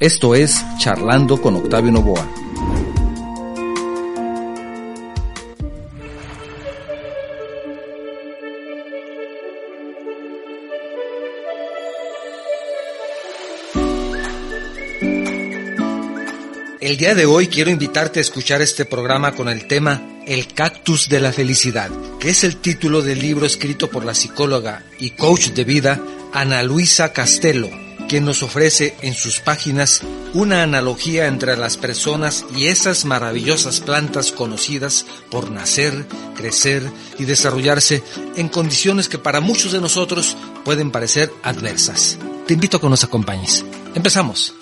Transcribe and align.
Esto 0.00 0.34
es 0.34 0.60
Charlando 0.80 1.40
con 1.40 1.54
Octavio 1.54 1.92
Novoa. 1.92 2.28
El 16.80 16.96
día 16.96 17.14
de 17.14 17.26
hoy 17.26 17.46
quiero 17.46 17.70
invitarte 17.70 18.18
a 18.18 18.22
escuchar 18.22 18.62
este 18.62 18.84
programa 18.84 19.36
con 19.36 19.48
el 19.48 19.68
tema 19.68 20.02
El 20.26 20.48
cactus 20.48 21.08
de 21.08 21.20
la 21.20 21.32
felicidad, 21.32 21.92
que 22.18 22.30
es 22.30 22.42
el 22.42 22.56
título 22.56 23.00
del 23.00 23.20
libro 23.20 23.46
escrito 23.46 23.88
por 23.88 24.04
la 24.04 24.14
psicóloga 24.14 24.82
y 24.98 25.10
coach 25.10 25.50
de 25.50 25.62
vida 25.62 26.00
Ana 26.32 26.64
Luisa 26.64 27.12
Castelo 27.12 27.83
quien 28.08 28.24
nos 28.24 28.42
ofrece 28.42 28.96
en 29.02 29.14
sus 29.14 29.40
páginas 29.40 30.02
una 30.32 30.62
analogía 30.62 31.26
entre 31.26 31.56
las 31.56 31.76
personas 31.76 32.44
y 32.56 32.66
esas 32.66 33.04
maravillosas 33.04 33.80
plantas 33.80 34.32
conocidas 34.32 35.06
por 35.30 35.50
nacer, 35.50 36.06
crecer 36.36 36.82
y 37.18 37.24
desarrollarse 37.24 38.02
en 38.36 38.48
condiciones 38.48 39.08
que 39.08 39.18
para 39.18 39.40
muchos 39.40 39.72
de 39.72 39.80
nosotros 39.80 40.36
pueden 40.64 40.90
parecer 40.90 41.32
adversas. 41.42 42.18
Te 42.46 42.54
invito 42.54 42.76
a 42.76 42.80
que 42.80 42.88
nos 42.88 43.04
acompañes. 43.04 43.64
Empezamos. 43.94 44.54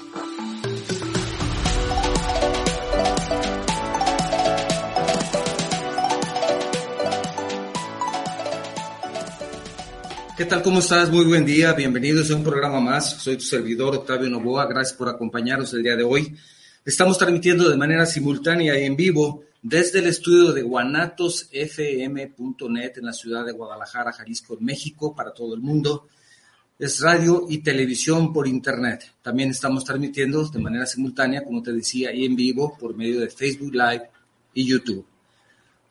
¿Qué 10.34 10.46
tal? 10.46 10.62
¿Cómo 10.62 10.78
estás? 10.78 11.10
Muy 11.10 11.26
buen 11.26 11.44
día. 11.44 11.74
Bienvenidos 11.74 12.30
a 12.30 12.36
un 12.36 12.42
programa 12.42 12.80
más. 12.80 13.22
Soy 13.22 13.36
tu 13.36 13.42
servidor 13.42 13.94
Octavio 13.94 14.30
Novoa. 14.30 14.64
Gracias 14.64 14.96
por 14.96 15.10
acompañarnos 15.10 15.74
el 15.74 15.82
día 15.82 15.94
de 15.94 16.04
hoy. 16.04 16.34
Estamos 16.86 17.18
transmitiendo 17.18 17.68
de 17.68 17.76
manera 17.76 18.06
simultánea 18.06 18.80
y 18.80 18.86
en 18.86 18.96
vivo 18.96 19.44
desde 19.60 19.98
el 19.98 20.06
estudio 20.06 20.52
de 20.52 20.62
guanatosfm.net 20.62 22.92
en 22.96 23.04
la 23.04 23.12
ciudad 23.12 23.44
de 23.44 23.52
Guadalajara, 23.52 24.10
Jalisco, 24.10 24.56
México, 24.58 25.14
para 25.14 25.34
todo 25.34 25.54
el 25.54 25.60
mundo. 25.60 26.08
Es 26.78 27.00
radio 27.00 27.44
y 27.50 27.58
televisión 27.58 28.32
por 28.32 28.48
internet. 28.48 29.12
También 29.20 29.50
estamos 29.50 29.84
transmitiendo 29.84 30.48
de 30.48 30.60
manera 30.60 30.86
simultánea, 30.86 31.44
como 31.44 31.62
te 31.62 31.74
decía, 31.74 32.10
y 32.10 32.24
en 32.24 32.34
vivo 32.34 32.74
por 32.78 32.96
medio 32.96 33.20
de 33.20 33.28
Facebook 33.28 33.74
Live 33.74 34.08
y 34.54 34.66
YouTube. 34.66 35.04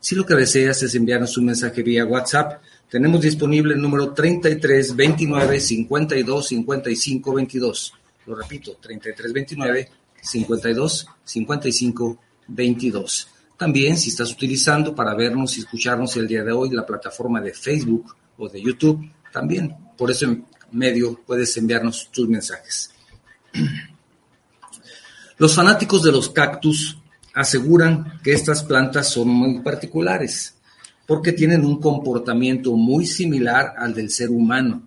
Si 0.00 0.14
lo 0.14 0.24
que 0.24 0.36
deseas 0.36 0.82
es 0.82 0.94
enviarnos 0.94 1.36
un 1.36 1.44
mensaje 1.44 1.82
vía 1.82 2.06
WhatsApp, 2.06 2.62
tenemos 2.88 3.20
disponible 3.20 3.74
el 3.74 3.82
número 3.82 4.14
33 4.14 4.96
29 4.96 5.60
52 5.60 6.46
55 6.46 7.34
22. 7.34 7.92
Lo 8.24 8.36
repito, 8.36 8.78
33 8.80 9.32
29 9.34 9.90
52 10.22 11.06
55 11.24 12.18
22. 12.48 13.28
También 13.56 13.96
si 13.96 14.10
estás 14.10 14.32
utilizando 14.32 14.94
para 14.94 15.14
vernos 15.14 15.56
y 15.56 15.60
escucharnos 15.60 16.16
el 16.16 16.26
día 16.26 16.42
de 16.42 16.52
hoy 16.52 16.70
la 16.70 16.86
plataforma 16.86 17.40
de 17.40 17.52
Facebook 17.52 18.14
o 18.38 18.48
de 18.48 18.62
YouTube, 18.62 19.10
también 19.32 19.76
por 19.96 20.10
ese 20.10 20.42
medio 20.70 21.20
puedes 21.26 21.56
enviarnos 21.56 22.08
tus 22.10 22.28
mensajes. 22.28 22.90
Los 25.38 25.54
fanáticos 25.54 26.02
de 26.02 26.12
los 26.12 26.30
cactus 26.30 26.98
aseguran 27.34 28.20
que 28.22 28.32
estas 28.32 28.62
plantas 28.62 29.08
son 29.10 29.28
muy 29.28 29.60
particulares 29.60 30.54
porque 31.06 31.32
tienen 31.32 31.64
un 31.64 31.80
comportamiento 31.80 32.74
muy 32.76 33.06
similar 33.06 33.74
al 33.76 33.94
del 33.94 34.10
ser 34.10 34.30
humano. 34.30 34.82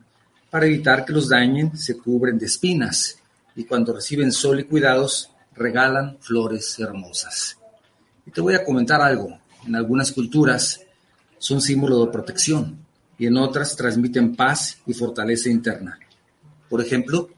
Para 0.50 0.66
evitar 0.66 1.06
que 1.06 1.14
los 1.14 1.30
dañen, 1.30 1.78
se 1.78 1.98
cubren 1.98 2.38
de 2.38 2.46
espinas 2.46 3.20
y 3.56 3.64
cuando 3.64 3.94
reciben 3.94 4.32
sol 4.32 4.60
y 4.60 4.64
cuidados, 4.66 5.32
regalan 5.54 6.18
flores 6.20 6.78
hermosas. 6.80 7.58
Y 8.26 8.32
te 8.32 8.42
voy 8.42 8.56
a 8.56 8.64
comentar 8.64 9.02
algo. 9.02 9.40
En 9.66 9.76
algunas 9.76 10.12
culturas 10.12 10.82
son 11.38 11.62
símbolo 11.62 12.06
de 12.06 12.12
protección 12.12 12.86
y 13.18 13.28
en 13.28 13.38
otras 13.38 13.76
transmiten 13.76 14.36
paz 14.36 14.80
y 14.86 14.94
fortaleza 14.94 15.50
interna. 15.50 15.98
Por 16.70 16.82
ejemplo, 16.82 17.30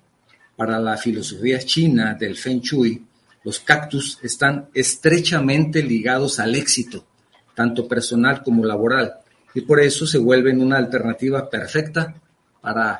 para 0.55 0.79
la 0.79 0.97
filosofía 0.97 1.59
china 1.59 2.15
del 2.15 2.35
Feng 2.35 2.61
Shui, 2.61 3.05
los 3.43 3.59
cactus 3.59 4.19
están 4.23 4.69
estrechamente 4.73 5.83
ligados 5.83 6.39
al 6.39 6.55
éxito, 6.55 7.05
tanto 7.53 7.87
personal 7.87 8.41
como 8.43 8.65
laboral, 8.65 9.13
y 9.53 9.61
por 9.61 9.79
eso 9.79 10.05
se 10.05 10.17
vuelven 10.17 10.61
una 10.61 10.77
alternativa 10.77 11.49
perfecta 11.49 12.15
para 12.59 12.99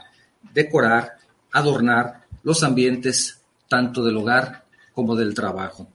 decorar, 0.54 1.18
adornar 1.52 2.27
los 2.47 2.63
ambientes 2.63 3.41
tanto 3.68 4.06
del 4.06 4.16
hogar 4.16 4.63
como 4.94 5.18
del 5.18 5.34
trabajo. 5.34 5.91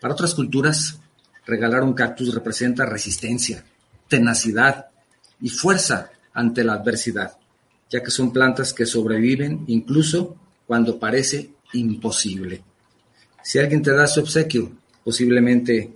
Para 0.00 0.14
otras 0.14 0.34
culturas, 0.34 0.98
regalar 1.46 1.84
un 1.84 1.94
cactus 1.94 2.34
representa 2.34 2.84
resistencia, 2.84 3.64
tenacidad 4.08 4.86
y 5.40 5.48
fuerza 5.48 6.10
ante 6.34 6.64
la 6.64 6.72
adversidad, 6.72 7.38
ya 7.88 8.02
que 8.02 8.10
son 8.10 8.32
plantas 8.32 8.72
que 8.72 8.84
sobreviven 8.84 9.62
incluso 9.68 10.34
cuando 10.66 10.98
parece 10.98 11.50
imposible. 11.74 12.64
Si 13.44 13.60
alguien 13.60 13.80
te 13.80 13.92
da 13.92 14.08
su 14.08 14.22
obsequio, 14.22 14.72
posiblemente 15.04 15.92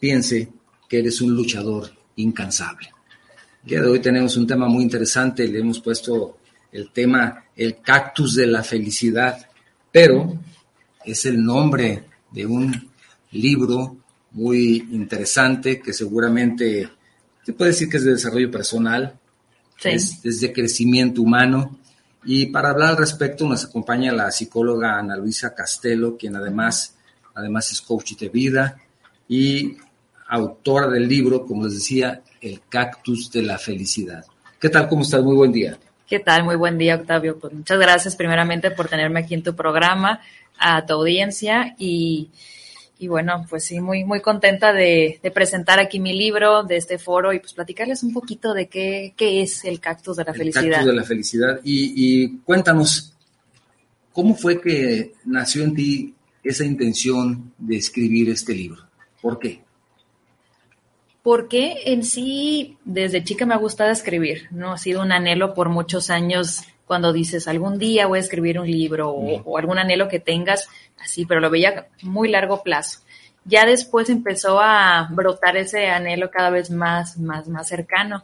piense 0.00 0.48
que 0.88 1.00
eres 1.00 1.20
un 1.20 1.34
luchador 1.34 1.90
incansable. 2.16 2.94
El 3.64 3.68
día 3.68 3.82
de 3.82 3.88
hoy 3.88 4.00
tenemos 4.00 4.38
un 4.38 4.46
tema 4.46 4.68
muy 4.68 4.84
interesante, 4.84 5.46
le 5.46 5.58
hemos 5.58 5.80
puesto 5.80 6.38
el 6.74 6.90
tema 6.90 7.44
el 7.56 7.80
cactus 7.80 8.34
de 8.34 8.48
la 8.48 8.64
felicidad, 8.64 9.46
pero 9.92 10.38
es 11.04 11.24
el 11.24 11.42
nombre 11.42 12.04
de 12.32 12.44
un 12.44 12.90
libro 13.30 13.96
muy 14.32 14.88
interesante 14.90 15.80
que 15.80 15.92
seguramente 15.92 16.88
se 17.44 17.52
puede 17.52 17.70
decir 17.70 17.88
que 17.88 17.98
es 17.98 18.04
de 18.04 18.12
desarrollo 18.12 18.50
personal, 18.50 19.18
es, 19.84 20.40
de 20.40 20.52
crecimiento 20.52 21.22
humano. 21.22 21.78
Y 22.24 22.46
para 22.46 22.70
hablar 22.70 22.90
al 22.90 22.96
respecto 22.96 23.46
nos 23.46 23.66
acompaña 23.66 24.12
la 24.12 24.32
psicóloga 24.32 24.98
Ana 24.98 25.16
Luisa 25.16 25.54
Castelo, 25.54 26.16
quien 26.16 26.34
además, 26.34 26.96
además 27.34 27.70
es 27.70 27.82
coach 27.82 28.16
de 28.16 28.30
vida 28.30 28.78
y 29.28 29.76
autora 30.28 30.88
del 30.88 31.06
libro, 31.06 31.46
como 31.46 31.64
les 31.64 31.74
decía, 31.74 32.22
El 32.40 32.62
cactus 32.68 33.30
de 33.30 33.42
la 33.42 33.58
felicidad. 33.58 34.24
¿Qué 34.58 34.70
tal? 34.70 34.88
¿Cómo 34.88 35.02
estás? 35.02 35.22
Muy 35.22 35.36
buen 35.36 35.52
día. 35.52 35.78
¿Qué 36.08 36.18
tal? 36.18 36.44
Muy 36.44 36.56
buen 36.56 36.76
día, 36.76 36.96
Octavio. 36.96 37.38
Pues 37.38 37.52
muchas 37.54 37.78
gracias 37.78 38.14
primeramente 38.14 38.70
por 38.70 38.88
tenerme 38.88 39.20
aquí 39.20 39.34
en 39.34 39.42
tu 39.42 39.54
programa, 39.56 40.20
a 40.58 40.84
tu 40.84 40.94
audiencia 40.94 41.74
y, 41.78 42.30
y 42.98 43.08
bueno, 43.08 43.46
pues 43.48 43.64
sí, 43.64 43.80
muy, 43.80 44.04
muy 44.04 44.20
contenta 44.20 44.74
de, 44.74 45.18
de, 45.22 45.30
presentar 45.30 45.80
aquí 45.80 46.00
mi 46.00 46.12
libro, 46.12 46.62
de 46.62 46.76
este 46.76 46.98
foro 46.98 47.32
y 47.32 47.40
pues 47.40 47.54
platicarles 47.54 48.02
un 48.02 48.12
poquito 48.12 48.52
de 48.52 48.68
qué, 48.68 49.14
qué 49.16 49.40
es 49.42 49.64
el 49.64 49.80
cactus 49.80 50.18
de 50.18 50.24
la 50.24 50.32
el 50.32 50.38
felicidad. 50.38 50.70
Cactus 50.70 50.86
de 50.86 50.92
la 50.92 51.04
felicidad. 51.04 51.60
Y, 51.64 51.94
y 51.96 52.38
cuéntanos, 52.44 53.14
¿cómo 54.12 54.34
fue 54.34 54.60
que 54.60 55.14
nació 55.24 55.64
en 55.64 55.74
ti 55.74 56.14
esa 56.42 56.66
intención 56.66 57.54
de 57.56 57.76
escribir 57.76 58.28
este 58.28 58.54
libro? 58.54 58.82
¿Por 59.22 59.38
qué? 59.38 59.63
Porque 61.24 61.84
en 61.86 62.04
sí 62.04 62.76
desde 62.84 63.24
chica 63.24 63.46
me 63.46 63.54
ha 63.54 63.56
gustado 63.56 63.90
escribir, 63.90 64.46
¿no? 64.50 64.74
Ha 64.74 64.78
sido 64.78 65.00
un 65.00 65.10
anhelo 65.10 65.54
por 65.54 65.70
muchos 65.70 66.10
años 66.10 66.64
cuando 66.84 67.14
dices 67.14 67.48
algún 67.48 67.78
día 67.78 68.06
voy 68.06 68.18
a 68.18 68.20
escribir 68.20 68.60
un 68.60 68.70
libro 68.70 69.08
o, 69.08 69.40
o, 69.42 69.56
algún 69.56 69.78
anhelo 69.78 70.06
que 70.06 70.20
tengas, 70.20 70.68
así, 71.02 71.24
pero 71.24 71.40
lo 71.40 71.48
veía 71.48 71.88
muy 72.02 72.28
largo 72.28 72.62
plazo. 72.62 73.00
Ya 73.46 73.64
después 73.64 74.10
empezó 74.10 74.60
a 74.60 75.08
brotar 75.12 75.56
ese 75.56 75.88
anhelo 75.88 76.30
cada 76.30 76.50
vez 76.50 76.70
más, 76.70 77.16
más, 77.16 77.48
más 77.48 77.68
cercano. 77.68 78.22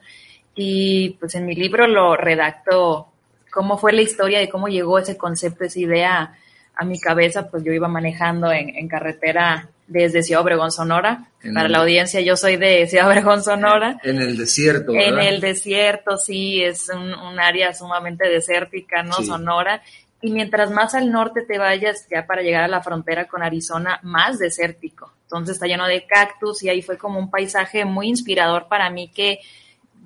Y 0.55 1.17
pues 1.21 1.35
en 1.37 1.47
mi 1.47 1.55
libro 1.55 1.87
lo 1.87 2.19
redacto 2.19 3.09
cómo 3.51 3.79
fue 3.79 3.95
la 3.95 4.03
historia 4.03 4.41
de 4.41 4.51
cómo 4.51 4.69
llegó 4.69 4.99
ese 4.99 5.17
concepto, 5.17 5.65
esa 5.65 5.81
idea 5.81 6.39
a 6.81 6.85
mi 6.87 6.99
cabeza, 6.99 7.47
pues 7.51 7.63
yo 7.63 7.73
iba 7.73 7.89
manejando 7.89 8.51
en, 8.51 8.71
en 8.75 8.89
carretera 8.89 9.69
desde 9.87 10.23
Ciudad 10.23 10.43
Obregón, 10.43 10.73
Sonora. 10.73 11.27
En 11.43 11.53
Para 11.53 11.67
el, 11.67 11.73
la 11.73 11.81
audiencia, 11.81 12.23
yo 12.23 12.37
soy 12.37 12.57
de 12.57 12.87
Ciudad 12.87 13.07
Obregón, 13.07 13.43
Sonora. 13.43 14.01
En 14.03 14.17
el 14.17 14.39
desierto, 14.39 14.93
¿verdad? 14.93 15.09
En 15.09 15.19
el 15.21 15.41
desierto, 15.43 16.17
sí, 16.17 16.63
es 16.63 16.89
un, 16.89 17.13
un 17.13 17.39
área 17.39 17.75
sumamente 17.75 18.27
desértica, 18.31 19.03
¿no? 19.03 19.13
Sí. 19.13 19.27
Sonora. 19.27 19.83
Y 20.23 20.31
mientras 20.31 20.71
más 20.71 20.95
al 20.95 21.13
norte 21.13 21.43
te 21.43 21.59
vayas, 21.59 22.07
ya 22.11 22.25
para 22.27 22.41
llegar 22.41 22.65
a 22.65 22.69
la 22.69 22.83
frontera 22.83 23.29
con 23.29 23.43
Arizona, 23.43 24.01
más 24.03 24.39
desértico. 24.39 25.13
Entonces 25.25 25.57
está 25.57 25.67
lleno 25.67 25.87
de 25.87 26.07
cactus 26.07 26.63
y 26.63 26.71
ahí 26.71 26.81
fue 26.81 26.97
como 26.97 27.19
un 27.19 27.31
paisaje 27.31 27.85
muy 27.85 28.09
inspirador 28.09 28.69
para 28.69 28.89
mí 28.89 29.11
que, 29.15 29.41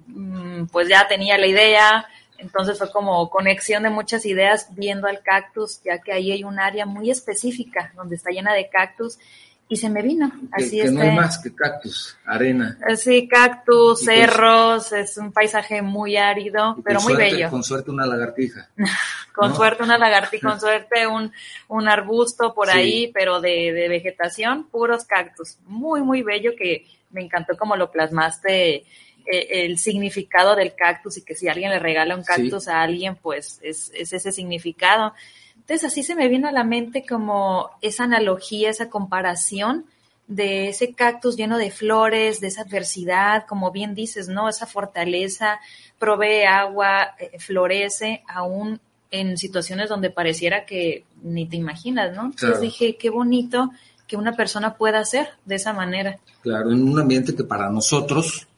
mm, 0.08 0.64
pues 0.72 0.88
ya 0.88 1.06
tenía 1.06 1.38
la 1.38 1.46
idea, 1.46 2.06
Entonces 2.44 2.76
fue 2.76 2.92
como 2.92 3.30
conexión 3.30 3.84
de 3.84 3.90
muchas 3.90 4.26
ideas 4.26 4.68
viendo 4.76 5.08
al 5.08 5.22
cactus, 5.22 5.80
ya 5.82 5.98
que 5.98 6.12
ahí 6.12 6.30
hay 6.30 6.44
un 6.44 6.58
área 6.58 6.84
muy 6.84 7.10
específica 7.10 7.90
donde 7.96 8.16
está 8.16 8.30
llena 8.30 8.52
de 8.52 8.68
cactus 8.68 9.18
y 9.66 9.76
se 9.76 9.88
me 9.88 10.02
vino. 10.02 10.30
Así 10.52 10.82
que, 10.82 10.90
no 10.90 11.00
hay 11.00 11.12
más 11.12 11.38
que 11.38 11.54
cactus, 11.54 12.18
arena. 12.26 12.78
Eh, 12.86 12.98
sí, 12.98 13.26
cactus, 13.26 14.04
cerros, 14.04 14.92
es 14.92 15.16
un 15.16 15.32
paisaje 15.32 15.80
muy 15.80 16.18
árido, 16.18 16.76
pero 16.84 17.00
muy 17.00 17.16
bello. 17.16 17.48
Con 17.48 17.64
suerte 17.64 17.90
una 17.90 18.04
lagartija. 18.04 18.68
con 19.34 19.56
suerte 19.56 19.82
una 19.82 19.96
lagartija, 19.96 20.50
con 20.50 20.60
suerte 20.60 21.06
un, 21.06 21.32
un 21.68 21.88
arbusto 21.88 22.52
por 22.52 22.68
ahí, 22.68 23.10
pero 23.14 23.40
de, 23.40 23.72
de, 23.72 23.88
vegetación, 23.88 24.64
puros 24.64 25.06
cactus. 25.06 25.56
Muy, 25.64 26.02
muy 26.02 26.22
bello 26.22 26.52
que 26.58 26.84
me 27.10 27.22
encantó 27.22 27.56
como 27.56 27.74
lo 27.74 27.90
plasmaste 27.90 28.84
el 29.26 29.78
significado 29.78 30.56
del 30.56 30.74
cactus 30.74 31.16
y 31.16 31.22
que 31.22 31.34
si 31.34 31.48
alguien 31.48 31.70
le 31.70 31.78
regala 31.78 32.16
un 32.16 32.24
cactus 32.24 32.68
a 32.68 32.82
alguien, 32.82 33.16
pues 33.16 33.60
es, 33.62 33.90
es 33.94 34.12
ese 34.12 34.32
significado. 34.32 35.14
Entonces 35.54 35.84
así 35.84 36.02
se 36.02 36.14
me 36.14 36.28
vino 36.28 36.48
a 36.48 36.52
la 36.52 36.64
mente 36.64 37.06
como 37.06 37.70
esa 37.80 38.04
analogía, 38.04 38.70
esa 38.70 38.90
comparación 38.90 39.86
de 40.26 40.68
ese 40.68 40.94
cactus 40.94 41.36
lleno 41.36 41.58
de 41.58 41.70
flores, 41.70 42.40
de 42.40 42.48
esa 42.48 42.62
adversidad, 42.62 43.46
como 43.46 43.70
bien 43.70 43.94
dices, 43.94 44.28
¿no? 44.28 44.48
Esa 44.48 44.66
fortaleza, 44.66 45.60
provee 45.98 46.44
agua, 46.44 47.14
eh, 47.18 47.38
florece 47.38 48.22
aún 48.28 48.80
en 49.10 49.36
situaciones 49.36 49.88
donde 49.88 50.10
pareciera 50.10 50.64
que 50.64 51.04
ni 51.22 51.46
te 51.46 51.56
imaginas, 51.56 52.14
¿no? 52.16 52.26
Entonces 52.26 52.60
dije, 52.60 52.96
qué 52.96 53.10
bonito 53.10 53.70
que 54.06 54.16
una 54.16 54.32
persona 54.32 54.74
pueda 54.74 54.98
hacer 54.98 55.28
de 55.44 55.54
esa 55.54 55.72
manera. 55.72 56.18
Claro, 56.42 56.72
en 56.72 56.82
un 56.82 56.98
ambiente 56.98 57.34
que 57.34 57.44
para 57.44 57.70
nosotros 57.70 58.48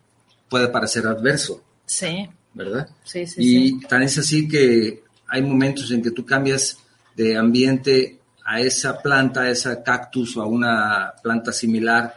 puede 0.48 0.68
parecer 0.68 1.06
adverso. 1.06 1.62
Sí. 1.84 2.28
¿Verdad? 2.54 2.88
Sí, 3.04 3.26
sí. 3.26 3.40
Y 3.42 3.68
sí. 3.68 3.80
tan 3.88 4.02
es 4.02 4.16
así 4.18 4.48
que 4.48 5.02
hay 5.28 5.42
momentos 5.42 5.90
en 5.90 6.02
que 6.02 6.10
tú 6.10 6.24
cambias 6.24 6.78
de 7.14 7.36
ambiente 7.36 8.20
a 8.44 8.60
esa 8.60 9.00
planta, 9.02 9.42
a 9.42 9.50
esa 9.50 9.82
cactus 9.82 10.36
o 10.36 10.42
a 10.42 10.46
una 10.46 11.12
planta 11.22 11.52
similar 11.52 12.14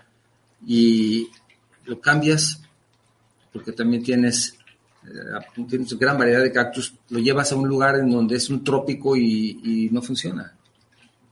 y 0.66 1.28
lo 1.86 2.00
cambias 2.00 2.62
porque 3.52 3.72
también 3.72 4.04
tienes, 4.04 4.56
eh, 5.06 5.64
tienes 5.68 5.98
gran 5.98 6.18
variedad 6.18 6.42
de 6.44 6.52
cactus, 6.52 6.94
lo 7.10 7.20
llevas 7.20 7.52
a 7.52 7.56
un 7.56 7.68
lugar 7.68 7.96
en 7.96 8.10
donde 8.10 8.36
es 8.36 8.50
un 8.50 8.64
trópico 8.64 9.18
y, 9.18 9.60
y 9.64 9.90
no 9.92 10.02
funciona. 10.02 10.54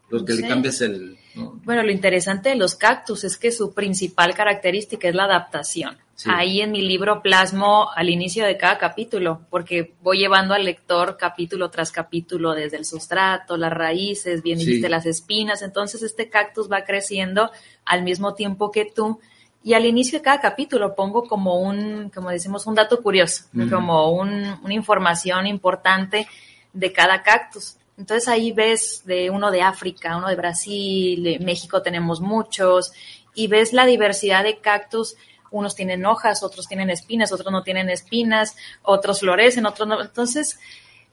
Lo 0.09 0.25
que 0.25 0.33
Sí. 0.33 0.41
le 0.41 0.47
cambias 0.47 0.81
el... 0.81 1.17
¿no? 1.35 1.61
Bueno, 1.63 1.83
lo 1.83 1.91
interesante 1.91 2.49
de 2.49 2.55
los 2.55 2.75
cactus 2.75 3.23
es 3.23 3.38
que 3.38 3.51
su 3.51 3.73
principal 3.73 4.33
característica 4.33 5.07
es 5.07 5.15
la 5.15 5.25
adaptación. 5.25 5.97
Sí. 6.17 6.31
Ahí 6.33 6.61
en 6.61 6.71
mi 6.71 6.81
libro 6.81 7.21
plasmo 7.21 7.89
al 7.95 8.09
inicio 8.09 8.43
de 8.43 8.57
cada 8.57 8.79
capítulo, 8.79 9.41
porque 9.51 9.93
voy 10.01 10.17
llevando 10.17 10.55
al 10.55 10.65
lector 10.65 11.15
capítulo 11.15 11.69
tras 11.69 11.91
capítulo, 11.91 12.55
desde 12.55 12.77
el 12.77 12.85
sustrato, 12.85 13.55
las 13.55 13.71
raíces, 13.71 14.41
bien 14.41 14.57
Sí. 14.59 14.65
dijiste 14.65 14.89
las 14.89 15.05
espinas. 15.05 15.61
Entonces 15.61 16.01
este 16.01 16.27
cactus 16.27 16.71
va 16.71 16.85
creciendo 16.85 17.51
al 17.85 18.01
mismo 18.01 18.33
tiempo 18.33 18.71
que 18.71 18.85
tú. 18.85 19.19
Y 19.63 19.75
al 19.75 19.85
inicio 19.85 20.17
de 20.17 20.23
cada 20.23 20.41
capítulo 20.41 20.95
pongo 20.95 21.27
como 21.27 21.59
un, 21.59 22.09
como 22.09 22.31
decimos, 22.31 22.65
un 22.65 22.73
dato 22.73 23.03
curioso, 23.03 23.43
Ujú. 23.55 23.69
como 23.69 24.09
un- 24.11 24.59
una 24.63 24.73
información 24.73 25.45
importante 25.45 26.27
de 26.73 26.91
cada 26.93 27.21
cactus. 27.21 27.75
Entonces 27.95 28.27
ahí 28.27 28.51
ves 28.53 29.03
de 29.05 29.29
uno 29.29 29.51
de 29.51 29.61
África, 29.61 30.17
uno 30.17 30.29
de 30.29 30.35
Brasil, 30.35 31.21
de 31.21 31.37
México 31.39 31.83
tenemos 31.83 32.21
muchos, 32.21 32.91
y 33.35 33.45
ves 33.45 33.71
la 33.71 33.85
diversidad 33.85 34.43
de 34.43 34.57
cactus. 34.57 35.15
Unos 35.57 35.75
tienen 35.75 36.06
hojas, 36.06 36.44
otros 36.44 36.68
tienen 36.68 36.89
espinas, 36.89 37.31
otros 37.31 37.51
no 37.51 37.63
tienen 37.63 37.89
espinas, 37.89 38.56
otros 38.83 39.19
florecen, 39.21 39.65
otros 39.65 39.88
no. 39.88 40.01
Entonces 40.01 40.59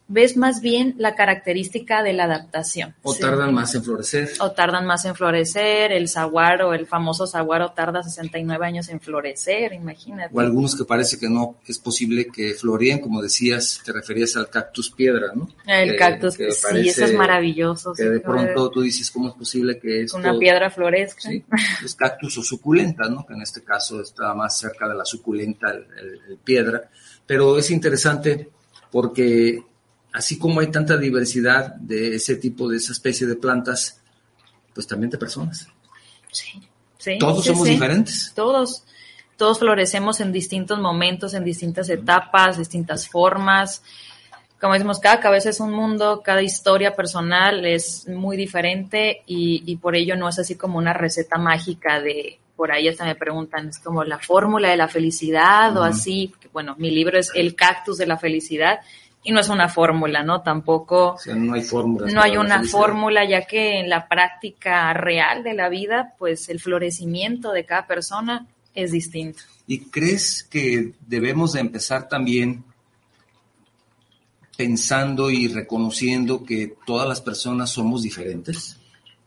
ves 0.07 0.37
más 0.37 0.61
bien 0.61 0.95
la 0.99 1.15
característica 1.15 2.03
de 2.03 2.13
la 2.13 2.25
adaptación. 2.25 2.95
O 3.03 3.15
Sí. 3.15 3.21
tardan 3.23 3.55
más 3.55 3.75
en 3.75 3.83
florecer. 3.83 4.29
O 4.41 4.53
tardan 4.53 4.85
más 4.85 5.05
en 5.07 5.15
florecer. 5.15 5.93
El 5.93 6.09
saguaro, 6.09 6.75
el 6.75 6.87
famoso 6.87 7.27
saguaro, 7.27 7.73
tarda 7.73 8.03
69 8.03 8.67
años 8.67 8.89
en 8.91 9.01
florecer, 9.01 9.73
imagínate. 9.73 10.29
O 10.37 10.41
algunos 10.41 10.77
que 10.77 10.85
parece 10.85 11.19
que 11.19 11.29
no 11.31 11.57
es 11.67 11.79
posible 11.79 12.27
que 12.27 12.53
floreen, 12.53 12.99
como 13.01 13.23
decías, 13.23 13.81
te 13.83 13.93
referías 13.93 14.37
al 14.37 14.51
cactus 14.51 14.91
piedra, 14.91 15.33
¿no? 15.35 15.49
El 15.67 15.93
Que- 15.93 15.97
cactus, 15.97 16.37
que 16.37 16.51
sí, 16.53 16.89
eso 16.89 17.05
es 17.07 17.15
maravilloso. 17.15 17.95
Que 17.95 18.03
sí, 18.03 18.09
de 18.11 18.21
pronto 18.21 18.71
tú 18.71 18.83
dices, 18.83 19.11
¿cómo 19.11 19.29
es 19.31 19.35
posible 19.35 19.79
que 19.79 20.03
esto... 20.03 20.19
una 20.19 20.39
piedra 20.39 20.69
florezca. 20.71 21.23
Sí, 21.31 21.43
es 21.83 21.95
cactus 21.95 22.37
o 22.39 22.43
suculenta, 22.43 23.09
¿no? 23.09 23.25
Que 23.25 23.33
en 23.33 23.41
este 23.41 23.65
caso 23.65 24.03
está 24.03 24.35
más 24.35 24.59
cerca 24.59 24.87
de 24.87 24.95
la 24.97 25.05
suculenta, 25.07 25.71
el, 25.71 25.87
el- 25.99 26.21
el 26.29 26.37
piedra. 26.37 26.91
Pero 27.27 27.57
es 27.57 27.71
interesante 27.71 28.51
porque 28.91 29.63
así 30.15 30.39
como 30.39 30.61
hay 30.61 30.69
tanta 30.69 30.97
diversidad 30.97 31.75
de 31.75 32.15
ese 32.15 32.37
tipo, 32.37 32.69
de 32.69 32.77
esa 32.77 32.93
especie 32.93 33.27
de 33.27 33.35
plantas, 33.35 34.01
pues 34.73 34.87
también 34.87 35.11
de 35.11 35.19
personas. 35.19 35.67
Sí, 36.31 36.63
sí, 36.99 37.19
Todos 37.19 37.43
sí, 37.43 37.51
somos 37.51 37.67
sí. 37.67 37.75
diferentes. 37.75 38.33
Todos, 38.35 38.85
todos 39.37 39.59
florecemos 39.59 40.21
en 40.21 40.33
distintos 40.33 40.79
momentos, 40.79 41.35
en 41.35 41.45
distintas 41.45 41.91
etapas, 41.91 42.57
distintas 42.57 43.09
formas. 43.09 43.83
Como 44.61 44.75
decimos, 44.75 45.01
cada 45.01 45.19
cabeza 45.19 45.51
es 45.51 45.59
un 45.59 45.73
mundo, 45.73 46.23
cada 46.25 46.43
historia 46.43 46.95
personal 46.95 47.67
es 47.67 48.07
muy 48.07 48.37
diferente 48.37 49.23
y, 49.27 49.65
y 49.67 49.77
por 49.77 49.97
ello 49.97 50.17
no 50.17 50.29
es 50.29 50.39
así 50.39 50.55
como 50.55 50.79
una 50.79 50.93
receta 50.93 51.39
mágica 51.39 52.01
de, 52.01 52.39
por 52.55 52.71
ahí 52.71 52.87
hasta 52.87 53.05
me 53.05 53.17
preguntan, 53.17 53.69
es 53.69 53.81
como 53.81 54.05
la 54.05 54.21
fórmula 54.21 54.71
de 54.71 54.77
la 54.77 54.87
felicidad 54.87 55.77
o 55.77 55.83
así, 55.83 56.29
porque 56.29 56.49
bueno, 56.53 56.77
mi 56.79 56.93
libro 56.93 57.19
es 57.19 57.33
El 57.35 57.57
cactus 57.57 57.99
de 57.99 58.07
la 58.07 58.17
felicidad 58.17 58.79
y 59.27 59.33
no 59.33 59.41
es 59.41 59.49
una 59.49 59.69
fórmula, 59.69 60.23
¿no? 60.23 60.43
Tampoco 60.43 61.15
O 61.15 61.19
sea, 61.19 61.35
no 61.35 61.55
hay 61.55 61.63
fórmulas. 61.63 62.13
no 62.13 62.21
hay 62.23 62.37
una 62.37 62.63
fórmula, 62.63 63.25
ya 63.29 63.47
que 63.47 63.81
en 63.81 63.89
la 63.89 64.07
práctica 64.07 64.93
real 64.93 65.43
de 65.43 65.55
la 65.55 65.69
vida, 65.71 66.13
pues 66.19 66.49
el 66.51 66.61
florecimiento 66.61 67.51
de 67.53 67.65
cada 67.65 67.87
persona 67.87 68.47
es 68.75 68.93
distinto. 68.93 69.43
¿Y 69.67 69.79
crees 69.87 70.43
que 70.45 70.93
debemos 71.07 71.55
de 71.55 71.61
empezar 71.61 72.07
también 72.09 72.65
pensando 74.57 75.31
y 75.31 75.49
reconociendo 75.49 76.45
que 76.45 76.75
todas 76.87 77.09
las 77.09 77.21
personas 77.21 77.71
somos 77.71 78.03
diferentes? 78.03 78.77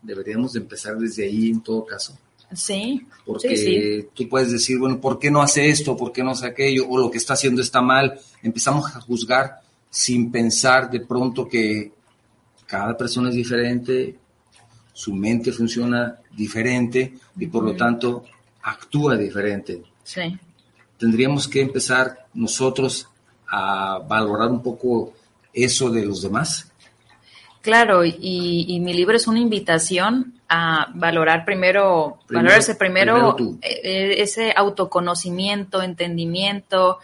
Deberíamos 0.02 0.54
de 0.54 0.60
empezar 0.60 0.96
desde 0.98 1.26
ahí 1.26 1.50
en 1.50 1.62
todo 1.62 1.86
caso. 1.86 2.18
Sí, 2.54 3.06
Porque 3.26 3.58
sí, 3.58 3.66
sí. 4.02 4.08
tú 4.14 4.30
puedes 4.30 4.52
decir, 4.52 4.78
bueno, 4.80 5.02
¿por 5.02 5.20
qué 5.20 5.30
no 5.30 5.42
hace 5.42 5.70
esto? 5.70 5.98
¿Por 5.98 6.14
qué 6.14 6.24
no 6.24 6.32
hace 6.32 6.46
aquello? 6.48 6.88
O 6.88 6.98
lo 6.98 7.12
que 7.12 7.18
está 7.18 7.34
haciendo 7.34 7.62
está 7.62 7.82
mal. 7.82 8.18
Empezamos 8.42 8.96
a 8.96 9.02
juzgar 9.02 9.60
sin 9.90 10.32
pensar 10.32 10.90
de 10.90 11.02
pronto 11.02 11.48
que 11.48 11.92
cada 12.66 12.96
persona 12.98 13.30
es 13.30 13.36
diferente, 13.36 14.18
su 14.94 15.14
mente 15.14 15.52
funciona 15.52 16.16
diferente 16.32 17.14
y 17.40 17.48
por 17.48 17.64
lo 17.64 17.76
tanto 17.76 18.26
actúa 18.64 19.16
diferente. 19.16 19.82
Sí, 20.04 20.38
Tendríamos 20.98 21.48
que 21.48 21.62
empezar 21.62 22.26
nosotros 22.34 23.08
a 23.50 24.00
valorar 24.00 24.50
un 24.50 24.62
poco 24.64 25.14
eso 25.54 25.90
de 25.92 26.04
los 26.06 26.22
demás. 26.24 26.72
claro, 27.62 28.04
y, 28.04 28.66
y 28.68 28.80
mi 28.80 28.94
libro 28.94 29.16
es 29.16 29.28
una 29.28 29.40
invitación 29.40 30.34
a 30.50 30.88
valorar 30.96 31.44
primero, 31.46 32.18
Primero- 32.26 32.46
valorarse 32.48 32.76
primero, 32.76 33.14
primero 33.14 33.36
tú. 33.36 33.60
eh, 33.62 34.16
ese 34.22 34.54
autoconocimiento, 34.56 35.82
entendimiento, 35.82 37.00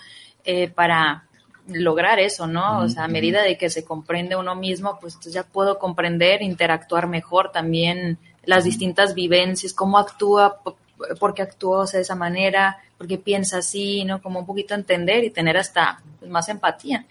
eh, 0.46 0.70
para 0.70 1.26
lograr 1.68 2.20
eso, 2.20 2.46
¿no? 2.48 2.82
O 2.82 2.90
sea, 2.90 3.06
a 3.06 3.08
medida 3.08 3.42
de 3.42 3.58
que 3.58 3.70
se 3.70 3.84
comprende 3.84 4.36
uno 4.36 4.56
mismo, 4.56 4.98
pues 5.00 5.18
ya 5.22 5.44
puedo 5.44 5.80
comprender, 5.80 6.42
interactuar 6.42 7.08
mejor 7.08 7.52
también 7.52 8.18
las 8.46 8.66
distintas 8.66 9.14
vivencias, 9.14 9.74
cómo 9.74 9.98
actúa, 9.98 10.58
po- 10.62 10.78
por 11.20 11.34
qué 11.34 11.42
actúa 11.42 11.86
de 11.86 12.02
esa 12.02 12.16
manera, 12.16 12.78
por 12.98 13.08
qué 13.08 13.18
piensa 13.18 13.60
así, 13.60 14.04
¿no? 14.04 14.22
Como 14.22 14.40
un 14.42 14.46
poquito 14.46 14.74
entender 14.74 15.24
y 15.24 15.30
tener 15.30 15.58
hasta 15.58 16.02
pues, 16.20 16.30
más 16.30 16.50
empatía. 16.50 17.06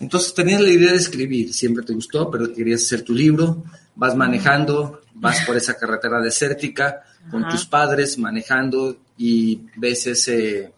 Entonces 0.00 0.34
tenías 0.34 0.60
la 0.60 0.70
idea 0.70 0.90
de 0.90 0.98
escribir, 0.98 1.52
siempre 1.52 1.84
te 1.84 1.92
gustó, 1.92 2.30
pero 2.30 2.52
querías 2.52 2.82
hacer 2.82 3.02
tu 3.02 3.12
libro, 3.14 3.62
vas 3.94 4.14
manejando, 4.16 5.00
vas 5.14 5.44
por 5.46 5.56
esa 5.56 5.76
carretera 5.76 6.20
desértica 6.20 7.02
con 7.30 7.42
Ajá. 7.44 7.52
tus 7.52 7.64
padres 7.64 8.18
manejando 8.18 8.96
y 9.16 9.60
ves 9.76 10.06
ese 10.08 10.72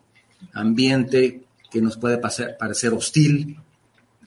ambiente 0.53 1.43
que 1.71 1.81
nos 1.81 1.97
puede 1.97 2.19
pasar- 2.19 2.57
parecer 2.59 2.93
hostil 2.93 3.59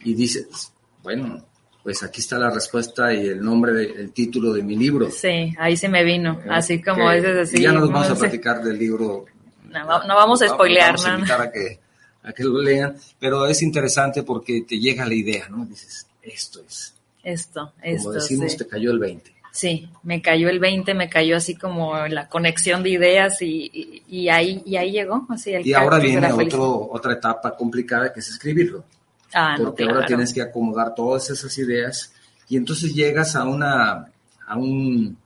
y 0.01 0.13
dices, 0.13 0.71
bueno, 1.03 1.45
pues 1.83 2.03
aquí 2.03 2.21
está 2.21 2.37
la 2.37 2.49
respuesta 2.49 3.13
y 3.13 3.27
el 3.27 3.41
nombre, 3.41 3.73
de- 3.73 3.91
el 4.01 4.11
título 4.11 4.53
de 4.53 4.63
mi 4.63 4.75
libro. 4.75 5.09
Sí, 5.11 5.53
ahí 5.57 5.75
se 5.77 5.89
me 5.89 6.03
vino, 6.03 6.39
así 6.49 6.81
como 6.81 7.09
dices 7.11 7.37
así. 7.49 7.61
Ya 7.61 7.71
no 7.71 7.81
nos 7.81 7.91
vamos 7.91 8.09
a 8.11 8.15
platicar 8.15 8.61
del 8.63 8.77
libro. 8.77 9.25
No, 9.69 9.85
va- 9.87 10.05
no 10.05 10.15
vamos 10.15 10.41
a 10.41 10.47
spoilear, 10.49 10.91
Vamos 10.97 11.05
a 11.05 11.11
¿no? 11.11 11.15
invitar 11.19 11.41
a 11.41 11.51
que, 11.51 11.79
a 12.23 12.33
que 12.33 12.43
lo 12.43 12.61
lean, 12.61 12.95
pero 13.19 13.45
es 13.47 13.61
interesante 13.61 14.23
porque 14.23 14.63
te 14.67 14.77
llega 14.79 15.05
la 15.05 15.13
idea, 15.13 15.47
¿no? 15.49 15.65
Dices, 15.65 16.07
esto 16.21 16.61
es. 16.67 16.93
Esto, 17.23 17.73
Como 17.79 17.83
esto, 17.83 18.11
decimos, 18.13 18.51
sí. 18.51 18.57
te 18.57 18.67
cayó 18.67 18.91
el 18.91 18.99
20. 18.99 19.33
Sí, 19.59 19.89
me 20.03 20.21
cayó 20.21 20.47
el 20.47 20.57
20, 20.57 20.93
me 20.93 21.09
cayó 21.09 21.35
así 21.35 21.53
como 21.53 22.07
la 22.07 22.29
conexión 22.29 22.81
de 22.81 22.91
ideas 22.91 23.41
y, 23.41 23.69
y, 23.73 24.03
y 24.07 24.29
ahí, 24.29 24.63
y 24.65 24.77
ahí 24.77 24.93
llegó, 24.93 25.27
así 25.27 25.51
el 25.51 25.67
Y 25.67 25.73
ahora 25.73 25.99
viene 25.99 26.31
otro, 26.31 26.89
otra 26.89 27.11
etapa 27.11 27.57
complicada 27.57 28.13
que 28.13 28.21
es 28.21 28.29
escribirlo. 28.29 28.85
Ah, 29.33 29.57
porque 29.57 29.83
ahora 29.83 30.05
tienes 30.05 30.33
que 30.33 30.41
acomodar 30.41 30.95
todas 30.95 31.29
esas 31.29 31.57
ideas 31.57 32.13
y 32.47 32.55
entonces 32.55 32.93
llegas 32.95 33.35
a, 33.35 33.43
una, 33.43 34.09
a 34.47 34.55
un, 34.55 35.17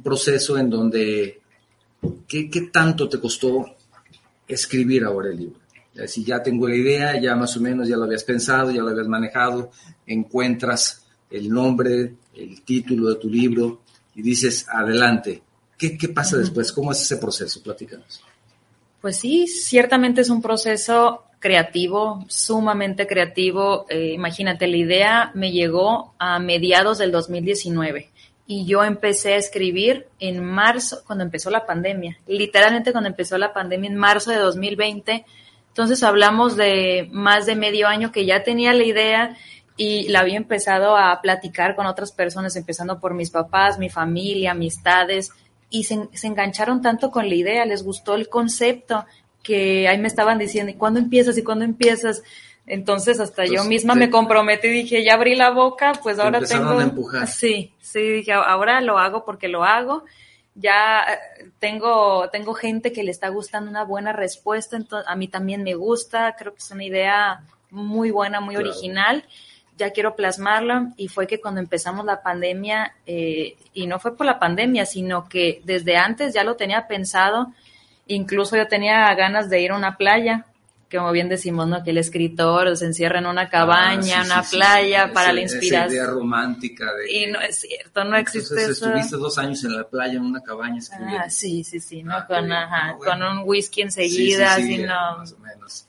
proceso 0.00 0.56
en 0.56 0.70
donde, 0.70 1.40
¿qué, 2.28 2.48
¿qué, 2.48 2.68
tanto 2.72 3.08
te 3.08 3.18
costó 3.18 3.66
escribir 4.46 5.02
ahora 5.02 5.30
el 5.30 5.38
libro? 5.38 5.58
Si 6.06 6.22
ya 6.22 6.40
tengo 6.40 6.68
la 6.68 6.76
idea, 6.76 7.20
ya 7.20 7.34
más 7.34 7.56
o 7.56 7.60
menos 7.60 7.88
ya 7.88 7.96
lo 7.96 8.04
habías 8.04 8.22
pensado, 8.22 8.70
ya 8.70 8.80
lo 8.82 8.90
habías 8.90 9.08
manejado, 9.08 9.72
encuentras 10.06 11.05
el 11.30 11.48
nombre, 11.48 12.14
el 12.34 12.62
título 12.62 13.08
de 13.10 13.16
tu 13.16 13.28
libro 13.28 13.80
y 14.14 14.22
dices, 14.22 14.66
adelante. 14.68 15.42
¿Qué, 15.76 15.98
qué 15.98 16.08
pasa 16.08 16.38
después? 16.38 16.72
¿Cómo 16.72 16.92
es 16.92 17.02
ese 17.02 17.18
proceso? 17.18 17.62
Platícanos. 17.62 18.22
Pues 19.00 19.18
sí, 19.18 19.46
ciertamente 19.46 20.22
es 20.22 20.30
un 20.30 20.40
proceso 20.40 21.24
creativo, 21.38 22.24
sumamente 22.28 23.06
creativo. 23.06 23.86
Eh, 23.88 24.12
imagínate, 24.14 24.66
la 24.66 24.76
idea 24.76 25.30
me 25.34 25.52
llegó 25.52 26.14
a 26.18 26.38
mediados 26.38 26.98
del 26.98 27.12
2019 27.12 28.10
y 28.46 28.64
yo 28.64 28.84
empecé 28.84 29.34
a 29.34 29.36
escribir 29.36 30.06
en 30.18 30.42
marzo, 30.44 31.02
cuando 31.06 31.24
empezó 31.24 31.50
la 31.50 31.66
pandemia, 31.66 32.18
literalmente 32.26 32.92
cuando 32.92 33.08
empezó 33.08 33.38
la 33.38 33.52
pandemia, 33.52 33.90
en 33.90 33.96
marzo 33.96 34.30
de 34.30 34.38
2020. 34.38 35.24
Entonces 35.68 36.02
hablamos 36.02 36.56
de 36.56 37.08
más 37.12 37.44
de 37.44 37.54
medio 37.54 37.86
año 37.86 38.12
que 38.12 38.24
ya 38.24 38.42
tenía 38.42 38.72
la 38.72 38.84
idea 38.84 39.36
y 39.76 40.08
la 40.08 40.20
había 40.20 40.36
empezado 40.36 40.96
a 40.96 41.20
platicar 41.20 41.76
con 41.76 41.86
otras 41.86 42.12
personas, 42.12 42.56
empezando 42.56 42.98
por 42.98 43.14
mis 43.14 43.30
papás, 43.30 43.78
mi 43.78 43.90
familia, 43.90 44.52
amistades, 44.52 45.32
y 45.68 45.84
se, 45.84 46.08
se 46.12 46.26
engancharon 46.26 46.80
tanto 46.80 47.10
con 47.10 47.28
la 47.28 47.34
idea, 47.34 47.66
les 47.66 47.82
gustó 47.82 48.14
el 48.14 48.28
concepto, 48.28 49.04
que 49.42 49.86
ahí 49.86 49.98
me 49.98 50.08
estaban 50.08 50.38
diciendo, 50.38 50.72
¿y 50.72 50.74
cuándo 50.74 50.98
empiezas? 50.98 51.36
¿Y 51.36 51.42
cuándo 51.42 51.64
empiezas? 51.64 52.22
Entonces 52.66 53.20
hasta 53.20 53.44
yo 53.44 53.64
misma 53.64 53.94
me 53.94 54.10
comprometí 54.10 54.66
y 54.68 54.70
dije, 54.70 55.04
ya 55.04 55.14
abrí 55.14 55.36
la 55.36 55.50
boca, 55.50 55.92
pues 56.02 56.18
ahora 56.18 56.40
tengo... 56.40 56.80
Sí, 57.26 57.72
sí, 57.80 58.00
dije, 58.00 58.32
ahora 58.32 58.80
lo 58.80 58.98
hago 58.98 59.24
porque 59.24 59.46
lo 59.46 59.62
hago. 59.62 60.04
Ya 60.56 61.02
eh, 61.02 61.50
tengo, 61.60 62.28
tengo 62.30 62.54
gente 62.54 62.92
que 62.92 63.04
le 63.04 63.10
está 63.10 63.28
gustando 63.28 63.70
una 63.70 63.84
buena 63.84 64.12
respuesta, 64.12 64.76
entonces 64.76 65.08
a 65.08 65.14
mí 65.14 65.28
también 65.28 65.62
me 65.62 65.74
gusta, 65.74 66.34
creo 66.36 66.54
que 66.54 66.58
es 66.58 66.70
una 66.70 66.82
idea 66.82 67.44
muy 67.70 68.10
buena, 68.10 68.40
muy 68.40 68.56
original 68.56 69.22
ya 69.76 69.90
quiero 69.90 70.16
plasmarlo 70.16 70.88
y 70.96 71.08
fue 71.08 71.26
que 71.26 71.40
cuando 71.40 71.60
empezamos 71.60 72.04
la 72.04 72.22
pandemia, 72.22 72.94
eh, 73.06 73.56
y 73.74 73.86
no 73.86 73.98
fue 73.98 74.16
por 74.16 74.26
la 74.26 74.38
pandemia, 74.38 74.86
sino 74.86 75.28
que 75.28 75.60
desde 75.64 75.96
antes 75.96 76.34
ya 76.34 76.44
lo 76.44 76.56
tenía 76.56 76.86
pensado, 76.88 77.52
incluso 78.06 78.56
yo 78.56 78.66
tenía 78.68 79.14
ganas 79.14 79.50
de 79.50 79.60
ir 79.60 79.72
a 79.72 79.76
una 79.76 79.96
playa, 79.96 80.46
que 80.88 80.98
como 80.98 81.10
bien 81.10 81.28
decimos, 81.28 81.66
¿no? 81.66 81.82
Que 81.82 81.90
el 81.90 81.98
escritor 81.98 82.76
se 82.76 82.86
encierra 82.86 83.18
en 83.18 83.26
una 83.26 83.42
ah, 83.42 83.48
cabaña, 83.48 84.22
una 84.24 84.42
playa 84.42 85.12
para 85.12 85.32
la 85.32 85.40
inspiración. 85.40 85.84
Esa 85.86 85.94
idea 85.94 86.06
romántica 86.06 86.94
de... 86.94 87.12
Y 87.12 87.26
no 87.26 87.40
es 87.40 87.58
cierto, 87.58 88.04
no 88.04 88.16
existe 88.16 88.54
Entonces, 88.54 88.76
eso. 88.76 88.86
Estuviste 88.86 89.16
dos 89.16 89.36
años 89.36 89.64
en 89.64 89.76
la 89.76 89.84
playa, 89.84 90.14
en 90.14 90.22
una 90.22 90.40
cabaña 90.42 90.78
escribiendo. 90.78 91.24
Ah, 91.24 91.28
sí, 91.28 91.64
sí, 91.64 91.80
sí, 91.80 92.04
¿no? 92.04 92.14
Ah, 92.14 92.26
con, 92.26 92.52
ajá, 92.52 92.96
con 92.98 93.20
un 93.20 93.42
whisky 93.44 93.82
enseguida, 93.82 94.54
así, 94.54 94.78
no... 94.78 95.18
Más 95.18 95.32
o 95.32 95.38
menos, 95.38 95.86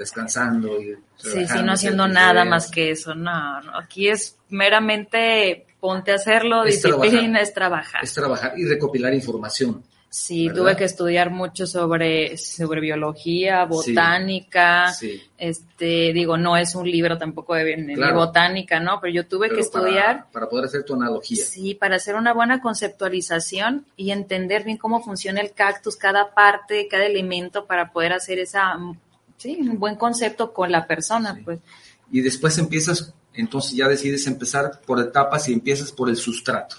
descansando 0.00 0.80
y 0.80 0.96
Sí, 1.16 1.46
sí, 1.46 1.62
no 1.62 1.72
haciendo 1.72 2.08
nada 2.08 2.46
más 2.46 2.70
que 2.70 2.90
eso, 2.90 3.14
no, 3.14 3.60
no, 3.60 3.78
aquí 3.78 4.08
es 4.08 4.38
meramente 4.48 5.66
ponte 5.78 6.12
a 6.12 6.14
hacerlo, 6.14 6.64
disciplina, 6.64 7.40
es 7.40 7.52
trabajar. 7.52 8.02
Es 8.02 8.14
trabajar 8.14 8.54
y 8.56 8.64
recopilar 8.64 9.12
información. 9.14 9.82
Sí, 10.12 10.50
tuve 10.52 10.76
que 10.76 10.82
estudiar 10.82 11.30
mucho 11.30 11.68
sobre, 11.68 12.36
sobre 12.36 12.80
biología, 12.80 13.64
botánica, 13.64 14.92
este, 15.38 16.12
digo, 16.12 16.36
no 16.36 16.56
es 16.56 16.74
un 16.74 16.90
libro 16.90 17.16
tampoco 17.16 17.54
de, 17.54 17.96
botánica, 18.12 18.80
¿no? 18.80 18.98
Pero 19.00 19.14
yo 19.14 19.26
tuve 19.28 19.50
que 19.50 19.60
estudiar. 19.60 20.24
Para, 20.32 20.48
poder 20.48 20.64
hacer 20.64 20.82
tu 20.82 20.94
analogía. 20.94 21.44
Sí, 21.44 21.76
para 21.76 21.94
hacer 21.94 22.16
una 22.16 22.34
buena 22.34 22.60
conceptualización 22.60 23.86
y 23.96 24.10
entender 24.10 24.64
bien 24.64 24.78
cómo 24.78 25.00
funciona 25.00 25.40
el 25.40 25.52
cactus, 25.52 25.94
cada 25.94 26.34
parte, 26.34 26.88
cada 26.88 27.06
elemento, 27.06 27.66
para 27.66 27.92
poder 27.92 28.12
hacer 28.12 28.40
esa 28.40 28.76
sí, 29.40 29.58
un 29.60 29.78
buen 29.78 29.96
concepto 29.96 30.52
con 30.52 30.70
la 30.70 30.86
persona, 30.86 31.40
pues. 31.44 31.60
Y 32.12 32.20
después 32.20 32.58
empiezas, 32.58 33.14
entonces 33.32 33.72
ya 33.72 33.88
decides 33.88 34.26
empezar 34.26 34.80
por 34.86 35.00
etapas 35.00 35.48
y 35.48 35.52
empiezas 35.54 35.90
por 35.90 36.10
el 36.10 36.16
sustrato. 36.16 36.76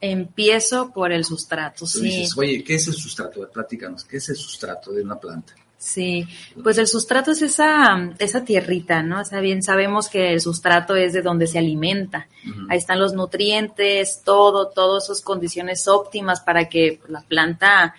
Empiezo 0.00 0.92
por 0.92 1.12
el 1.12 1.24
sustrato, 1.24 1.86
sí. 1.86 2.02
Dices, 2.02 2.36
Oye, 2.36 2.62
¿qué 2.62 2.74
es 2.74 2.86
el 2.88 2.94
sustrato? 2.94 3.48
Platícanos, 3.50 4.04
¿qué 4.04 4.18
es 4.18 4.28
el 4.28 4.36
sustrato 4.36 4.92
de 4.92 5.02
una 5.02 5.18
planta? 5.18 5.54
Sí, 5.78 6.28
pues 6.62 6.78
el 6.78 6.86
sustrato 6.86 7.32
es 7.32 7.42
esa, 7.42 8.14
esa 8.20 8.44
tierrita, 8.44 9.02
¿no? 9.02 9.20
O 9.20 9.24
sea, 9.24 9.40
bien 9.40 9.64
sabemos 9.64 10.08
que 10.08 10.32
el 10.32 10.40
sustrato 10.40 10.94
es 10.94 11.12
de 11.12 11.22
donde 11.22 11.48
se 11.48 11.58
alimenta. 11.58 12.28
Ahí 12.68 12.78
están 12.78 13.00
los 13.00 13.14
nutrientes, 13.14 14.22
todo, 14.24 14.68
todas 14.68 15.04
esas 15.04 15.22
condiciones 15.22 15.88
óptimas 15.88 16.40
para 16.40 16.68
que 16.68 17.00
la 17.08 17.22
planta 17.22 17.96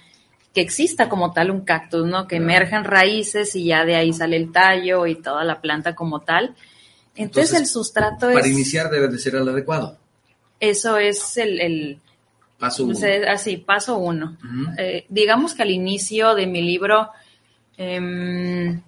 que 0.54 0.62
exista 0.62 1.10
como 1.10 1.34
tal 1.34 1.50
un 1.50 1.62
cactus, 1.62 2.06
¿no? 2.06 2.28
Que 2.28 2.36
emerjan 2.36 2.84
raíces 2.84 3.56
y 3.56 3.66
ya 3.66 3.86
de 3.86 3.96
ahí 3.96 4.14
sale 4.14 4.38
el 4.38 4.52
tallo 4.52 5.08
y 5.08 5.16
toda 5.16 5.44
la 5.44 5.62
planta 5.62 5.96
como 5.96 6.22
tal. 6.22 6.56
Entonces, 7.16 7.60
el 7.60 7.66
sustrato 7.66 8.30
es... 8.30 8.36
Para 8.36 8.48
iniciar 8.48 8.90
debe 8.90 9.08
de 9.08 9.18
ser 9.18 9.36
el 9.36 9.50
adecuado. 9.50 9.98
Eso 10.60 10.98
es 10.98 11.38
el... 11.38 12.00
paso 12.60 12.86
uno. 12.86 12.98
así, 13.28 13.58
paso 13.58 13.98
uno. 13.98 14.38
Eh, 14.78 15.06
digamos 15.10 15.56
que 15.56 15.64
al 15.64 15.72
inicio 15.72 16.36
de 16.36 16.46
mi 16.46 16.62
libro 16.62 17.10
em, 17.78 18.80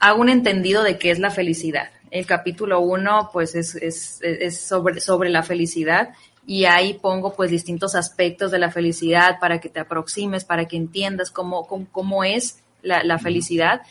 hago 0.00 0.20
un 0.20 0.28
entendido 0.28 0.82
de 0.82 0.98
qué 0.98 1.12
es 1.12 1.20
la 1.20 1.30
felicidad. 1.30 1.90
El 2.10 2.26
capítulo 2.26 2.80
uno, 2.80 3.30
pues, 3.32 3.54
es, 3.54 3.76
es, 3.76 4.18
es 4.22 4.60
sobre, 4.60 5.00
sobre 5.00 5.30
la 5.30 5.42
felicidad 5.42 6.10
y 6.46 6.64
ahí 6.64 6.94
pongo 6.94 7.34
pues 7.34 7.50
distintos 7.50 7.96
aspectos 7.96 8.52
de 8.52 8.60
la 8.60 8.70
felicidad 8.70 9.40
para 9.40 9.60
que 9.60 9.68
te 9.68 9.80
aproximes, 9.80 10.44
para 10.44 10.66
que 10.66 10.76
entiendas 10.76 11.32
cómo, 11.32 11.66
cómo, 11.66 12.22
es 12.22 12.60
la, 12.82 13.18
felicidad. 13.18 13.82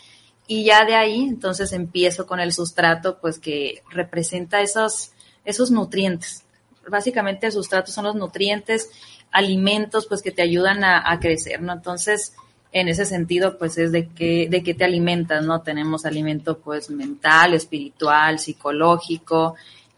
Y 0.48 0.64
ya 0.64 0.86
de 0.86 0.96
ahí 0.96 1.24
entonces 1.24 1.74
empiezo 1.74 2.26
con 2.26 2.40
el 2.40 2.54
sustrato 2.54 3.20
pues 3.20 3.40
que 3.40 3.84
representa 3.92 4.62
esos, 4.62 5.12
esos 5.44 5.70
nutrientes. 5.70 6.46
Básicamente 6.88 7.48
el 7.48 7.52
sustrato 7.52 7.92
son 7.92 8.06
los 8.06 8.16
nutrientes, 8.16 8.90
alimentos 9.32 10.06
pues 10.08 10.22
que 10.22 10.32
te 10.32 10.42
ayudan 10.42 10.86
a, 10.86 11.20
crecer, 11.20 11.62
¿no? 11.62 11.74
Entonces, 11.74 12.36
en 12.72 12.88
ese 12.88 13.06
sentido, 13.06 13.58
pues 13.58 13.78
es 13.78 13.92
de 13.92 14.08
que, 14.08 14.48
de 14.50 14.64
que 14.64 14.74
te 14.74 14.86
alimentas, 14.86 15.44
¿no? 15.44 15.62
Tenemos 15.62 16.06
alimento 16.06 16.60
pues 16.60 16.90
mental, 16.90 17.54
espiritual, 17.54 18.40
psicológico, 18.40 19.56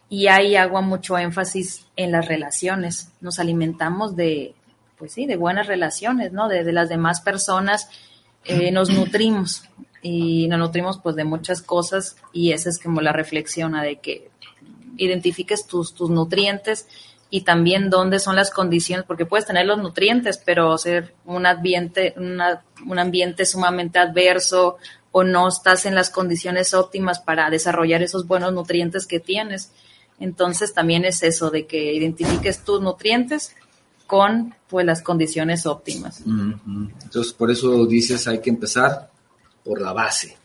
y 0.09 0.27
ahí 0.27 0.55
hago 0.55 0.81
mucho 0.81 1.17
énfasis 1.17 1.85
en 1.95 2.11
las 2.11 2.27
relaciones. 2.27 3.11
Nos 3.21 3.39
alimentamos 3.39 4.15
de, 4.15 4.55
pues 4.97 5.13
sí, 5.13 5.25
de 5.25 5.35
buenas 5.35 5.67
relaciones, 5.67 6.31
¿no? 6.31 6.47
De, 6.47 6.71
las 6.71 6.89
demás 6.89 7.21
personas, 7.21 7.89
eh, 8.45 8.71
nos 8.71 8.89
nutrimos 8.89 9.63
y 10.01 10.47
nos 10.47 10.59
nutrimos 10.59 10.99
pues 10.99 11.15
de 11.15 11.25
muchas 11.25 11.61
cosas 11.61 12.15
y 12.31 12.53
esa 12.53 12.69
es 12.69 12.79
como 12.79 13.01
la 13.01 13.11
reflexión 13.11 13.73
de 13.73 13.97
que 13.97 14.29
identifiques 14.97 15.67
tus, 15.67 15.93
tus 15.93 16.09
nutrientes 16.09 16.87
y 17.29 17.41
también 17.41 17.89
dónde 17.89 18.19
son 18.19 18.35
las 18.35 18.51
condiciones, 18.51 19.05
porque 19.05 19.25
puedes 19.25 19.45
tener 19.45 19.65
los 19.65 19.77
nutrientes, 19.77 20.41
pero 20.43 20.77
ser 20.77 21.13
un 21.25 21.45
ambiente, 21.45 22.15
un 22.17 22.99
ambiente 22.99 23.45
sumamente 23.45 23.99
adverso 23.99 24.77
o 25.11 25.23
no 25.23 25.47
estás 25.49 25.85
en 25.85 25.95
las 25.95 26.09
condiciones 26.09 26.73
óptimas 26.73 27.19
para 27.19 27.49
desarrollar 27.49 28.01
esos 28.01 28.27
buenos 28.27 28.53
nutrientes 28.53 29.05
que 29.05 29.19
tienes. 29.19 29.71
Entonces 30.19 30.73
también 30.73 31.05
es 31.05 31.21
eso 31.23 31.49
de 31.51 31.65
que 31.65 31.93
identifiques 31.93 32.63
tus 32.63 32.81
nutrientes 32.81 33.55
con 34.07 34.55
pues 34.67 34.85
las 34.85 35.01
condiciones 35.01 35.65
óptimas. 35.65 36.21
Entonces 36.25 37.33
por 37.33 37.51
eso 37.51 37.85
dices 37.85 38.27
hay 38.27 38.39
que 38.39 38.49
empezar 38.49 39.11
por 39.63 39.81
la 39.81 39.93
base. 39.93 40.37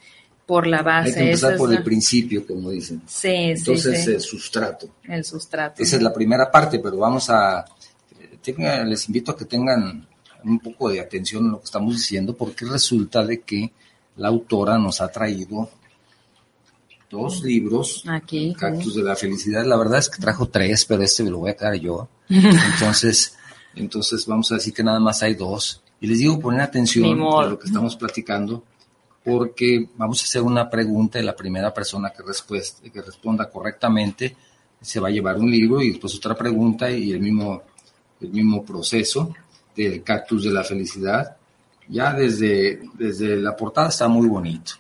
Por 0.45 0.67
la 0.67 0.83
base. 0.83 1.11
Hay 1.11 1.15
que 1.15 1.21
empezar 1.23 1.57
por 1.57 1.73
el 1.73 1.83
principio, 1.83 2.47
como 2.47 2.71
dicen. 2.71 3.03
Sí, 3.07 3.29
Entonces 3.29 4.07
el 4.09 4.21
sustrato. 4.21 4.91
El 5.05 5.25
sustrato. 5.25 5.83
Esa 5.83 5.97
es 5.97 6.03
la 6.03 6.13
primera 6.13 6.51
parte, 6.51 6.79
pero 6.81 6.99
vamos 6.99 7.31
a 7.31 7.65
les 8.87 9.07
invito 9.07 9.31
a 9.31 9.37
que 9.37 9.45
tengan 9.45 10.07
un 10.45 10.59
poco 10.59 10.91
de 10.91 11.01
atención 11.01 11.45
en 11.45 11.53
lo 11.53 11.59
que 11.61 11.67
estamos 11.67 11.95
diciendo, 11.95 12.37
porque 12.37 12.65
resulta 12.65 13.25
de 13.25 13.41
que 13.43 13.73
la 14.17 14.29
autora 14.29 14.77
nos 14.79 15.01
ha 15.01 15.09
traído 15.09 15.71
dos 17.13 17.43
libros, 17.43 18.03
Aquí, 18.09 18.55
Cactus 18.59 18.97
de 18.97 19.03
la 19.03 19.15
Felicidad. 19.15 19.67
La 19.67 19.77
verdad 19.77 19.99
es 19.99 20.09
que 20.09 20.21
trajo 20.21 20.49
tres, 20.49 20.87
pero 20.87 21.03
este 21.03 21.23
me 21.23 21.31
lo 21.31 21.39
voy 21.39 21.51
a 21.51 21.57
quedar 21.57 21.75
yo. 21.75 22.09
Entonces, 22.29 23.37
entonces 23.75 24.27
vamos 24.27 24.51
a 24.51 24.57
decir 24.57 24.73
que 24.75 24.83
nada 24.83 24.99
más 24.99 25.23
hay 25.23 25.35
dos. 25.35 25.83
Y 26.01 26.07
les 26.07 26.19
digo 26.19 26.41
poner 26.41 26.63
atención 26.63 27.21
a 27.21 27.47
lo 27.47 27.59
que 27.59 27.67
estamos 27.67 27.97
platicando, 27.97 28.65
porque 29.25 29.89
vamos 29.97 30.21
a 30.21 30.25
hacer 30.25 30.43
una 30.43 30.69
pregunta 30.69 31.21
y 31.21 31.23
la 31.23 31.37
primera 31.37 31.73
persona 31.73 32.11
que, 32.11 32.23
que 32.91 33.03
responda 33.03 33.49
correctamente 33.49 34.37
se 34.81 34.99
va 34.99 35.09
a 35.09 35.11
llevar 35.11 35.39
un 35.39 35.51
libro 35.51 35.81
y 35.81 35.91
después 35.91 36.17
otra 36.17 36.35
pregunta 36.35 36.91
y 36.91 37.13
el 37.13 37.21
mismo, 37.21 37.63
el 38.21 38.31
mismo 38.31 38.65
proceso 38.65 39.33
del 39.77 40.03
Cactus 40.03 40.45
de 40.45 40.51
la 40.51 40.65
Felicidad. 40.65 41.37
Ya 41.89 42.13
desde, 42.13 42.81
desde 42.95 43.37
la 43.37 43.55
portada 43.55 43.89
está 43.89 44.09
muy 44.09 44.29
bonito, 44.29 44.73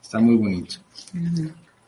está 0.00 0.20
muy 0.20 0.36
bonito 0.36 0.76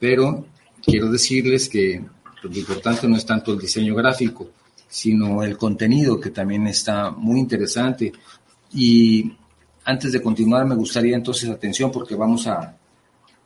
pero 0.05 0.45
quiero 0.85 1.11
decirles 1.11 1.67
que 1.67 2.05
pues, 2.43 2.55
lo 2.55 2.61
importante 2.61 3.09
no 3.09 3.17
es 3.17 3.25
tanto 3.25 3.55
el 3.55 3.59
diseño 3.59 3.95
gráfico, 3.95 4.51
sino 4.87 5.43
el 5.43 5.57
contenido 5.57 6.21
que 6.21 6.29
también 6.29 6.67
está 6.67 7.11
muy 7.11 7.41
interesante. 7.41 8.13
Y 8.75 9.33
antes 9.83 10.13
de 10.13 10.21
continuar, 10.21 10.67
me 10.67 10.75
gustaría 10.75 11.17
entonces 11.17 11.49
atención 11.49 11.91
porque 11.91 12.17
vamos 12.17 12.47
a, 12.47 12.77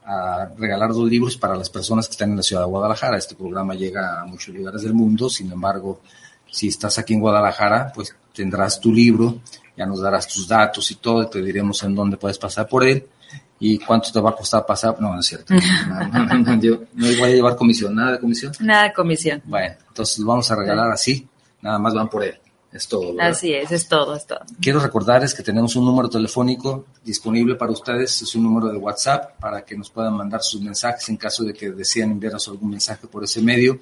a 0.05 0.49
regalar 0.59 0.93
dos 0.93 1.09
libros 1.09 1.37
para 1.37 1.55
las 1.55 1.71
personas 1.71 2.09
que 2.09 2.13
están 2.15 2.31
en 2.31 2.39
la 2.39 2.43
ciudad 2.43 2.63
de 2.63 2.71
Guadalajara. 2.71 3.19
Este 3.19 3.37
programa 3.37 3.75
llega 3.75 4.21
a 4.21 4.25
muchos 4.25 4.53
lugares 4.53 4.83
del 4.83 4.95
mundo, 4.95 5.31
sin 5.31 5.53
embargo, 5.53 6.01
si 6.51 6.67
estás 6.67 6.99
aquí 6.99 7.15
en 7.15 7.21
Guadalajara, 7.21 7.93
pues 7.95 8.17
tendrás 8.35 8.81
tu 8.81 8.93
libro, 8.93 9.43
ya 9.77 9.87
nos 9.87 10.01
darás 10.01 10.27
tus 10.27 10.49
datos 10.49 10.91
y 10.91 10.97
todo, 10.97 11.23
y 11.23 11.31
te 11.31 11.41
diremos 11.41 11.85
en 11.85 11.95
dónde 11.95 12.17
puedes 12.17 12.37
pasar 12.37 12.67
por 12.67 12.83
él 12.83 13.07
y 13.61 13.79
cuánto 13.79 14.11
te 14.13 14.21
va 14.21 14.31
a 14.31 14.37
costar 14.37 14.65
pasar. 14.65 15.01
No, 15.01 15.15
no 15.15 15.21
es 15.21 15.27
cierto. 15.27 15.55
No, 15.55 16.61
yo 16.61 16.83
no 16.95 17.07
voy 17.19 17.23
a 17.23 17.35
llevar 17.35 17.57
comisión, 17.57 17.95
nada 17.95 18.13
de 18.13 18.21
comisión. 18.21 18.53
Nada 18.61 18.85
de 18.85 18.93
comisión. 18.93 19.43
Bueno, 19.45 19.75
entonces 19.89 20.19
lo 20.19 20.27
vamos 20.27 20.51
a 20.51 20.57
regalar 20.57 20.91
así, 20.91 21.27
nada 21.61 21.79
más 21.79 21.95
van 21.95 22.09
por 22.09 22.25
él. 22.25 22.39
Es 22.71 22.87
todo. 22.87 23.15
¿verdad? 23.15 23.31
Así 23.31 23.55
es, 23.55 23.73
es 23.73 23.89
todo, 23.89 24.15
es 24.15 24.27
todo. 24.27 24.41
Quiero 24.61 24.79
recordarles 24.79 25.33
que 25.33 25.43
tenemos 25.43 25.75
un 25.77 25.87
número 25.87 26.11
telefónico 26.11 26.85
disponible 27.03 27.55
para 27.55 27.73
ustedes, 27.73 28.21
es 28.21 28.35
un 28.35 28.43
número 28.43 28.69
de 28.69 28.77
WhatsApp 28.77 29.41
para 29.41 29.65
que 29.65 29.75
nos 29.75 29.89
puedan 29.89 30.15
mandar 30.15 30.43
sus 30.43 30.61
mensajes 30.61 31.09
en 31.09 31.17
caso 31.17 31.45
de 31.45 31.55
que 31.55 31.71
deseen 31.71 32.11
enviarnos 32.11 32.47
algún 32.49 32.71
mensaje 32.71 33.07
por 33.07 33.25
ese 33.25 33.41
medio, 33.41 33.81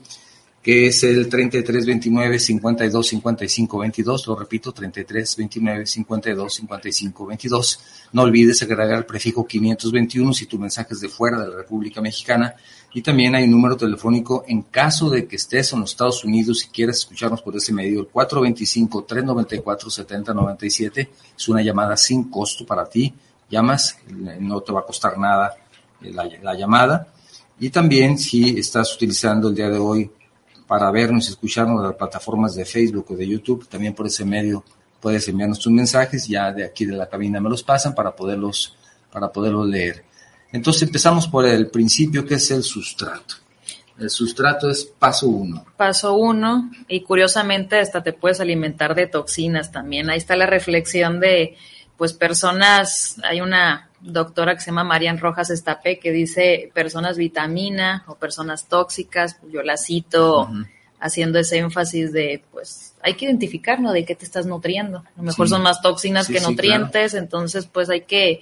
que 0.67 0.89
es 0.89 1.05
el 1.05 1.29
3329 1.29 2.41
52 2.41 3.07
55 3.07 3.79
22, 3.79 4.27
lo 4.27 4.35
repito, 4.35 4.73
3329 4.73 5.87
52 5.87 6.55
55 6.55 7.27
22. 7.27 7.81
No 8.11 8.23
olvides 8.23 8.65
agregar 8.65 8.99
el 8.99 9.05
prefijo 9.05 9.47
521 9.47 10.33
si 10.33 10.47
tu 10.47 10.59
mensaje 10.59 10.95
es 10.95 11.01
de 11.01 11.09
fuera 11.09 11.39
de 11.39 11.51
la 11.51 11.57
República 11.59 12.01
Mexicana 12.01 12.57
y 12.93 13.01
también 13.01 13.37
hay 13.37 13.45
un 13.45 13.53
número 13.53 13.77
telefónico 13.77 14.45
en 14.49 14.63
caso 14.63 15.09
de 15.09 15.29
que 15.29 15.37
estés 15.37 15.73
en 15.73 15.83
los 15.83 15.93
Estados 15.93 16.25
Unidos 16.25 16.65
y 16.65 16.69
quieras 16.71 16.97
escucharnos 16.97 17.43
por 17.43 17.55
ese 17.55 17.73
medio, 17.73 18.01
el 18.01 18.11
425-394-7097. 18.11 21.09
Es 21.37 21.49
una 21.49 21.63
llamada 21.63 21.97
sin 21.97 22.25
costo 22.25 22.67
para 22.67 22.89
ti. 22.89 23.15
Llamas, 23.49 23.99
no 24.41 24.61
te 24.63 24.73
va 24.73 24.81
a 24.81 24.85
costar 24.85 25.17
nada 25.17 25.55
la, 26.01 26.29
la 26.43 26.57
llamada. 26.57 27.07
Y 27.61 27.71
también 27.71 28.19
si 28.19 28.59
estás 28.59 28.93
utilizando 28.97 29.51
el 29.51 29.55
día 29.55 29.71
de 29.71 29.79
hoy 29.79 30.11
para 30.67 30.91
vernos 30.91 31.29
y 31.29 31.31
escucharnos 31.31 31.81
en 31.81 31.89
las 31.89 31.97
plataformas 31.97 32.55
de 32.55 32.65
Facebook 32.65 33.07
o 33.11 33.17
de 33.17 33.27
YouTube, 33.27 33.69
también 33.69 33.95
por 33.95 34.07
ese 34.07 34.25
medio 34.25 34.65
puedes 35.01 35.29
enviarnos 35.29 35.61
tus 35.61 35.73
mensajes, 35.73 36.27
ya 36.27 36.53
de 36.53 36.65
aquí 36.65 36.85
de 36.85 36.97
la 36.97 37.09
cabina 37.09 37.41
me 37.41 37.49
los 37.49 37.63
pasan 37.63 37.95
para 37.95 38.15
poderlos, 38.15 38.77
para 39.13 39.31
poderlos 39.31 39.69
leer. 39.69 40.05
Entonces 40.53 40.83
empezamos 40.83 41.29
por 41.29 41.45
el 41.47 41.69
principio 41.69 42.25
que 42.25 42.35
es 42.35 42.51
el 42.51 42.63
sustrato. 42.63 43.37
El 43.99 44.11
sustrato 44.11 44.69
es 44.69 44.85
paso 44.85 45.29
uno. 45.29 45.65
Paso 45.77 46.15
uno, 46.15 46.71
y 46.89 47.03
curiosamente 47.03 47.79
hasta 47.79 48.03
te 48.03 48.13
puedes 48.13 48.41
alimentar 48.41 48.95
de 48.95 49.07
toxinas 49.07 49.73
también. 49.73 50.11
Ahí 50.11 50.19
está 50.19 50.37
la 50.37 50.47
reflexión 50.47 51.19
de, 51.19 51.57
pues, 51.97 52.13
personas, 52.13 53.17
hay 53.25 53.41
una 53.41 53.86
doctora 54.01 54.55
que 54.55 54.61
se 54.61 54.67
llama 54.67 54.85
Marian 54.85 55.19
Rojas 55.19 55.51
Estape 55.51 55.99
que 55.99 56.13
dice 56.13 56.71
personas 56.75 57.17
vitamina 57.17 58.05
o 58.07 58.17
personas 58.17 58.67
tóxicas, 58.67 59.39
yo 59.51 59.63
la 59.63 59.77
cito 59.77 60.43
uh 60.43 60.49
-huh. 60.49 60.69
haciendo 61.01 61.39
ese 61.39 61.59
énfasis 61.59 62.13
de, 62.13 62.43
pues, 62.53 62.95
hay 63.03 63.15
que 63.15 63.25
identificar, 63.25 63.81
¿no? 63.81 63.93
De 63.93 64.05
qué 64.05 64.15
te 64.15 64.25
estás 64.25 64.47
nutriendo. 64.47 64.99
A 64.99 65.13
lo 65.17 65.23
mejor 65.23 65.47
sí. 65.47 65.51
son 65.51 65.63
más 65.63 65.81
toxinas 65.81 66.27
sí, 66.27 66.33
que 66.33 66.41
nutrientes, 66.41 67.13
sí, 67.13 67.17
claro. 67.17 67.25
entonces, 67.25 67.67
pues, 67.67 67.89
hay 67.91 68.03
que 68.03 68.41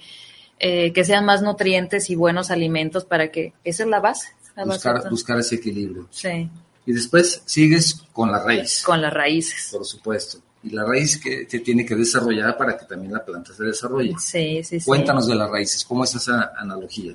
eh, 0.57 0.93
que 0.93 1.03
sean 1.03 1.25
más 1.25 1.41
nutrientes 1.41 2.09
y 2.09 2.15
buenos 2.15 2.49
alimentos 2.49 3.03
para 3.03 3.29
que 3.29 3.53
esa 3.63 3.83
es 3.83 3.89
la 3.89 3.99
base. 3.99 4.29
La 4.55 4.63
buscar, 4.63 4.95
base 4.95 5.09
buscar 5.09 5.37
ese 5.37 5.55
equilibrio. 5.55 6.07
Sí. 6.11 6.49
Y 6.85 6.93
después 6.93 7.41
sigues 7.45 8.03
con 8.13 8.31
la 8.31 8.41
raíz. 8.41 8.81
Con 8.83 9.01
las 9.01 9.13
raíces. 9.13 9.69
Por 9.71 9.85
supuesto. 9.85 10.39
Y 10.65 10.71
la 10.71 10.83
raíz 10.83 11.21
que 11.21 11.47
se 11.47 11.59
tiene 11.59 11.85
que 11.85 11.95
desarrollar 11.95 12.57
para 12.57 12.75
que 12.75 12.85
también 12.85 13.13
la 13.13 13.23
planta 13.23 13.53
se 13.53 13.63
desarrolle. 13.63 14.15
Sí, 14.19 14.63
sí, 14.63 14.79
sí. 14.79 14.85
Cuéntanos 14.85 15.27
de 15.27 15.35
las 15.35 15.49
raíces, 15.49 15.85
¿cómo 15.85 16.03
es 16.03 16.15
esa 16.15 16.53
analogía? 16.57 17.13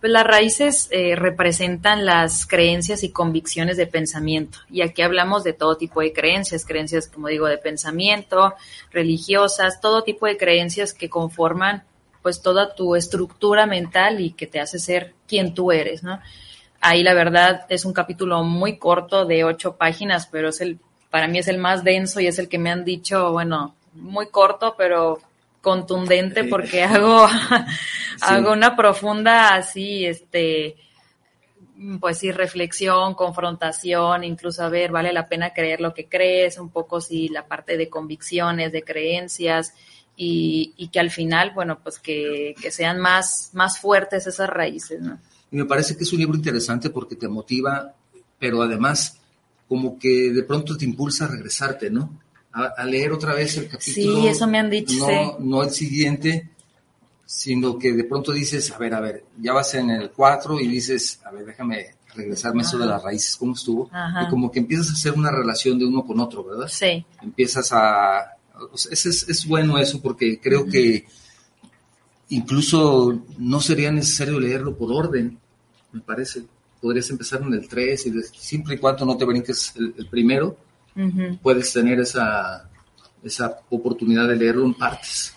Pues 0.00 0.10
las 0.10 0.26
raíces 0.26 0.88
eh, 0.90 1.14
representan 1.14 2.06
las 2.06 2.46
creencias 2.46 3.02
y 3.02 3.10
convicciones 3.10 3.76
de 3.76 3.86
pensamiento. 3.86 4.58
Y 4.70 4.80
aquí 4.80 5.02
hablamos 5.02 5.44
de 5.44 5.52
todo 5.52 5.76
tipo 5.76 6.00
de 6.00 6.14
creencias, 6.14 6.64
creencias, 6.64 7.08
como 7.08 7.28
digo, 7.28 7.46
de 7.46 7.58
pensamiento, 7.58 8.54
religiosas, 8.90 9.80
todo 9.80 10.02
tipo 10.02 10.26
de 10.26 10.38
creencias 10.38 10.94
que 10.94 11.10
conforman 11.10 11.84
pues 12.22 12.40
toda 12.40 12.74
tu 12.74 12.96
estructura 12.96 13.66
mental 13.66 14.20
y 14.20 14.32
que 14.32 14.46
te 14.46 14.58
hace 14.58 14.78
ser 14.78 15.14
quien 15.28 15.54
tú 15.54 15.70
eres, 15.70 16.02
¿no? 16.02 16.18
Ahí 16.80 17.02
la 17.02 17.14
verdad 17.14 17.66
es 17.68 17.84
un 17.84 17.92
capítulo 17.92 18.42
muy 18.42 18.78
corto 18.78 19.26
de 19.26 19.44
ocho 19.44 19.76
páginas, 19.76 20.26
pero 20.26 20.48
es 20.48 20.60
el, 20.60 20.78
para 21.16 21.28
mí 21.28 21.38
es 21.38 21.48
el 21.48 21.56
más 21.56 21.82
denso 21.82 22.20
y 22.20 22.26
es 22.26 22.38
el 22.38 22.46
que 22.46 22.58
me 22.58 22.70
han 22.70 22.84
dicho, 22.84 23.32
bueno, 23.32 23.74
muy 23.94 24.26
corto, 24.26 24.74
pero 24.76 25.18
contundente 25.62 26.44
porque 26.44 26.82
hago, 26.84 27.26
sí. 27.26 27.34
hago 28.20 28.52
una 28.52 28.76
profunda 28.76 29.54
así, 29.54 30.04
este, 30.04 30.76
pues 31.98 32.18
sí, 32.18 32.32
reflexión, 32.32 33.14
confrontación, 33.14 34.24
incluso 34.24 34.62
a 34.62 34.68
ver, 34.68 34.90
vale 34.90 35.10
la 35.14 35.26
pena 35.26 35.54
creer 35.54 35.80
lo 35.80 35.94
que 35.94 36.04
crees, 36.04 36.58
un 36.58 36.68
poco 36.68 37.00
sí, 37.00 37.30
la 37.30 37.46
parte 37.46 37.78
de 37.78 37.88
convicciones, 37.88 38.70
de 38.72 38.82
creencias, 38.82 39.72
y, 40.18 40.74
y, 40.76 40.88
que 40.88 41.00
al 41.00 41.10
final, 41.10 41.52
bueno, 41.54 41.78
pues 41.82 41.98
que, 41.98 42.54
que, 42.60 42.70
sean 42.70 42.98
más, 42.98 43.52
más 43.54 43.80
fuertes 43.80 44.26
esas 44.26 44.50
raíces, 44.50 45.00
¿no? 45.00 45.18
Y 45.50 45.56
me 45.56 45.64
parece 45.64 45.96
que 45.96 46.04
es 46.04 46.12
un 46.12 46.18
libro 46.18 46.36
interesante 46.36 46.90
porque 46.90 47.16
te 47.16 47.26
motiva, 47.26 47.94
pero 48.38 48.60
además 48.60 49.15
como 49.68 49.98
que 49.98 50.30
de 50.30 50.42
pronto 50.42 50.76
te 50.76 50.84
impulsa 50.84 51.24
a 51.24 51.28
regresarte, 51.28 51.90
¿no? 51.90 52.20
A, 52.52 52.66
a 52.76 52.84
leer 52.84 53.12
otra 53.12 53.34
vez 53.34 53.56
el 53.58 53.68
capítulo. 53.68 54.20
Sí, 54.20 54.28
eso 54.28 54.46
me 54.46 54.58
han 54.58 54.70
dicho. 54.70 54.94
No, 54.98 55.06
sí. 55.06 55.36
no 55.40 55.62
el 55.62 55.70
siguiente, 55.70 56.50
sino 57.24 57.78
que 57.78 57.92
de 57.92 58.04
pronto 58.04 58.32
dices, 58.32 58.70
a 58.70 58.78
ver, 58.78 58.94
a 58.94 59.00
ver, 59.00 59.24
ya 59.38 59.52
vas 59.52 59.74
en 59.74 59.90
el 59.90 60.10
4 60.10 60.60
y 60.60 60.68
dices, 60.68 61.20
a 61.24 61.30
ver, 61.30 61.44
déjame 61.44 61.86
regresarme 62.14 62.62
Ajá. 62.62 62.68
eso 62.68 62.78
de 62.78 62.86
las 62.86 63.02
raíces, 63.02 63.36
cómo 63.36 63.52
estuvo. 63.52 63.90
Ajá. 63.92 64.22
Y 64.22 64.28
como 64.28 64.50
que 64.50 64.60
empiezas 64.60 64.90
a 64.90 64.92
hacer 64.92 65.12
una 65.12 65.30
relación 65.30 65.78
de 65.78 65.84
uno 65.84 66.04
con 66.04 66.18
otro, 66.20 66.44
¿verdad? 66.44 66.68
Sí. 66.68 67.04
Empiezas 67.20 67.72
a 67.72 68.36
es, 68.90 69.06
es, 69.06 69.28
es, 69.28 69.46
bueno 69.46 69.78
eso 69.78 70.00
porque 70.00 70.40
creo 70.40 70.66
que 70.66 71.04
incluso 72.30 73.22
no 73.38 73.60
sería 73.60 73.92
necesario 73.92 74.40
leerlo 74.40 74.76
por 74.76 74.92
orden, 74.92 75.38
me 75.92 76.00
parece. 76.00 76.44
Podrías 76.80 77.08
empezar 77.10 77.42
en 77.42 77.54
el 77.54 77.68
3 77.68 78.06
y 78.06 78.10
de, 78.10 78.22
siempre 78.22 78.74
y 78.74 78.78
cuando 78.78 79.04
no 79.04 79.16
te 79.16 79.24
brinques 79.24 79.74
el, 79.76 79.94
el 79.98 80.06
primero, 80.06 80.56
uh 80.96 81.00
-huh. 81.00 81.38
puedes 81.40 81.72
tener 81.72 82.00
esa, 82.00 82.68
esa 83.22 83.60
oportunidad 83.70 84.28
de 84.28 84.36
leerlo 84.36 84.64
en 84.64 84.74
partes. 84.74 85.34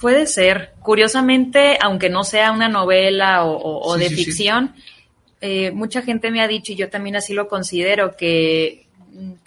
Puede 0.00 0.26
ser. 0.26 0.74
Curiosamente, 0.80 1.78
aunque 1.80 2.08
no 2.08 2.24
sea 2.24 2.50
una 2.52 2.68
novela 2.68 3.44
o, 3.44 3.52
o, 3.56 3.92
o 3.92 3.94
sí, 3.94 4.00
de 4.00 4.08
sí, 4.08 4.14
ficción, 4.16 4.72
sí. 4.74 4.82
Eh, 5.44 5.70
mucha 5.72 6.02
gente 6.02 6.30
me 6.30 6.40
ha 6.40 6.46
dicho, 6.46 6.72
y 6.72 6.76
yo 6.76 6.88
también 6.88 7.16
así 7.16 7.34
lo 7.34 7.48
considero, 7.48 8.16
que, 8.16 8.86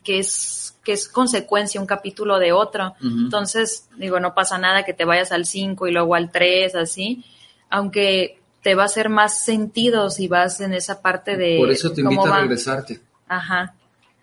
que 0.03 0.19
es 0.19 0.65
que 0.83 0.93
es 0.93 1.07
consecuencia 1.09 1.81
un 1.81 1.87
capítulo 1.87 2.37
de 2.37 2.51
otro. 2.51 2.95
Uh 3.01 3.05
-huh. 3.05 3.23
Entonces, 3.25 3.89
digo, 3.97 4.19
no 4.19 4.33
pasa 4.35 4.57
nada 4.57 4.83
que 4.83 4.93
te 4.93 5.03
vayas 5.03 5.31
al 5.31 5.45
5 5.45 5.87
y 5.87 5.91
luego 5.91 6.15
al 6.15 6.31
3, 6.31 6.75
así, 6.75 7.23
aunque 7.69 8.39
te 8.65 8.73
va 8.73 8.81
a 8.81 8.85
hacer 8.87 9.09
más 9.09 9.45
sentido 9.45 10.09
si 10.09 10.27
vas 10.27 10.59
en 10.59 10.73
esa 10.73 10.99
parte 10.99 11.37
de... 11.37 11.57
Por 11.59 11.69
eso 11.69 11.93
te 11.93 12.01
invito 12.01 12.25
a 12.25 12.39
regresarte. 12.39 12.99
Ajá. 13.27 13.75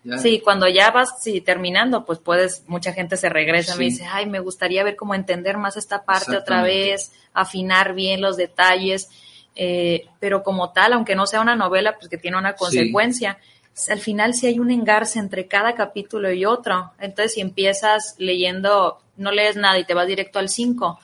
Ya. 0.03 0.17
Sí, 0.17 0.41
cuando 0.43 0.67
ya 0.67 0.91
vas 0.91 1.21
sí, 1.21 1.39
terminando, 1.39 2.03
pues 2.03 2.19
puedes, 2.19 2.65
mucha 2.67 2.91
gente 2.91 3.15
se 3.15 3.29
regresa, 3.29 3.71
sí. 3.71 3.79
me 3.79 3.85
dice, 3.85 4.05
ay, 4.05 4.25
me 4.25 4.41
gustaría 4.41 4.83
ver 4.83 4.97
cómo 4.97 5.15
entender 5.15 5.57
más 5.57 5.77
esta 5.77 6.03
parte 6.03 6.35
otra 6.35 6.61
vez, 6.61 7.13
afinar 7.33 7.93
bien 7.93 8.19
los 8.19 8.35
detalles, 8.35 9.09
eh, 9.55 10.07
pero 10.19 10.43
como 10.43 10.73
tal, 10.73 10.91
aunque 10.91 11.15
no 11.15 11.25
sea 11.25 11.39
una 11.39 11.55
novela, 11.55 11.95
pues 11.95 12.09
que 12.09 12.17
tiene 12.17 12.37
una 12.37 12.53
consecuencia. 12.57 13.37
Sí 13.41 13.49
al 13.89 13.99
final 14.01 14.33
sí 14.33 14.45
hay 14.47 14.59
un 14.59 14.71
engarce 14.71 15.19
entre 15.19 15.47
cada 15.47 15.73
capítulo 15.73 16.33
y 16.33 16.43
otro. 16.43 16.91
Entonces, 16.99 17.35
si 17.35 17.39
empiezas 17.39 18.15
leyendo, 18.17 18.99
no 19.15 19.31
lees 19.31 19.55
nada 19.55 19.79
y 19.79 19.85
te 19.85 19.93
vas 19.93 20.05
directo 20.05 20.37
al 20.37 20.49
5, 20.49 20.99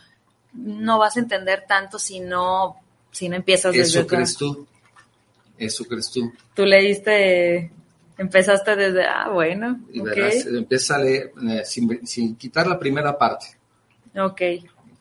no 0.54 1.00
vas 1.00 1.16
a 1.16 1.22
entender 1.22 1.64
tanto 1.66 1.98
si 1.98 2.20
no, 2.20 2.76
si 3.12 3.30
no 3.30 3.36
empiezas 3.36 3.74
desde... 3.74 4.00
Eso 4.00 4.08
crees 4.08 4.38
tú. 4.38 4.68
Eso 5.58 5.86
crees 5.86 6.10
tú. 6.10 6.32
Tú 6.54 6.66
leíste, 6.66 7.72
empezaste 8.18 8.76
desde, 8.76 9.04
ah, 9.04 9.30
bueno. 9.30 9.82
Y 9.92 10.02
verás, 10.02 10.46
okay. 10.46 10.58
empieza 10.58 10.96
a 10.96 11.00
leer 11.00 11.32
eh, 11.50 11.62
sin, 11.66 12.08
sin, 12.08 12.36
quitar 12.36 12.68
la 12.68 12.80
primera 12.80 13.18
parte. 13.18 13.48
Ok. 14.18 14.42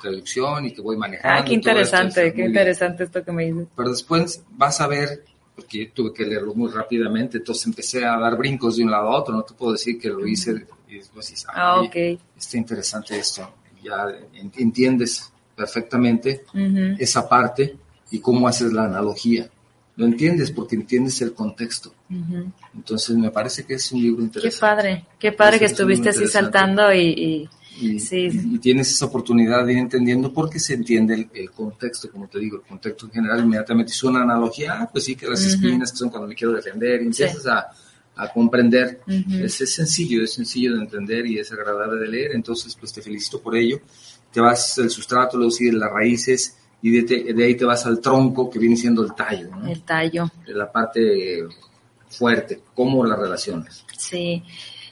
Traducción 0.01 0.67
y 0.67 0.73
que 0.73 0.81
voy 0.81 0.97
manejando. 0.97 1.41
Ah, 1.41 1.45
qué 1.45 1.55
interesante, 1.55 2.27
esto, 2.27 2.37
qué 2.37 2.45
interesante 2.45 2.97
bien. 2.99 3.07
esto 3.07 3.25
que 3.25 3.33
me 3.33 3.47
dices. 3.47 3.67
Pero 3.77 3.91
después 3.91 4.43
vas 4.51 4.81
a 4.81 4.87
ver 4.87 5.25
porque 5.59 5.91
tuve 5.93 6.13
que 6.15 6.25
leerlo 6.25 6.55
muy 6.55 6.71
rápidamente, 6.71 7.39
entonces 7.39 7.67
empecé 7.67 8.05
a 8.05 8.17
dar 8.17 8.37
brincos 8.37 8.77
de 8.77 8.85
un 8.85 8.93
lado 8.93 9.09
a 9.09 9.19
otro, 9.19 9.35
no 9.35 9.43
te 9.43 9.55
puedo 9.55 9.73
decir 9.73 9.99
que 9.99 10.09
lo 10.09 10.25
hice 10.25 10.53
y 10.87 10.99
después 10.99 11.29
dices, 11.29 11.49
ah, 11.53 11.81
okay. 11.81 12.17
está 12.37 12.59
interesante 12.59 13.19
esto, 13.19 13.55
ya 13.83 14.07
entiendes 14.33 15.33
perfectamente 15.57 16.45
uh 16.55 16.59
-huh. 16.59 16.97
esa 17.01 17.29
parte 17.29 17.77
y 18.11 18.21
cómo 18.21 18.49
haces 18.49 18.73
la 18.73 18.85
analogía. 18.85 19.51
lo 19.97 20.07
entiendes 20.07 20.53
porque 20.53 20.77
entiendes 20.77 21.21
el 21.23 21.35
contexto. 21.35 21.93
Entonces 22.75 23.17
me 23.17 23.31
parece 23.31 23.65
que 23.65 23.75
es 23.75 23.91
un 23.91 24.01
libro 24.01 24.23
interesante. 24.23 24.55
Qué 24.55 24.61
padre, 24.61 25.05
qué 25.19 25.33
padre 25.33 25.59
que 25.59 25.65
estuviste 25.65 26.11
así 26.11 26.29
saltando 26.29 26.93
y, 26.95 27.49
y, 27.81 28.59
tienes 28.61 28.91
esa 28.91 29.07
oportunidad 29.07 29.65
de 29.67 29.73
ir 29.73 29.79
entendiendo 29.79 30.33
porque 30.33 30.59
se 30.59 30.75
entiende 30.75 31.29
el, 31.33 31.51
contexto, 31.51 32.11
como 32.11 32.29
te 32.29 32.39
digo, 32.39 32.59
el 32.59 32.63
contexto 32.63 33.07
en 33.07 33.13
general. 33.13 33.41
Inmediatamente 33.41 33.93
hizo 33.93 34.09
una 34.09 34.23
analogía, 34.23 34.81
ah, 34.81 34.89
pues 34.91 35.05
sí, 35.05 35.17
que 35.17 35.27
las 35.27 35.43
espinas 35.43 35.91
que 35.91 35.99
son 35.99 36.11
cuando 36.11 36.29
me 36.29 36.35
quiero 36.35 36.55
defender, 36.55 37.03
y 37.03 37.07
empiezas 37.07 37.47
a, 37.47 37.67
a, 38.17 38.33
comprender. 38.33 39.01
es, 39.07 39.55
sencillo, 39.55 40.23
es 40.23 40.33
sencillo 40.33 40.77
de 40.77 40.83
entender 40.83 41.27
y 41.27 41.39
es 41.39 41.51
agradable 41.53 42.01
de 42.01 42.09
leer. 42.09 42.31
Entonces, 42.35 42.77
pues 42.79 42.93
te 42.93 43.03
felicito 43.03 43.41
por 43.41 43.57
ello. 43.57 43.81
Te 44.33 44.41
vas 44.41 44.77
del 44.77 44.91
sustrato, 44.91 45.37
luego 45.37 45.51
sigues 45.51 45.75
las 45.75 45.91
raíces 45.91 46.57
y 46.81 47.01
de, 47.01 47.33
de, 47.33 47.45
ahí 47.45 47.57
te 47.57 47.65
vas 47.65 47.85
al 47.87 48.01
tronco 48.01 48.49
que 48.49 48.59
viene 48.59 48.77
siendo 48.77 49.03
el 49.03 49.15
tallo. 49.15 49.51
El 49.67 49.83
tallo. 49.83 50.31
De 50.47 50.55
la 50.55 50.71
parte 50.71 51.45
fuerte, 52.09 52.61
cómo 52.75 53.05
las 53.05 53.19
relaciones. 53.19 53.85
Sí, 53.97 54.43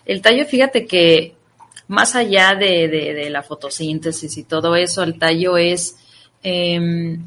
el 0.04 0.20
tallo, 0.20 0.44
fíjate 0.46 0.86
que 0.86 1.34
más 1.88 2.16
allá 2.16 2.54
de, 2.54 2.88
de, 2.88 3.30
la 3.30 3.42
fotosíntesis 3.42 4.36
y 4.36 4.44
todo 4.44 4.74
eso, 4.74 5.02
el 5.02 5.18
tallo 5.18 5.56
es 5.56 5.96
eh, 6.42 7.18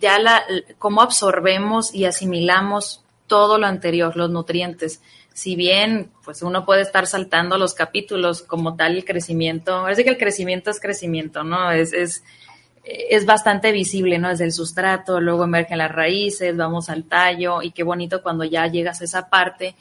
ya 0.00 0.18
la, 0.18 0.42
cómo 0.78 1.02
absorbemos 1.02 1.94
y 1.94 2.04
asimilamos 2.04 3.02
todo 3.26 3.58
lo 3.58 3.66
anterior, 3.66 4.16
los 4.16 4.30
nutrientes. 4.30 5.00
Si 5.32 5.54
bien, 5.54 6.10
pues 6.24 6.42
uno 6.42 6.64
puede 6.64 6.82
estar 6.82 7.06
saltando 7.06 7.58
los 7.58 7.74
capítulos 7.74 8.42
como 8.42 8.74
tal 8.76 8.96
el 8.96 9.04
crecimiento, 9.04 9.82
parece 9.82 10.04
que 10.04 10.10
el 10.10 10.18
crecimiento 10.18 10.70
es 10.70 10.80
crecimiento, 10.80 11.44
¿no? 11.44 11.70
Es, 11.70 11.92
es, 11.92 12.24
es 12.88 13.26
bastante 13.26 13.72
visible, 13.72 14.18
¿no? 14.18 14.28
Desde 14.28 14.44
el 14.44 14.52
sustrato, 14.52 15.20
luego 15.20 15.44
emergen 15.44 15.78
las 15.78 15.92
raíces, 15.92 16.56
vamos 16.56 16.88
al 16.88 17.04
tallo 17.04 17.60
y 17.62 17.72
qué 17.72 17.82
bonito 17.82 18.22
cuando 18.22 18.44
ya 18.44 18.66
llegas 18.66 19.00
a 19.00 19.04
esa 19.04 19.28
parte 19.28 19.74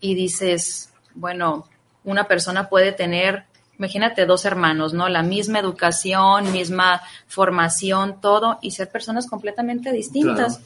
y 0.00 0.14
dices, 0.14 0.92
bueno, 1.14 1.66
una 2.04 2.28
persona 2.28 2.68
puede 2.68 2.92
tener 2.92 3.44
imagínate 3.78 4.26
dos 4.26 4.44
hermanos, 4.44 4.92
¿no? 4.92 5.08
La 5.08 5.24
misma 5.24 5.58
educación, 5.58 6.52
misma 6.52 7.02
formación, 7.26 8.20
todo, 8.20 8.60
y 8.62 8.70
ser 8.70 8.88
personas 8.88 9.26
completamente 9.26 9.90
distintas. 9.90 10.60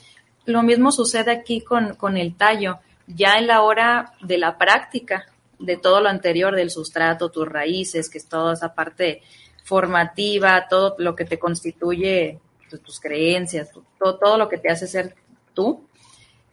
Lo 0.45 0.63
mismo 0.63 0.93
sucede 0.93 1.31
aquí 1.31 1.63
con, 1.63 1.95
con 1.95 2.19
el 2.19 2.35
tallo. 2.35 2.79
Ya 3.07 3.39
en 3.39 3.47
la 3.47 3.63
hora 3.63 4.13
de 4.21 4.37
la 4.37 4.59
práctica 4.59 5.25
de 5.59 5.79
todo 5.79 6.03
lo 6.03 6.11
anterior, 6.11 6.55
del 6.55 6.71
sustrato, 6.71 7.31
tus 7.31 7.49
raíces, 7.49 8.11
que 8.11 8.19
es 8.19 8.29
toda 8.29 8.53
esa 8.53 8.75
parte 8.75 9.23
formativa, 9.67 10.69
todo 10.69 10.95
lo 10.99 11.17
que 11.17 11.25
te 11.25 11.41
constituye, 11.41 12.39
pues, 12.71 12.81
tus 12.83 13.01
creencias, 13.01 13.71
todo, 13.99 14.17
todo 14.17 14.39
lo 14.39 14.49
que 14.49 14.59
te 14.59 14.71
hace 14.71 14.87
ser 14.87 15.17
tú, 15.55 15.85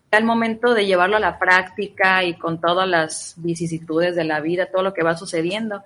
al 0.10 0.24
momento 0.24 0.74
de 0.74 0.88
llevarlo 0.88 1.18
a 1.18 1.20
la 1.20 1.38
práctica 1.38 2.24
y 2.24 2.34
con 2.36 2.60
todas 2.60 2.88
las 2.88 3.36
vicisitudes 3.38 4.16
de 4.16 4.24
la 4.24 4.40
vida, 4.40 4.66
todo 4.66 4.82
lo 4.82 4.96
que 4.96 5.04
va 5.04 5.16
sucediendo, 5.16 5.84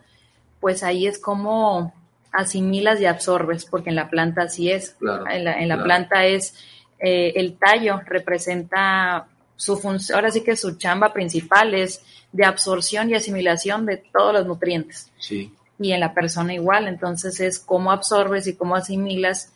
pues 0.62 0.84
ahí 0.84 1.06
es 1.06 1.20
como 1.20 1.94
asimilas 2.32 3.02
y 3.02 3.06
absorbes, 3.06 3.66
porque 3.66 3.90
en 3.90 3.98
la 3.98 4.10
planta 4.10 4.44
así 4.44 4.72
es. 4.72 4.96
en 5.30 5.68
la, 5.70 5.84
planta 5.84 6.26
es 6.26 6.56
eh, 7.00 7.34
el 7.36 7.58
tallo, 7.58 8.00
representa 8.06 9.28
su 9.58 9.76
función, 9.78 10.16
ahora 10.16 10.32
sí 10.32 10.44
que 10.44 10.56
su 10.56 10.78
chamba 10.78 11.12
principal 11.12 11.74
es 11.74 12.02
de 12.32 12.46
absorción 12.46 13.10
y 13.10 13.16
asimilación 13.16 13.86
de 13.86 13.98
todos 13.98 14.34
los 14.34 14.46
nutrientes. 14.46 15.12
Sí. 15.20 15.54
Y 15.80 15.92
en 15.92 16.00
la 16.00 16.14
persona 16.14 16.54
igual, 16.54 16.88
entonces 16.88 17.40
es 17.40 17.60
cómo 17.60 17.92
absorbes 17.92 18.48
y 18.48 18.56
cómo 18.56 18.76
asimilas 18.76 19.52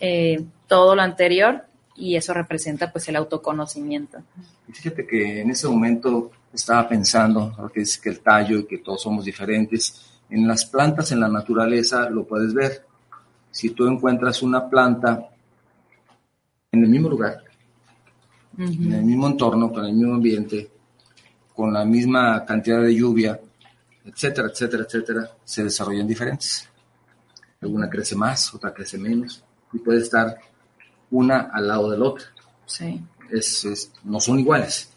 eh, 0.00 0.44
todo 0.66 0.94
lo 0.94 1.02
anterior 1.02 1.64
y 1.96 2.16
eso 2.16 2.34
representa 2.34 2.92
pues 2.92 3.08
el 3.08 3.16
autoconocimiento. 3.16 4.18
Fíjate 4.70 5.06
que 5.06 5.40
en 5.40 5.50
ese 5.50 5.68
momento 5.68 6.30
estaba 6.52 6.88
pensando, 6.88 7.70
que 7.72 7.82
es 7.82 7.98
que 7.98 8.10
el 8.10 8.20
tallo 8.20 8.58
y 8.58 8.66
que 8.66 8.78
todos 8.78 9.02
somos 9.02 9.24
diferentes, 9.24 10.20
en 10.28 10.46
las 10.46 10.64
plantas, 10.64 11.12
en 11.12 11.20
la 11.20 11.28
naturaleza, 11.28 12.10
lo 12.10 12.26
puedes 12.26 12.52
ver. 12.52 12.84
Si 13.50 13.70
tú 13.70 13.86
encuentras 13.86 14.42
una 14.42 14.68
planta 14.68 15.28
en 16.72 16.82
el 16.82 16.88
mismo 16.88 17.08
lugar, 17.08 17.42
en 18.58 18.92
el 18.92 19.04
mismo 19.04 19.28
entorno, 19.28 19.70
con 19.70 19.84
el 19.84 19.94
mismo 19.94 20.14
ambiente, 20.14 20.70
con 21.54 21.72
la 21.72 21.84
misma 21.84 22.44
cantidad 22.44 22.82
de 22.82 22.94
lluvia, 22.94 23.40
etcétera, 24.06 24.48
etcétera, 24.48 24.84
etcétera, 24.84 25.30
se 25.44 25.64
desarrollan 25.64 26.06
diferentes. 26.06 26.68
Alguna 27.60 27.90
crece 27.90 28.14
más, 28.14 28.54
otra 28.54 28.72
crece 28.72 28.98
menos, 28.98 29.42
y 29.72 29.78
puede 29.78 30.00
estar 30.00 30.36
una 31.10 31.50
al 31.52 31.68
lado 31.68 31.90
de 31.90 31.98
la 31.98 32.04
otra. 32.04 32.26
Sí. 32.64 33.02
no 34.04 34.20
son 34.20 34.38
iguales. 34.38 34.90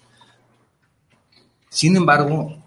Sin 1.70 1.96
embargo, 1.96 2.58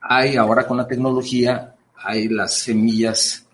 hay 0.00 0.36
ahora 0.36 0.66
con 0.66 0.76
la 0.76 0.86
tecnología 0.86 1.76
hay 2.06 2.28
las 2.28 2.58
semillas 2.58 3.44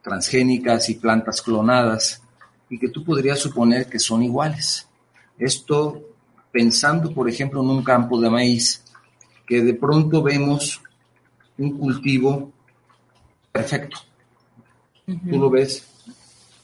transgénicas 0.00 0.88
y 0.88 0.94
plantas 0.94 1.42
clonadas 1.42 2.22
y 2.70 2.78
que 2.78 2.88
tú 2.88 3.04
podrías 3.04 3.38
suponer 3.38 3.86
que 3.86 3.98
son 3.98 4.22
iguales. 4.22 4.88
Esto 5.38 6.02
pensando, 6.50 7.12
por 7.12 7.28
ejemplo, 7.28 7.60
en 7.62 7.68
un 7.68 7.84
campo 7.84 8.18
de 8.18 8.30
maíz, 8.30 8.82
que 9.46 9.62
de 9.62 9.74
pronto 9.74 10.22
vemos 10.22 10.80
un 11.58 11.78
cultivo 11.78 12.52
perfecto. 13.52 13.98
Tú 15.06 15.38
lo 15.38 15.50
ves, 15.50 15.86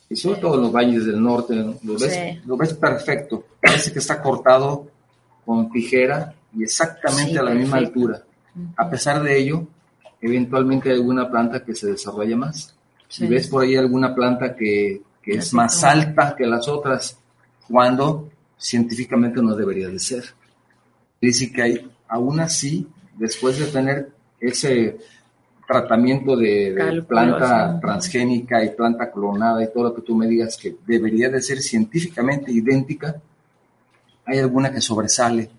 y 0.08 0.16
sobre 0.16 0.40
todo 0.40 0.56
en 0.56 0.62
los 0.62 0.72
valles 0.72 1.06
del 1.06 1.22
norte, 1.22 1.54
lo 1.54 1.98
ves, 1.98 2.46
lo 2.46 2.56
ves 2.56 2.74
perfecto. 2.74 3.44
Parece 3.60 3.92
que 3.92 3.98
está 3.98 4.20
cortado 4.20 4.88
con 5.44 5.70
tijera 5.70 6.34
y 6.54 6.62
exactamente 6.62 7.38
a 7.38 7.42
la 7.42 7.52
misma 7.52 7.78
altura. 7.78 8.22
A 8.76 8.88
pesar 8.88 9.22
de 9.22 9.38
ello, 9.38 9.66
eventualmente 10.20 10.90
hay 10.90 10.96
alguna 10.96 11.30
planta 11.30 11.64
que 11.64 11.74
se 11.74 11.88
desarrolla 11.88 12.36
más. 12.36 12.74
Si 13.08 13.26
ves 13.26 13.48
por 13.48 13.64
ahí 13.64 13.76
alguna 13.76 14.14
planta 14.14 14.54
que, 14.54 15.02
es 15.24 15.52
más 15.54 15.82
alta 15.82 16.36
que 16.36 16.46
las 16.46 16.68
otras, 16.68 17.18
cuando 17.68 18.30
científicamente 18.58 19.42
no 19.42 19.56
debería 19.56 19.88
de 19.88 19.98
ser. 19.98 20.24
Dice 21.20 21.50
que 21.50 21.62
hay, 21.62 21.90
aún 22.08 22.40
así, 22.40 22.86
después 23.16 23.58
de 23.58 23.66
tener 23.66 24.13
ese 24.48 24.98
tratamiento 25.66 26.36
de, 26.36 27.02
planta 27.06 27.78
transgénica 27.80 28.62
y 28.62 28.70
planta 28.70 29.10
clonada 29.10 29.62
y 29.62 29.72
todo 29.72 29.84
lo 29.84 29.94
que 29.94 30.02
tú 30.02 30.14
me 30.14 30.26
digas 30.26 30.56
que 30.56 30.76
debería 30.86 31.28
de 31.28 31.40
ser 31.40 31.60
científicamente 31.60 32.52
idéntica, 32.52 33.16
hay 34.26 34.38
alguna 34.38 34.72
que 34.72 34.80
sobresale. 34.80 35.50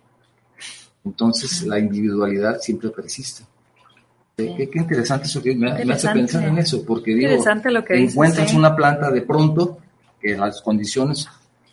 Entonces 1.03 1.63
la 1.63 1.79
individualidad 1.79 2.59
siempre 2.59 2.89
persiste. 2.89 3.43
Qué, 4.35 4.69
interesante 4.73 5.27
eso 5.27 5.41
que 5.41 5.55
me, 5.55 5.71
hace 5.71 6.09
pensar 6.09 6.43
en 6.43 6.57
eso, 6.57 6.83
porque 6.85 7.15
digo, 7.15 7.41
lo 7.65 7.85
que 7.85 7.95
encuentras 7.95 8.53
una 8.53 8.75
planta 8.75 9.09
de 9.09 9.21
pronto 9.21 9.77
que 10.19 10.35
las 10.35 10.61
condiciones, 10.61 11.25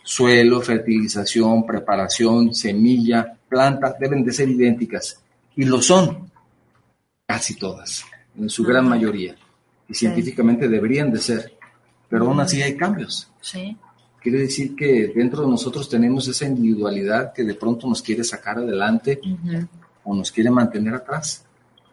suelo, 0.04 0.60
fertilización, 0.60 1.66
preparación, 1.66 2.54
semilla, 2.54 3.36
planta, 3.48 3.96
deben 3.98 4.24
de 4.24 4.32
ser 4.32 4.48
idénticas. 4.48 5.20
Y 5.56 5.64
lo 5.64 5.82
son, 5.82 6.30
casi 7.26 7.56
todas, 7.56 8.04
en 8.38 8.48
su 8.48 8.64
gran 8.64 8.88
mayoría. 8.88 9.36
Y 9.88 9.94
científicamente 9.94 10.68
deberían 10.68 11.10
de 11.12 11.18
ser, 11.18 11.52
pero 12.08 12.26
aún 12.26 12.40
así 12.40 12.62
hay 12.62 12.76
cambios. 12.76 13.30
Sí. 13.40 13.76
Quiere 14.20 14.38
decir 14.38 14.76
que 14.76 15.12
dentro 15.14 15.42
de 15.42 15.48
nosotros 15.48 15.88
tenemos 15.88 16.28
esa 16.28 16.46
individualidad 16.46 17.32
que 17.32 17.42
de 17.42 17.54
pronto 17.54 17.88
nos 17.88 18.00
quiere 18.00 18.22
sacar 18.22 18.58
adelante 18.58 19.20
o 20.04 20.14
nos 20.14 20.30
quiere 20.30 20.50
mantener 20.50 20.94
atrás. 20.94 21.44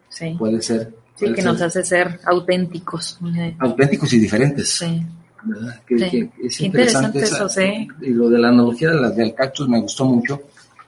Sí. 0.09 0.35
Puede 0.37 0.61
ser. 0.61 0.93
sí, 1.15 1.33
que 1.33 1.41
nos 1.41 1.61
hace 1.61 1.83
ser 1.83 2.19
auténticos. 2.25 3.19
Auténticos 3.59 4.13
y 4.13 4.19
diferentes. 4.19 4.69
Sí. 4.69 5.03
¿verdad? 5.43 5.81
Que, 5.85 6.29
es 6.43 6.61
interesante, 6.61 7.19
eso, 7.19 7.49
sí. 7.49 7.87
Y 8.01 8.09
lo 8.09 8.29
de 8.29 8.39
la 8.39 8.49
analogía 8.49 8.89
de 8.91 9.09
del 9.11 9.33
cactus 9.33 9.67
me 9.67 9.79
gustó 9.79 10.05
mucho. 10.05 10.41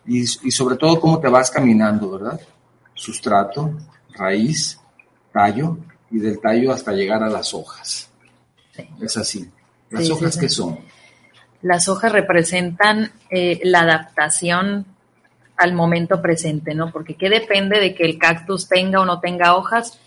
Y, 0.05 0.21
y, 0.21 0.51
sobre 0.51 0.75
todo 0.75 0.99
cómo 0.99 1.19
te 1.19 1.27
vas 1.27 1.51
caminando, 1.51 2.11
¿verdad? 2.11 2.39
Sustrato, 2.93 3.71
raíz, 4.13 4.79
tallo, 5.31 5.77
y 6.09 6.19
del 6.19 6.39
tallo 6.39 6.71
hasta 6.71 6.91
llegar 6.91 7.23
a 7.23 7.29
las 7.29 7.53
hojas. 7.53 8.09
Sí. 8.75 8.87
Es 9.01 9.17
así. 9.17 9.49
¿Las 9.89 10.09
hojas 10.09 10.37
qué 10.37 10.49
son? 10.49 10.79
Las 11.61 11.87
hojas 11.89 12.11
representan 12.11 13.11
eh, 13.29 13.59
la 13.63 13.81
adaptación 13.81 14.85
al 15.57 15.73
momento 15.73 16.21
presente, 16.21 16.73
¿no? 16.73 16.91
Porque 16.91 17.15
¿qué 17.15 17.29
depende 17.29 17.79
de 17.79 17.93
que 17.93 18.03
el 18.03 18.17
cactus 18.17 18.67
tenga 18.67 18.99
o 19.01 19.05
no 19.05 19.19
tenga 19.19 19.55
hojas? 19.55 19.99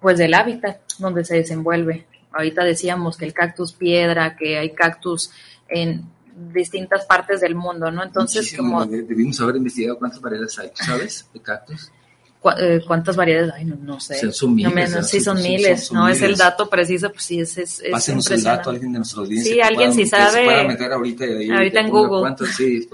Pues 0.00 0.18
del 0.18 0.34
hábitat 0.34 0.80
donde 0.98 1.24
se 1.24 1.36
desenvuelve. 1.36 2.06
Ahorita 2.32 2.62
decíamos 2.62 3.16
que 3.16 3.24
el 3.24 3.32
cactus 3.32 3.72
piedra, 3.72 4.36
que 4.36 4.58
hay 4.58 4.74
cactus 4.74 5.30
en 5.68 6.04
distintas 6.52 7.06
partes 7.06 7.40
del 7.40 7.54
mundo, 7.54 7.90
¿no? 7.90 8.04
Entonces, 8.04 8.54
como... 8.56 8.84
Debimos 8.84 9.40
haber 9.40 9.56
investigado 9.56 9.98
cuántas 9.98 10.20
variedades 10.20 10.58
hay, 10.58 10.70
¿sabes? 10.74 11.28
De 11.32 11.40
cactus. 11.40 11.90
Eh, 12.56 12.80
¿Cuántas 12.86 13.16
variedades? 13.16 13.52
Ay, 13.54 13.64
no, 13.64 13.98
sé. 13.98 14.32
son 14.32 14.54
miles. 14.54 14.92
No 14.92 15.02
sí, 15.02 15.20
son, 15.20 15.42
miles. 15.42 15.90
no 15.90 16.08
es 16.08 16.22
el 16.22 16.36
dato 16.36 16.68
preciso, 16.70 17.10
pues 17.10 17.24
sí, 17.24 17.40
es, 17.40 17.58
es, 17.58 17.82
Pásenos 17.90 18.30
el 18.30 18.42
dato 18.42 18.70
a 18.70 18.72
alguien 18.72 18.92
de 18.92 18.98
nuestra 19.00 19.22
audiencia. 19.22 19.52
Sí, 19.52 19.60
alguien 19.60 19.92
si 19.92 20.06
sabe. 20.06 20.44
pueda 20.44 20.64
meter 20.64 20.92
ahorita, 20.92 21.24
ahorita 21.24 21.80
en 21.80 21.90
Google. 21.90 22.34
sí, 22.46 22.88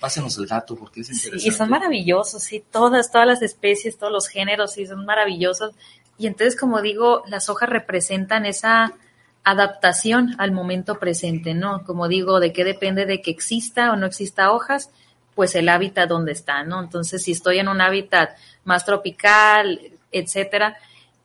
pásenos 0.00 0.38
el 0.38 0.46
dato 0.46 0.76
porque 0.76 1.02
es 1.02 1.10
interesante. 1.10 1.48
y 1.48 1.50
son 1.50 1.68
maravillosos, 1.68 2.42
sí, 2.42 2.64
todas, 2.70 3.10
todas 3.12 3.26
las 3.26 3.42
especies, 3.42 3.98
todos 3.98 4.12
los 4.12 4.28
géneros, 4.28 4.72
sí, 4.72 4.86
son 4.86 5.04
maravillosos. 5.04 5.72
Y 6.18 6.26
entonces, 6.26 6.58
como 6.58 6.80
digo, 6.80 7.22
las 7.28 7.50
hojas 7.50 7.68
representan 7.68 8.46
esa 8.46 8.94
adaptación 9.44 10.34
al 10.38 10.52
momento 10.52 10.98
presente, 10.98 11.54
¿no? 11.54 11.84
Como 11.84 12.08
digo, 12.08 12.40
de 12.40 12.52
qué 12.52 12.64
depende 12.64 13.06
de 13.06 13.20
que 13.20 13.30
exista 13.30 13.92
o 13.92 13.96
no 13.96 14.06
exista 14.06 14.50
hojas, 14.50 14.90
pues 15.36 15.54
el 15.54 15.68
hábitat 15.68 16.08
donde 16.08 16.32
está, 16.32 16.64
¿no? 16.64 16.82
Entonces, 16.82 17.22
si 17.22 17.32
estoy 17.32 17.60
en 17.60 17.68
un 17.68 17.80
hábitat 17.80 18.36
más 18.64 18.84
tropical, 18.84 19.78
etcétera, 20.10 20.78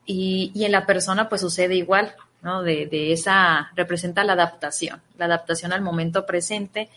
y, 0.05 0.51
y 0.53 0.65
en 0.65 0.73
la 0.73 0.85
persona 0.85 1.29
pues 1.29 1.41
sucede 1.41 1.75
igual, 1.75 2.13
¿no? 2.43 2.61
De, 2.61 2.85
de, 2.85 3.13
esa, 3.13 3.71
representa 3.75 4.23
la 4.23 4.33
adaptación, 4.33 5.01
la 5.17 5.25
adaptación 5.25 5.71
al 5.71 5.81
momento 5.81 6.25
presente, 6.25 6.89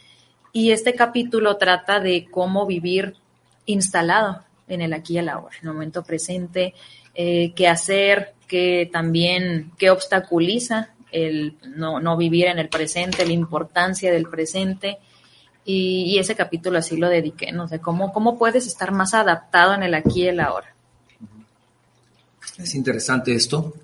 y 0.52 0.72
este 0.72 0.94
capítulo 0.94 1.56
trata 1.56 2.00
de 2.00 2.26
cómo 2.30 2.66
vivir 2.66 3.14
instalado 3.64 4.42
en 4.68 4.82
el 4.82 4.92
aquí 4.92 5.14
y 5.14 5.18
el 5.18 5.28
ahora, 5.28 5.56
en 5.62 5.68
el 5.68 5.74
momento 5.74 6.02
presente, 6.02 6.74
eh, 7.14 7.52
qué 7.54 7.68
hacer, 7.68 8.34
qué 8.48 8.90
también, 8.92 9.70
qué 9.78 9.90
obstaculiza 9.90 10.90
el 11.12 11.56
no, 11.76 12.00
no 12.00 12.16
vivir 12.16 12.46
en 12.46 12.58
el 12.58 12.68
presente, 12.68 13.24
la 13.24 13.32
importancia 13.32 14.12
del 14.12 14.28
presente, 14.28 14.98
y, 15.64 16.18
ese 16.18 16.34
capítulo 16.34 16.78
así 16.78 16.96
lo 16.96 17.08
dediqué, 17.08 17.50
no 17.52 17.68
sé, 17.68 17.80
cómo, 17.80 18.12
cómo 18.12 18.38
puedes 18.38 18.66
estar 18.66 18.92
más 18.92 19.14
adaptado 19.14 19.74
en 19.74 19.82
el 19.82 19.94
aquí 19.94 20.22
y 20.22 20.28
el 20.28 20.40
ahora. 20.40 20.74
Es 22.58 22.74
interesante 22.74 23.34
esto, 23.34 23.74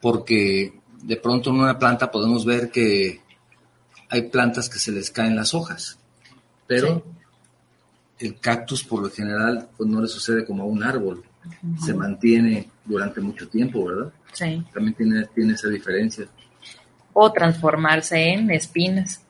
porque 0.00 0.72
de 1.02 1.16
pronto 1.16 1.50
en 1.50 1.56
una 1.56 1.78
planta 1.78 2.10
podemos 2.10 2.44
ver 2.44 2.70
que 2.70 3.20
hay 4.08 4.22
plantas 4.22 4.68
que 4.68 4.78
se 4.78 4.92
les 4.92 5.10
caen 5.10 5.36
las 5.36 5.54
hojas, 5.54 5.98
pero 6.66 7.04
el 8.18 8.38
cactus 8.38 8.84
por 8.84 9.02
lo 9.02 9.10
general 9.10 9.68
pues 9.76 9.88
no 9.90 10.00
le 10.00 10.08
sucede 10.08 10.46
como 10.46 10.62
a 10.62 10.66
un 10.66 10.82
árbol, 10.82 11.24
se 11.84 11.94
mantiene 11.94 12.68
durante 12.84 13.20
mucho 13.20 13.48
tiempo, 13.48 13.84
¿verdad? 13.84 14.12
Sí. 14.32 14.64
También 14.72 14.94
tiene, 14.94 15.26
tiene 15.34 15.54
esa 15.54 15.68
diferencia. 15.68 16.26
O 17.12 17.32
transformarse 17.32 18.16
en 18.16 18.50
espinas 18.50 19.22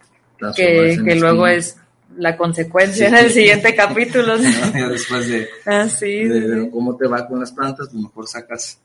que, 0.54 0.98
que 1.04 1.14
luego 1.16 1.46
es 1.46 1.76
la 2.16 2.36
consecuencia 2.36 3.08
en 3.08 3.14
el 3.16 3.30
siguiente 3.30 3.74
capítulo. 3.74 4.36
después 4.90 5.28
de, 5.28 5.48
ah, 5.66 5.86
cómo 6.70 6.96
te 6.96 7.06
va 7.06 7.26
con 7.26 7.40
las 7.40 7.52
plantas, 7.52 7.88
pues 7.90 8.02
mejor 8.02 8.26
sacas 8.26 8.80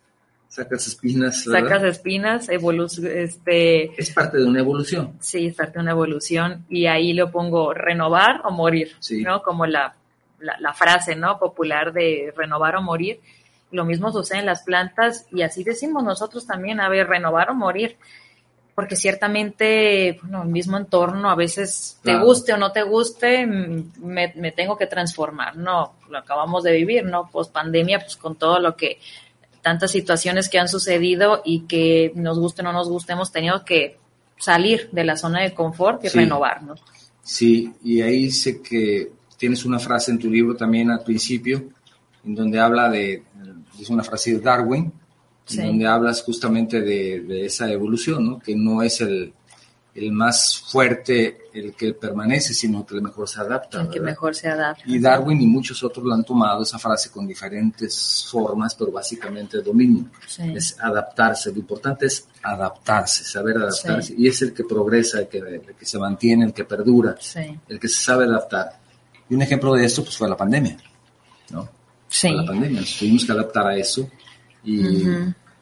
sacas 0.53 0.87
espinas. 0.87 1.43
Sacas 1.45 1.83
espinas, 1.83 2.47
este... 2.47 3.99
Es 3.99 4.11
parte 4.11 4.37
de 4.37 4.45
una 4.45 4.59
evolución. 4.59 5.13
Sí, 5.19 5.47
es 5.47 5.55
parte 5.55 5.73
de 5.73 5.79
una 5.79 5.91
evolución 5.91 6.63
y 6.69 6.85
ahí 6.85 7.13
lo 7.13 7.31
pongo 7.31 7.73
renovar 7.73 8.41
o 8.43 8.51
morir, 8.51 8.95
¿no? 9.23 9.41
Como 9.41 9.65
la, 9.65 9.95
la, 10.39 10.55
la, 10.59 10.73
frase, 10.73 11.15
¿no? 11.15 11.39
Popular 11.39 11.91
de 11.91 12.31
renovar 12.37 12.75
o 12.75 12.83
morir. 12.83 13.19
Lo 13.71 13.83
mismo 13.83 14.11
sucede 14.11 14.41
en 14.41 14.45
las 14.45 14.61
plantas 14.61 15.25
y 15.31 15.41
así 15.41 15.63
decimos 15.63 16.03
nosotros 16.03 16.45
también, 16.45 16.79
a 16.79 16.87
ver, 16.87 17.07
renovar 17.07 17.49
o 17.49 17.55
morir 17.55 17.97
porque 18.75 18.95
ciertamente, 18.95 20.19
bueno, 20.21 20.43
el 20.43 20.49
mismo 20.49 20.77
entorno, 20.77 21.29
a 21.29 21.35
veces 21.35 21.99
te 22.01 22.17
guste 22.17 22.53
o 22.53 22.57
no 22.57 22.71
te 22.71 22.81
guste, 22.81 23.45
me, 23.45 24.33
me, 24.35 24.51
tengo 24.51 24.77
que 24.77 24.87
transformar, 24.87 25.55
¿no? 25.55 25.93
Lo 26.09 26.17
acabamos 26.17 26.63
de 26.63 26.71
vivir, 26.71 27.05
¿no? 27.05 27.29
Post 27.29 27.53
pandemia, 27.53 27.99
pues 27.99 28.15
con 28.15 28.35
todo 28.35 28.59
lo 28.59 28.75
que, 28.75 28.99
tantas 29.63 29.91
situaciones 29.91 30.49
que 30.49 30.59
han 30.59 30.67
sucedido 30.67 31.41
y 31.43 31.61
que 31.61 32.11
nos 32.15 32.37
guste 32.37 32.61
o 32.61 32.65
no 32.65 32.73
nos 32.73 32.89
guste, 32.89 33.13
hemos 33.13 33.31
tenido 33.31 33.63
que 33.63 33.97
salir 34.37 34.89
de 34.91 35.05
la 35.05 35.15
zona 35.17 35.41
de 35.41 35.53
confort 35.53 36.03
y 36.03 36.09
renovarnos. 36.09 36.83
Sí, 37.23 37.73
y 37.83 38.01
ahí 38.01 38.29
sé 38.29 38.61
que 38.61 39.11
tienes 39.37 39.63
una 39.65 39.79
frase 39.79 40.11
en 40.11 40.19
tu 40.19 40.29
libro 40.29 40.55
también 40.55 40.91
al 40.91 41.03
principio, 41.03 41.63
en 42.25 42.35
donde 42.35 42.59
habla 42.59 42.89
de, 42.89 43.23
es 43.79 43.89
una 43.89 44.03
frase 44.03 44.33
de 44.33 44.39
Darwin, 44.39 44.91
donde 45.49 45.87
hablas 45.87 46.21
justamente 46.21 46.81
de, 46.81 47.45
esa 47.45 47.69
evolución, 47.71 48.25
¿no? 48.25 48.39
que 48.39 48.55
no 48.55 48.81
es 48.81 49.01
el, 49.01 49.33
el, 49.93 50.11
más 50.11 50.57
fuerte 50.57 51.49
el 51.53 51.73
que 51.73 51.93
permanece, 51.93 52.53
sino 52.53 52.85
que 52.85 52.95
el 52.95 53.01
mejor 53.01 53.27
se 53.27 53.41
adapta. 53.41 53.81
El 53.81 53.89
que 53.89 53.99
mejor 53.99 54.33
se 54.35 54.47
adapta. 54.47 54.83
Y 54.85 54.99
Darwin 54.99 55.41
y 55.41 55.47
muchos 55.47 55.83
otros 55.83 56.05
lo 56.05 56.13
han 56.13 56.23
tomado 56.23 56.63
esa 56.63 56.79
frase 56.79 57.09
con 57.11 57.27
diferentes 57.27 58.25
formas, 58.29 58.73
pero 58.75 58.91
básicamente 58.91 59.61
dominio. 59.61 60.05
Es 60.37 60.77
adaptarse. 60.79 61.51
Lo 61.51 61.57
importante 61.57 62.05
es 62.05 62.27
adaptarse, 62.41 63.23
saber 63.25 63.57
adaptarse. 63.57 64.15
Y 64.17 64.27
es 64.27 64.41
el 64.41 64.53
que 64.53 64.63
progresa, 64.63 65.19
el 65.19 65.27
que, 65.27 65.37
el 65.37 65.75
que 65.77 65.85
se 65.85 65.99
mantiene, 65.99 66.45
el 66.45 66.53
que 66.53 66.63
perdura, 66.63 67.15
el 67.67 67.79
que 67.79 67.87
se 67.87 68.03
sabe 68.03 68.25
adaptar. 68.25 68.79
Y 69.29 69.35
un 69.35 69.41
ejemplo 69.41 69.73
de 69.73 69.85
esto 69.85 70.03
pues, 70.03 70.17
fue 70.17 70.29
la 70.29 70.37
pandemia. 70.37 70.77
¿no? 71.51 71.69
Sí. 72.07 72.29
la 72.29 72.45
pandemia. 72.45 72.81
tuvimos 72.97 73.25
que 73.25 73.31
adaptar 73.31 73.67
a 73.67 73.75
eso 73.75 74.09
y 74.63 75.03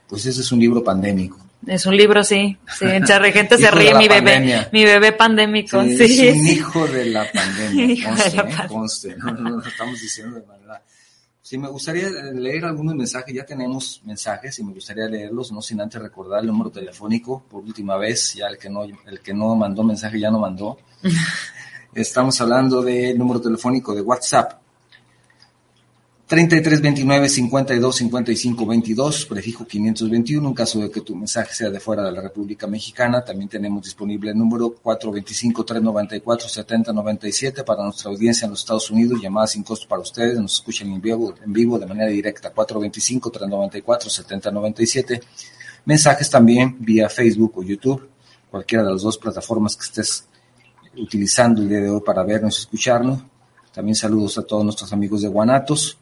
pues 0.07 0.25
ese 0.25 0.41
es 0.41 0.51
un 0.51 0.59
libro 0.59 0.83
pandémico. 0.83 1.37
Es 1.67 1.85
un 1.85 1.95
libro, 1.95 2.23
sí. 2.23 2.57
Sí, 2.77 2.85
en 2.85 3.05
gente 3.05 3.57
se 3.57 3.69
ríe, 3.69 3.93
mi 3.95 4.07
bebé, 4.07 4.67
mi 4.71 4.83
bebé 4.83 5.11
pandémico. 5.11 5.83
Sí, 5.83 6.27
es 6.27 6.35
un 6.35 6.47
hijo 6.47 6.87
de 6.87 7.05
la 7.05 7.31
pandemia. 7.31 8.15
conste, 8.67 9.09
¿eh? 9.09 9.15
No, 9.17 9.31
no, 9.31 9.61
estamos 9.61 10.01
diciendo 10.01 10.39
de 10.39 10.45
verdad. 10.45 10.81
Sí, 11.41 11.57
me 11.57 11.67
gustaría 11.67 12.09
leer 12.33 12.65
algunos 12.65 12.95
mensajes, 12.95 13.35
ya 13.35 13.45
tenemos 13.45 14.01
mensajes 14.05 14.57
y 14.59 14.63
me 14.63 14.73
gustaría 14.73 15.07
leerlos, 15.07 15.51
no 15.51 15.61
sin 15.61 15.81
antes 15.81 16.01
recordar 16.01 16.41
el 16.41 16.47
número 16.47 16.71
telefónico 16.71 17.43
por 17.49 17.63
última 17.63 17.97
vez, 17.97 18.35
ya 18.35 18.47
el 18.47 18.57
que 18.57 18.69
no, 18.69 18.83
el 18.83 19.19
que 19.21 19.33
no 19.33 19.55
mandó 19.55 19.83
mensaje 19.83 20.19
ya 20.19 20.31
no 20.31 20.39
mandó. 20.39 20.77
Estamos 21.93 22.39
hablando 22.39 22.81
del 22.81 23.17
número 23.17 23.41
telefónico 23.41 23.93
de 23.93 24.01
WhatsApp, 24.01 24.60
33 26.31 26.79
29 26.79 27.27
52 27.27 27.93
55 27.93 28.65
22, 28.65 29.25
prefijo 29.25 29.67
521, 29.67 30.47
en 30.47 30.53
caso 30.53 30.79
de 30.79 30.89
que 30.89 31.01
tu 31.01 31.13
mensaje 31.13 31.53
sea 31.53 31.69
de 31.69 31.81
fuera 31.81 32.03
de 32.03 32.13
la 32.13 32.21
República 32.21 32.67
Mexicana. 32.67 33.21
También 33.21 33.49
tenemos 33.49 33.83
disponible 33.83 34.31
el 34.31 34.37
número 34.37 34.69
425 34.81 35.65
394 35.65 36.47
7097 36.47 37.65
para 37.65 37.83
nuestra 37.83 38.11
audiencia 38.11 38.45
en 38.45 38.51
los 38.51 38.61
Estados 38.61 38.89
Unidos, 38.89 39.19
llamada 39.21 39.45
sin 39.45 39.63
costo 39.63 39.89
para 39.89 40.01
ustedes, 40.01 40.39
nos 40.39 40.53
escuchan 40.53 40.87
en 40.93 41.01
vivo, 41.01 41.35
en 41.43 41.51
vivo 41.51 41.77
de 41.77 41.85
manera 41.85 42.09
directa, 42.09 42.49
425 42.49 43.29
394 43.29 44.09
7097. 44.09 45.21
Mensajes 45.83 46.29
también 46.29 46.77
vía 46.79 47.09
Facebook 47.09 47.57
o 47.57 47.61
YouTube, 47.61 48.07
cualquiera 48.49 48.85
de 48.85 48.93
las 48.93 49.01
dos 49.01 49.17
plataformas 49.17 49.75
que 49.75 49.83
estés 49.83 50.25
utilizando 50.95 51.61
el 51.61 51.67
día 51.67 51.81
de 51.81 51.89
hoy 51.89 51.99
para 51.99 52.23
vernos 52.23 52.57
y 52.57 52.61
escucharnos. 52.61 53.21
También 53.73 53.95
saludos 53.95 54.37
a 54.37 54.43
todos 54.43 54.63
nuestros 54.63 54.93
amigos 54.93 55.23
de 55.23 55.27
Guanatos 55.27 55.97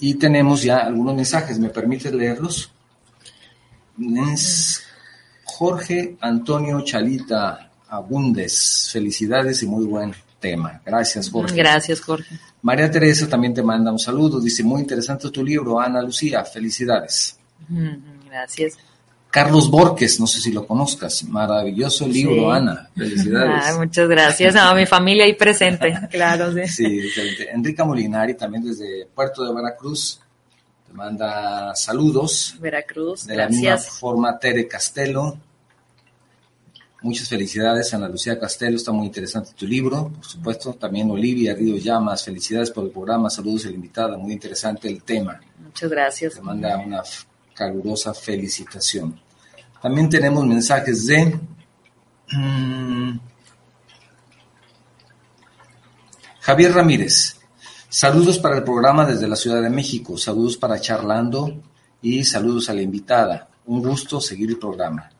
y 0.00 0.14
tenemos 0.14 0.62
ya 0.62 0.78
algunos 0.78 1.14
mensajes, 1.14 1.58
¿me 1.58 1.70
permite 1.70 2.12
leerlos? 2.12 2.70
Es 4.34 4.82
Jorge 5.44 6.16
Antonio 6.20 6.82
Chalita 6.82 7.70
Abundes. 7.88 8.90
Felicidades 8.92 9.62
y 9.62 9.66
muy 9.66 9.84
buen 9.86 10.14
tema. 10.38 10.80
Gracias, 10.84 11.30
Jorge. 11.30 11.56
Gracias, 11.56 12.00
Jorge. 12.00 12.38
María 12.62 12.90
Teresa 12.90 13.28
también 13.28 13.54
te 13.54 13.62
manda 13.62 13.90
un 13.90 13.98
saludo. 13.98 14.40
Dice, 14.40 14.62
muy 14.62 14.82
interesante 14.82 15.30
tu 15.30 15.44
libro, 15.44 15.80
Ana 15.80 16.02
Lucía. 16.02 16.44
Felicidades. 16.44 17.38
Gracias. 18.26 18.76
Carlos 19.30 19.70
Borges, 19.70 20.18
no 20.20 20.26
sé 20.26 20.40
si 20.40 20.52
lo 20.52 20.66
conozcas, 20.66 21.24
maravilloso 21.24 22.08
libro, 22.08 22.50
Ana, 22.50 22.88
felicidades. 22.96 23.76
muchas 23.76 24.08
gracias, 24.08 24.56
a 24.56 24.74
mi 24.74 24.86
familia 24.86 25.24
ahí 25.24 25.34
presente, 25.34 25.94
claro, 26.10 26.52
sí. 26.52 26.66
Sí, 26.66 27.00
excelente. 27.00 27.50
Enrica 27.50 27.84
Molinari, 27.84 28.34
también 28.34 28.64
desde 28.64 29.06
Puerto 29.14 29.44
de 29.44 29.54
Veracruz, 29.54 30.20
te 30.86 30.94
manda 30.94 31.74
saludos. 31.74 32.56
Veracruz, 32.58 33.26
de 33.26 33.36
la 33.36 33.48
misma 33.48 33.76
forma, 33.76 34.38
Tere 34.38 34.66
Castelo. 34.66 35.38
Muchas 37.02 37.28
felicidades, 37.28 37.94
Ana 37.94 38.08
Lucía 38.08 38.40
Castelo, 38.40 38.76
está 38.76 38.90
muy 38.90 39.06
interesante 39.06 39.50
tu 39.56 39.66
libro, 39.66 40.08
por 40.08 40.24
supuesto. 40.24 40.72
También 40.72 41.08
Olivia 41.10 41.54
Río 41.54 41.76
Llamas, 41.76 42.24
felicidades 42.24 42.70
por 42.70 42.84
el 42.84 42.90
programa, 42.90 43.30
saludos 43.30 43.66
a 43.66 43.68
la 43.68 43.74
invitada, 43.74 44.16
muy 44.16 44.32
interesante 44.32 44.88
el 44.88 45.02
tema. 45.02 45.38
Muchas 45.58 45.90
gracias. 45.90 46.34
Te 46.34 46.40
manda 46.40 46.76
una 46.78 47.02
calurosa 47.58 48.14
felicitación. 48.14 49.20
También 49.82 50.08
tenemos 50.08 50.46
mensajes 50.46 51.06
de 51.06 51.38
mm, 52.30 53.18
Javier 56.40 56.72
Ramírez. 56.72 57.36
Saludos 57.88 58.38
para 58.38 58.58
el 58.58 58.62
programa 58.62 59.04
desde 59.04 59.26
la 59.26 59.34
Ciudad 59.34 59.60
de 59.60 59.70
México. 59.70 60.16
Saludos 60.16 60.56
para 60.56 60.80
Charlando 60.80 61.60
y 62.00 62.22
saludos 62.24 62.68
a 62.70 62.74
la 62.74 62.82
invitada. 62.82 63.48
Un 63.66 63.82
gusto 63.82 64.20
seguir 64.20 64.50
el 64.50 64.58
programa. 64.58 65.10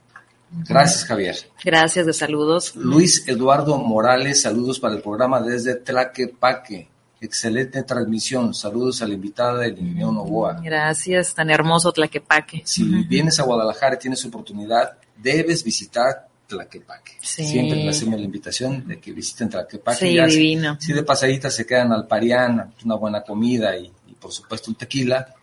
Gracias, 0.50 1.04
Javier. 1.04 1.36
Gracias, 1.62 2.06
de 2.06 2.12
saludos. 2.12 2.76
Luis 2.76 3.26
Eduardo 3.26 3.76
Morales, 3.78 4.42
saludos 4.42 4.78
para 4.78 4.94
el 4.94 5.02
programa 5.02 5.40
desde 5.40 5.74
Tlaquepaque. 5.74 6.88
Excelente 7.20 7.82
transmisión. 7.82 8.54
Saludos 8.54 9.02
a 9.02 9.08
la 9.08 9.14
invitada 9.14 9.60
del 9.60 9.78
ingeniero 9.78 10.12
Novoa. 10.12 10.60
Gracias, 10.62 11.34
tan 11.34 11.50
hermoso 11.50 11.92
Tlaquepaque. 11.92 12.62
Si 12.64 12.84
vienes 13.04 13.40
a 13.40 13.42
Guadalajara 13.42 13.96
y 13.96 13.98
tienes 13.98 14.24
oportunidad, 14.24 14.92
debes 15.16 15.64
visitar 15.64 16.28
Tlaquepaque. 16.46 17.12
Siempre 17.20 17.82
le 17.82 17.90
hacemos 17.90 18.20
la 18.20 18.24
invitación 18.24 18.86
de 18.86 19.00
que 19.00 19.12
visiten 19.12 19.48
Tlaquepaque. 19.48 19.98
Sí, 19.98 20.18
divino. 20.18 20.76
Si 20.80 20.92
de 20.92 21.02
pasadita 21.02 21.50
se 21.50 21.66
quedan 21.66 21.92
al 21.92 22.06
Parián, 22.06 22.72
una 22.84 22.94
buena 22.94 23.22
comida 23.22 23.76
y, 23.76 23.92
por 24.20 24.32
supuesto 24.32 24.70
un 24.70 24.76
tequila, 24.76 25.34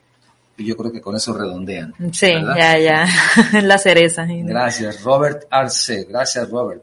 y 0.58 0.66
yo 0.66 0.78
creo 0.78 0.92
que 0.94 1.02
con 1.02 1.16
eso 1.16 1.38
redondean. 1.38 1.94
Sí, 2.14 2.32
ya, 2.58 2.80
ya, 2.80 3.06
la 3.62 3.78
cereza. 3.78 4.26
Gracias, 4.28 5.04
Robert 5.04 5.46
Arce. 5.50 6.06
Gracias, 6.06 6.50
Robert. 6.50 6.82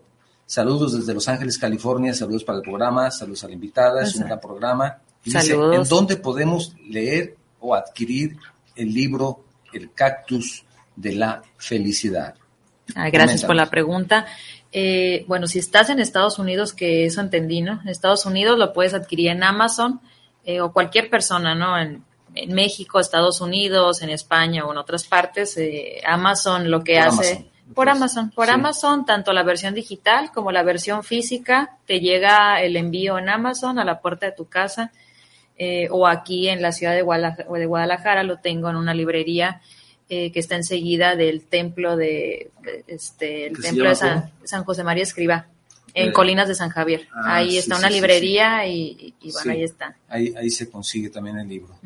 Saludos 0.53 0.93
desde 0.93 1.15
Los 1.15 1.29
Ángeles, 1.29 1.57
California. 1.57 2.13
Saludos 2.13 2.45
para 2.45 2.59
el 2.59 2.63
programa. 2.63 3.11
Saludos 3.11 3.43
a 3.43 3.47
la 3.47 3.55
invitada. 3.55 4.03
Es 4.03 4.17
un 4.17 4.27
gran 4.27 4.39
programa. 4.39 4.99
saludos. 5.25 5.77
¿En 5.77 5.89
dónde 5.89 6.19
podemos 6.19 6.77
leer 6.91 7.37
o 7.59 7.75
adquirir 7.75 8.37
el 8.77 8.93
libro 8.93 9.47
El 9.73 9.95
cactus 9.95 10.63
de 10.95 11.15
la 11.15 11.43
felicidad? 11.57 12.35
Ah, 12.95 13.09
gracias 13.09 13.47
por 13.47 13.57
la 13.57 13.71
pregunta. 13.71 14.27
Eh, 14.71 15.25
bueno, 15.27 15.47
si 15.47 15.59
estás 15.59 15.89
en 15.89 16.01
Estados 16.01 16.39
Unidos, 16.39 16.75
que 16.75 17.07
eso 17.07 17.23
entendí, 17.23 17.63
¿no? 17.63 17.81
En 17.81 17.89
Estados 17.89 18.27
Unidos 18.27 18.59
lo 18.59 18.75
puedes 18.75 18.93
adquirir 18.93 19.29
en 19.29 19.43
Amazon 19.43 20.03
eh, 20.45 20.61
o 20.61 20.71
cualquier 20.71 21.09
persona, 21.09 21.55
¿no? 21.55 21.79
En, 21.79 22.05
México, 22.49 23.01
Estados 23.01 23.41
Unidos, 23.41 24.03
en 24.03 24.11
España 24.11 24.67
o 24.67 24.73
en 24.73 24.77
otras 24.77 25.05
partes. 25.05 25.57
Eh, 25.57 26.03
Amazon 26.05 26.71
lo 26.71 26.85
que 26.85 26.99
hace... 26.99 27.52
Por 27.75 27.89
Amazon, 27.89 28.31
por 28.31 28.51
Amazon, 28.51 29.05
tanto 29.05 29.33
la 29.33 29.43
versión 29.43 29.75
digital 29.75 30.31
como 30.33 30.53
la 30.53 30.63
versión 30.63 31.05
física, 31.05 31.77
te 31.87 32.01
llega 32.01 32.63
el 32.63 32.77
envío 32.77 33.19
en 33.19 33.29
Amazon 33.29 33.79
a 33.79 33.85
la 33.85 34.01
puerta 34.01 34.27
de 34.27 34.33
tu 34.33 34.47
casa 34.47 34.93
eh, 35.57 35.89
o 35.91 36.07
aquí 36.07 36.49
en 36.49 36.63
la 36.63 36.73
ciudad 36.73 36.95
de 36.95 37.03
Guadalajara, 37.03 38.23
lo 38.23 38.39
tengo 38.39 38.71
en 38.71 38.77
una 38.77 38.95
librería 38.95 39.61
eh, 40.09 40.33
que 40.33 40.41
está 40.41 40.57
enseguida 40.57 41.15
del 41.15 41.45
templo 41.45 41.97
de, 41.97 42.51
este, 42.87 43.47
el 43.47 43.61
templo 43.61 43.89
de 43.89 43.95
San, 43.95 44.65
José 44.65 44.83
María 44.83 45.05
Escriba, 45.05 45.47
en 45.95 46.09
eh, 46.09 46.13
Colinas 46.13 46.49
de 46.49 46.55
San 46.55 46.71
Javier. 46.71 47.07
Ah, 47.15 47.37
ahí 47.37 47.59
está 47.59 47.77
una 47.77 47.89
librería 47.89 48.67
y, 48.67 49.15
bueno, 49.33 49.53
ahí 49.53 49.63
está. 49.63 49.97
Ahí, 50.09 50.35
ahí 50.37 50.51
se 50.51 50.71
consigue 50.71 51.11
también 51.11 51.39
el 51.39 51.49
libro. 51.49 51.79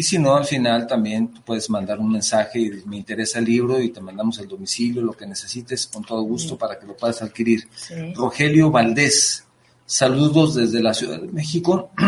Y 0.00 0.02
si 0.02 0.18
no, 0.18 0.34
al 0.34 0.46
final 0.46 0.86
también 0.86 1.28
puedes 1.44 1.68
mandar 1.68 1.98
un 1.98 2.10
mensaje 2.10 2.58
y 2.58 2.70
me 2.86 2.96
interesa 2.96 3.38
el 3.38 3.44
libro 3.44 3.78
y 3.78 3.90
te 3.90 4.00
mandamos 4.00 4.38
el 4.38 4.48
domicilio, 4.48 5.02
lo 5.02 5.12
que 5.12 5.26
necesites, 5.26 5.88
con 5.88 6.02
todo 6.02 6.22
gusto 6.22 6.56
para 6.56 6.78
que 6.78 6.86
lo 6.86 6.96
puedas 6.96 7.20
adquirir. 7.20 7.68
Rogelio 8.14 8.70
Valdés, 8.70 9.44
saludos 9.84 10.54
desde 10.54 10.82
la 10.82 10.94
Ciudad 10.94 11.20
de 11.20 11.30
México. 11.30 11.90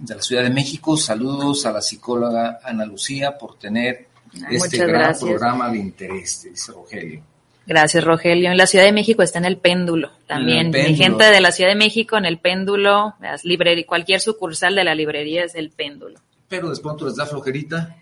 De 0.00 0.14
la 0.14 0.22
Ciudad 0.22 0.42
de 0.42 0.50
México, 0.50 0.96
saludos 0.96 1.66
a 1.66 1.72
la 1.72 1.82
psicóloga 1.82 2.60
Ana 2.64 2.86
Lucía 2.86 3.36
por 3.36 3.58
tener 3.58 4.08
ah, 4.42 4.46
este 4.50 4.86
gran 4.86 5.18
programa 5.18 5.70
de 5.70 5.78
interés, 5.78 6.48
dice 6.50 6.72
Rogelio. 6.72 7.22
Gracias, 7.66 8.04
Rogelio. 8.04 8.50
En 8.50 8.56
la 8.56 8.66
Ciudad 8.66 8.84
de 8.84 8.92
México 8.92 9.22
está 9.22 9.38
en 9.38 9.46
el 9.46 9.56
péndulo 9.58 10.10
también. 10.26 10.70
Mi 10.70 10.94
gente 10.94 11.24
de 11.24 11.40
la 11.42 11.52
Ciudad 11.52 11.70
de 11.70 11.76
México 11.76 12.16
en 12.16 12.24
el 12.24 12.38
péndulo, 12.38 13.14
las 13.20 13.42
cualquier 13.86 14.20
sucursal 14.20 14.74
de 14.74 14.84
la 14.84 14.94
librería 14.94 15.44
es 15.44 15.54
el 15.54 15.70
péndulo 15.70 16.20
pero 16.48 16.70
de 16.70 16.80
pronto 16.80 17.06
les 17.06 17.16
da 17.16 17.26
flojerita. 17.26 17.96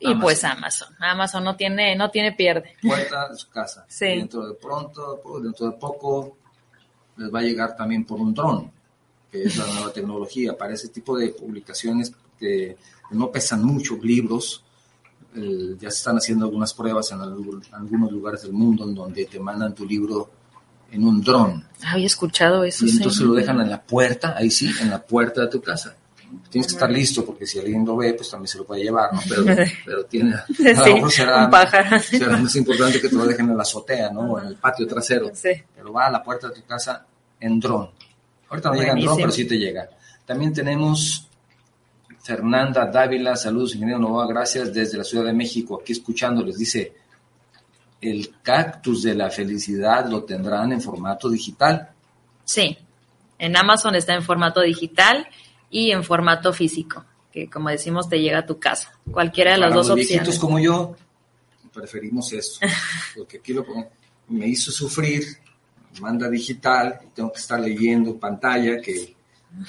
Y 0.00 0.14
pues 0.14 0.42
Amazon. 0.44 0.88
Amazon 0.98 1.44
no 1.44 1.56
tiene, 1.56 1.94
no 1.94 2.10
tiene 2.10 2.32
pierde. 2.32 2.76
Puerta 2.80 3.28
de 3.28 3.36
su 3.36 3.50
casa. 3.50 3.84
Sí. 3.86 4.06
dentro 4.06 4.46
de 4.48 4.54
pronto, 4.54 5.20
dentro 5.42 5.66
de 5.66 5.72
poco, 5.72 6.38
les 7.18 7.32
va 7.32 7.40
a 7.40 7.42
llegar 7.42 7.76
también 7.76 8.04
por 8.06 8.18
un 8.18 8.32
dron, 8.32 8.72
que 9.30 9.42
es 9.42 9.58
la 9.58 9.66
nueva 9.66 9.92
tecnología. 9.92 10.56
Para 10.56 10.72
ese 10.72 10.88
tipo 10.88 11.18
de 11.18 11.28
publicaciones 11.28 12.12
que 12.38 12.78
no 13.10 13.30
pesan 13.30 13.62
mucho, 13.62 13.98
libros, 14.02 14.64
ya 15.34 15.90
se 15.90 15.98
están 15.98 16.16
haciendo 16.16 16.46
algunas 16.46 16.72
pruebas 16.72 17.12
en 17.12 17.20
algunos 17.20 18.10
lugares 18.10 18.42
del 18.42 18.52
mundo 18.52 18.84
en 18.84 18.94
donde 18.94 19.26
te 19.26 19.38
mandan 19.38 19.74
tu 19.74 19.84
libro 19.84 20.30
en 20.90 21.04
un 21.04 21.20
dron. 21.20 21.68
Había 21.84 22.06
escuchado 22.06 22.64
eso. 22.64 22.86
Y 22.86 22.90
entonces 22.90 23.20
lo 23.20 23.34
dejan 23.34 23.60
en 23.60 23.68
la 23.68 23.82
puerta, 23.82 24.34
ahí 24.34 24.50
sí, 24.50 24.70
en 24.80 24.88
la 24.88 25.02
puerta 25.02 25.42
de 25.42 25.48
tu 25.48 25.60
casa 25.60 25.94
tienes 26.50 26.66
que 26.68 26.74
estar 26.74 26.90
listo 26.90 27.24
porque 27.24 27.46
si 27.46 27.58
alguien 27.58 27.84
lo 27.84 27.96
ve, 27.96 28.14
pues 28.14 28.30
también 28.30 28.48
se 28.48 28.58
lo 28.58 28.64
puede 28.64 28.82
llevar, 28.82 29.12
¿no? 29.12 29.20
Pero, 29.28 29.44
pero 29.84 30.04
tiene, 30.04 30.34
a 30.34 30.44
lo 30.88 30.94
mejor 30.94 31.10
será, 31.12 31.48
más 31.48 32.56
importante 32.56 33.00
que 33.00 33.08
te 33.08 33.14
lo 33.14 33.26
dejen 33.26 33.50
en 33.50 33.56
la 33.56 33.62
azotea, 33.62 34.10
¿no? 34.10 34.32
O 34.32 34.40
en 34.40 34.46
el 34.46 34.56
patio 34.56 34.86
trasero. 34.86 35.30
Sí. 35.34 35.50
Pero 35.74 35.92
va 35.92 36.06
a 36.06 36.10
la 36.10 36.22
puerta 36.22 36.48
de 36.48 36.54
tu 36.54 36.66
casa 36.66 37.06
en 37.38 37.58
dron. 37.58 37.90
Ahorita 38.48 38.70
no 38.70 38.74
llega 38.76 38.92
en 38.92 39.00
dron, 39.00 39.16
pero 39.16 39.30
sí 39.30 39.46
te 39.46 39.58
llega. 39.58 39.88
También 40.26 40.52
tenemos 40.52 41.28
Fernanda 42.22 42.86
Dávila, 42.86 43.36
saludos, 43.36 43.74
ingeniero 43.74 43.98
Nova, 43.98 44.26
gracias 44.26 44.72
desde 44.72 44.98
la 44.98 45.04
Ciudad 45.04 45.24
de 45.24 45.32
México, 45.32 45.80
aquí 45.80 45.92
escuchándoles, 45.92 46.58
dice, 46.58 46.92
el 48.00 48.34
cactus 48.42 49.02
de 49.02 49.14
la 49.14 49.30
felicidad 49.30 50.06
lo 50.08 50.24
tendrán 50.24 50.72
en 50.72 50.80
formato 50.80 51.28
digital. 51.28 51.90
Sí, 52.44 52.76
en 53.38 53.56
Amazon 53.56 53.94
está 53.94 54.14
en 54.14 54.22
formato 54.22 54.60
digital 54.60 55.26
y 55.70 55.92
en 55.92 56.04
formato 56.04 56.52
físico, 56.52 57.04
que 57.32 57.48
como 57.48 57.70
decimos 57.70 58.08
te 58.08 58.20
llega 58.20 58.40
a 58.40 58.46
tu 58.46 58.58
casa. 58.58 58.98
Cualquiera 59.10 59.52
de 59.52 59.58
las 59.58 59.72
dos 59.72 59.88
opciones. 59.88 60.08
viejitos 60.08 60.38
como 60.38 60.58
yo, 60.58 60.96
preferimos 61.72 62.32
eso, 62.32 62.60
porque 63.16 63.38
aquí 63.38 63.52
lo 63.52 63.64
me 64.28 64.46
hizo 64.46 64.70
sufrir, 64.70 65.24
manda 66.00 66.28
digital, 66.28 67.00
tengo 67.14 67.32
que 67.32 67.38
estar 67.38 67.60
leyendo 67.60 68.18
pantalla, 68.18 68.80
que 68.80 69.14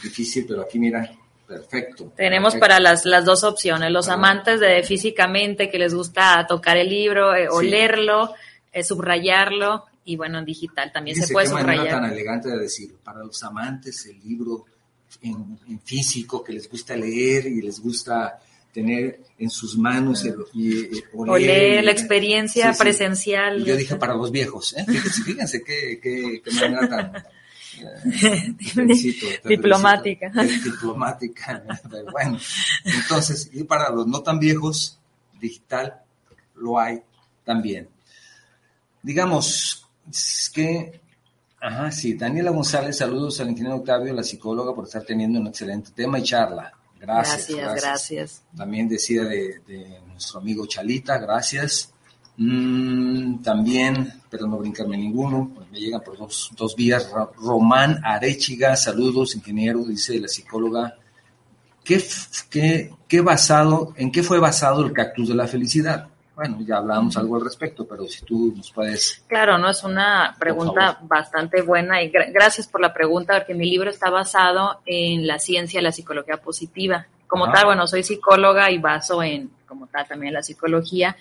difícil, 0.04 0.46
pero 0.48 0.62
aquí 0.62 0.78
mira, 0.80 1.12
perfecto. 1.48 2.14
Tenemos 2.16 2.56
para 2.56 2.80
las, 2.80 3.06
las 3.06 3.26
dos 3.26 3.44
opciones, 3.44 3.92
los 3.92 4.10
amantes 4.10 4.60
de 4.60 4.84
físicamente 4.84 5.70
que 5.70 5.80
les 5.80 5.94
gusta 5.94 6.46
tocar 6.48 6.78
el 6.78 6.90
libro 6.90 7.36
eh, 7.36 7.48
o 7.50 7.62
leerlo, 7.62 8.34
eh, 8.72 8.84
subrayarlo, 8.84 9.86
y 10.04 10.16
bueno, 10.16 10.40
en 10.40 10.46
digital 10.46 10.92
también 10.92 11.16
se 11.16 11.32
puede 11.32 11.48
qué 11.48 11.60
subrayar. 11.60 12.02
tan 12.02 12.12
elegante 12.12 12.50
de 12.50 12.58
decir, 12.58 12.96
para 13.04 13.24
los 13.24 13.44
amantes 13.44 14.06
el 14.08 14.20
libro 14.20 14.66
en, 15.21 15.80
físico, 15.84 16.43
que 16.43 16.54
les 16.54 16.69
gusta 16.69 16.95
leer 16.95 17.47
y 17.47 17.62
les 17.62 17.80
gusta 17.80 18.39
tener 18.74 19.19
en 19.38 19.50
sus 19.50 19.78
manos 19.78 20.24
el, 20.24 20.36
y, 20.54 21.04
oler, 21.13 21.84
la 21.84 21.91
experiencia 21.91 22.74
presencial. 22.74 23.65
yo 23.65 23.76
dije 23.76 23.97
para 23.97 24.15
los 24.15 24.32
viejos, 24.32 24.74
¿eh? 24.78 24.86
fíjense, 25.26 25.62
qué, 25.63 26.00
qué, 26.02 26.41
qué, 26.43 26.52
manera 26.52 26.88
tan... 26.88 27.24
Eh, 27.84 28.54
diplomática. 29.45 30.30
diplomática. 30.63 31.63
bueno, 32.12 32.38
entonces, 32.84 33.50
y 33.54 33.63
para 33.63 33.89
los 33.89 34.06
no 34.06 34.21
tan 34.21 34.38
viejos, 34.39 35.00
digital 35.39 36.02
lo 36.56 36.78
hay 36.80 37.02
también. 37.43 37.89
Digamos 39.02 39.88
que 40.54 41.02
Ajá, 41.62 41.91
sí. 41.91 42.15
Daniela 42.15 42.50
González, 42.50 42.97
saludos 42.97 43.39
al 43.39 43.52
ingeniero 43.52 43.78
Octavio, 43.78 44.13
la 44.13 44.24
psicóloga, 44.24 44.74
por 44.74 44.86
estar 44.86 45.04
teniendo 45.04 45.39
un 45.39 45.47
excelente 45.47 45.91
tema 45.91 46.17
y 46.17 46.24
charla. 46.24 46.74
Gracias. 47.00 47.56
Gracias, 47.56 47.84
gracias. 47.84 48.43
También 48.58 48.89
decía 48.89 49.24
de, 49.24 50.02
nuestro 50.08 50.39
amigo 50.39 50.65
Chalita, 50.65 51.19
gracias. 51.19 51.93
Mm, 52.38 53.43
también, 53.43 54.21
pero 54.28 54.47
no 54.47 54.58
brincarme 54.58 54.97
ninguno, 54.97 55.52
me 55.71 55.80
llegan 55.80 56.02
por 56.02 56.17
dos, 56.17 56.52
dos 56.58 56.76
vías. 56.76 57.08
Román 57.38 58.00
Arechiga, 58.04 58.76
saludos, 58.76 59.36
ingeniero, 59.36 59.84
dice 59.86 60.19
la 60.19 60.28
psicóloga. 60.28 60.95
¿Qué, 61.84 62.04
qué, 62.50 62.91
qué 63.08 63.21
basado, 63.21 63.93
¿En 63.97 64.12
qué 64.12 64.24
fue 64.24 64.39
basado 64.39 64.84
el 64.84 64.93
cactus 64.93 65.30
de 65.30 65.36
la 65.36 65.47
felicidad? 65.47 66.11
Bueno, 66.36 66.60
ya 66.62 66.78
hablábamos 66.78 67.17
algo 67.17 67.36
al 67.36 67.44
respecto, 67.44 67.86
pero 67.86 68.08
si 68.08 68.24
tú 68.26 68.54
nos 68.56 68.72
puedes... 68.72 69.24
Claro, 69.28 69.58
no 69.58 69.70
es 69.70 69.84
una 69.84 70.36
pregunta 70.39 70.98
bastante 71.04 71.62
buena 71.62 72.02
y 72.02 72.10
gracias 72.10 72.67
por 72.67 72.82
la 72.82 72.94
pregunta, 72.94 73.36
porque 73.38 73.54
mi 73.54 73.70
libro 73.70 73.89
está 73.89 74.10
basado 74.10 74.80
en 74.86 75.28
la 75.28 75.39
ciencia 75.39 75.80
y 75.80 75.84
la 75.84 75.91
psicología 75.91 76.38
positiva. 76.38 77.06
Como 77.28 77.52
tal, 77.52 77.65
bueno, 77.65 77.86
soy 77.86 78.04
psicóloga 78.04 78.72
y 78.72 78.78
baso 78.78 79.22
en, 79.22 79.52
como 79.67 79.88
tal, 79.88 80.08
también 80.08 80.34
la 80.34 80.44
psicología. 80.44 81.15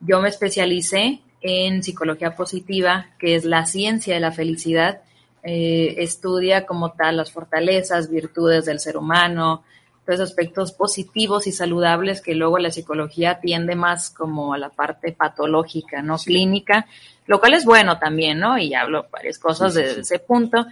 Yo 0.00 0.20
me 0.20 0.28
especialicé 0.28 1.20
en 1.40 1.82
psicología 1.82 2.34
positiva, 2.34 3.06
que 3.18 3.34
es 3.34 3.44
la 3.44 3.66
ciencia 3.66 4.14
de 4.14 4.20
la 4.20 4.32
felicidad. 4.32 5.00
Eh, 5.42 5.94
estudia 5.98 6.66
como 6.66 6.92
tal 6.92 7.18
las 7.18 7.30
fortalezas, 7.30 8.10
virtudes 8.10 8.64
del 8.64 8.80
ser 8.80 8.96
humano, 8.96 9.62
aspectos 10.08 10.72
positivos 10.72 11.46
y 11.46 11.52
saludables 11.52 12.20
que 12.20 12.34
luego 12.34 12.58
la 12.58 12.70
psicología 12.70 13.40
tiende 13.40 13.74
más 13.74 14.10
como 14.10 14.54
a 14.54 14.58
la 14.58 14.70
parte 14.70 15.12
patológica, 15.12 16.02
¿no? 16.02 16.16
Clínica, 16.18 16.86
lo 17.26 17.40
cual 17.40 17.54
es 17.54 17.64
bueno 17.64 17.98
también, 17.98 18.38
¿no? 18.38 18.56
Y 18.56 18.74
hablo 18.74 19.06
varias 19.10 19.38
cosas 19.38 19.74
desde 19.74 20.02
ese 20.02 20.18
punto. 20.18 20.66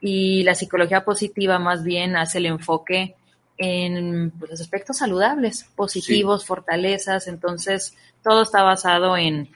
Y 0.00 0.42
la 0.42 0.56
psicología 0.56 1.04
positiva 1.04 1.58
más 1.60 1.84
bien 1.84 2.16
hace 2.16 2.38
el 2.38 2.46
enfoque 2.46 3.14
en 3.56 4.32
pues, 4.32 4.50
los 4.50 4.60
aspectos 4.60 4.98
saludables, 4.98 5.68
positivos, 5.76 6.44
fortalezas, 6.44 7.28
entonces 7.28 7.96
todo 8.22 8.42
está 8.42 8.62
basado 8.62 9.16
en, 9.16 9.48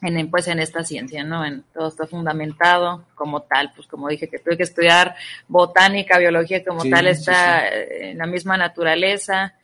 en, 0.00 0.30
pues 0.30 0.46
en 0.46 0.60
esta 0.60 0.84
ciencia, 0.84 1.24
¿no? 1.24 1.44
En, 1.44 1.64
todo 1.74 1.88
está 1.88 2.06
fundamentado 2.06 3.04
como 3.14 3.42
tal, 3.42 3.72
pues 3.74 3.86
como 3.88 4.08
dije 4.08 4.28
que 4.28 4.38
tuve 4.38 4.56
que 4.56 4.62
estudiar 4.62 5.16
botánica, 5.48 6.18
biología 6.18 6.64
como 6.64 6.84
tal, 6.88 7.08
está 7.08 7.68
en 7.68 8.18
la 8.18 8.26
misma 8.26 8.56
naturaleza, 8.56 9.54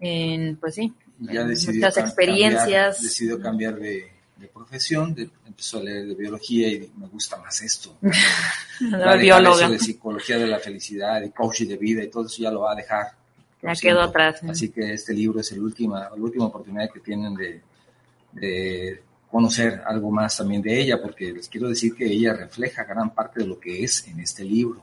en, 0.00 0.56
pues 0.56 0.74
sí, 0.74 0.92
muchas 1.18 1.96
experiencias. 1.96 2.96
Cambiar, 2.96 3.02
decidió 3.02 3.40
cambiar 3.40 3.74
de, 3.76 4.12
profesión, 4.52 5.16
empezó 5.46 5.78
a 5.78 5.82
leer 5.82 6.06
de 6.06 6.14
biología 6.14 6.68
y 6.68 6.92
me 6.96 7.06
gusta 7.08 7.36
más 7.38 7.60
esto. 7.62 7.96
no, 8.80 9.18
bióloga. 9.18 9.68
de 9.68 9.78
psicología 9.78 10.38
de 10.38 10.46
la 10.46 10.58
felicidad 10.58 11.22
y 11.22 11.30
coaching 11.30 11.66
de 11.66 11.76
vida 11.76 12.04
y 12.04 12.08
todo 12.08 12.26
eso 12.26 12.42
ya 12.42 12.50
lo 12.50 12.60
va 12.60 12.72
a 12.72 12.76
dejar. 12.76 13.06
Ya 13.62 13.72
quedó 13.74 14.02
atrás. 14.02 14.40
Así 14.48 14.68
que 14.68 14.92
este 14.92 15.12
libro 15.12 15.40
es 15.40 15.50
el 15.50 15.60
última, 15.60 16.08
la 16.10 16.14
última 16.14 16.44
oportunidad 16.44 16.88
que 16.92 17.00
tienen 17.00 17.34
de, 17.34 17.60
de 18.32 19.02
conocer 19.30 19.82
algo 19.86 20.10
más 20.10 20.36
también 20.36 20.62
de 20.62 20.80
ella, 20.80 21.00
porque 21.00 21.32
les 21.32 21.48
quiero 21.48 21.68
decir 21.68 21.94
que 21.94 22.06
ella 22.06 22.34
refleja 22.34 22.84
gran 22.84 23.10
parte 23.10 23.40
de 23.40 23.46
lo 23.46 23.58
que 23.58 23.84
es 23.84 24.06
en 24.08 24.20
este 24.20 24.44
libro. 24.44 24.82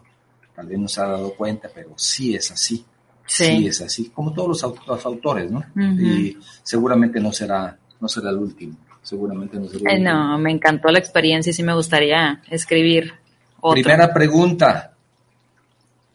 Tal 0.55 0.67
vez 0.67 0.79
no 0.79 0.87
se 0.87 1.01
ha 1.01 1.07
dado 1.07 1.33
cuenta, 1.33 1.69
pero 1.73 1.93
sí 1.95 2.35
es 2.35 2.51
así. 2.51 2.85
Sí, 3.27 3.65
es 3.65 3.81
así, 3.81 4.09
como 4.09 4.31
todos 4.31 4.61
los, 4.87 5.05
autores, 5.05 5.49
¿no? 5.49 5.63
Y 5.75 6.37
seguramente 6.61 7.19
no 7.19 7.31
será, 7.31 7.75
no 7.99 8.07
será 8.07 8.29
el 8.29 8.37
último. 8.37 8.77
Seguramente 9.01 9.57
no 9.57 9.67
será 9.67 9.91
el 9.91 9.97
último. 9.97 10.13
No, 10.13 10.37
me 10.37 10.51
encantó 10.51 10.89
la 10.89 10.99
experiencia 10.99 11.49
y 11.49 11.53
sí 11.53 11.63
me 11.63 11.73
gustaría 11.73 12.41
escribir 12.49 13.13
otro. 13.59 13.81
Primera 13.81 14.13
pregunta. 14.13 14.91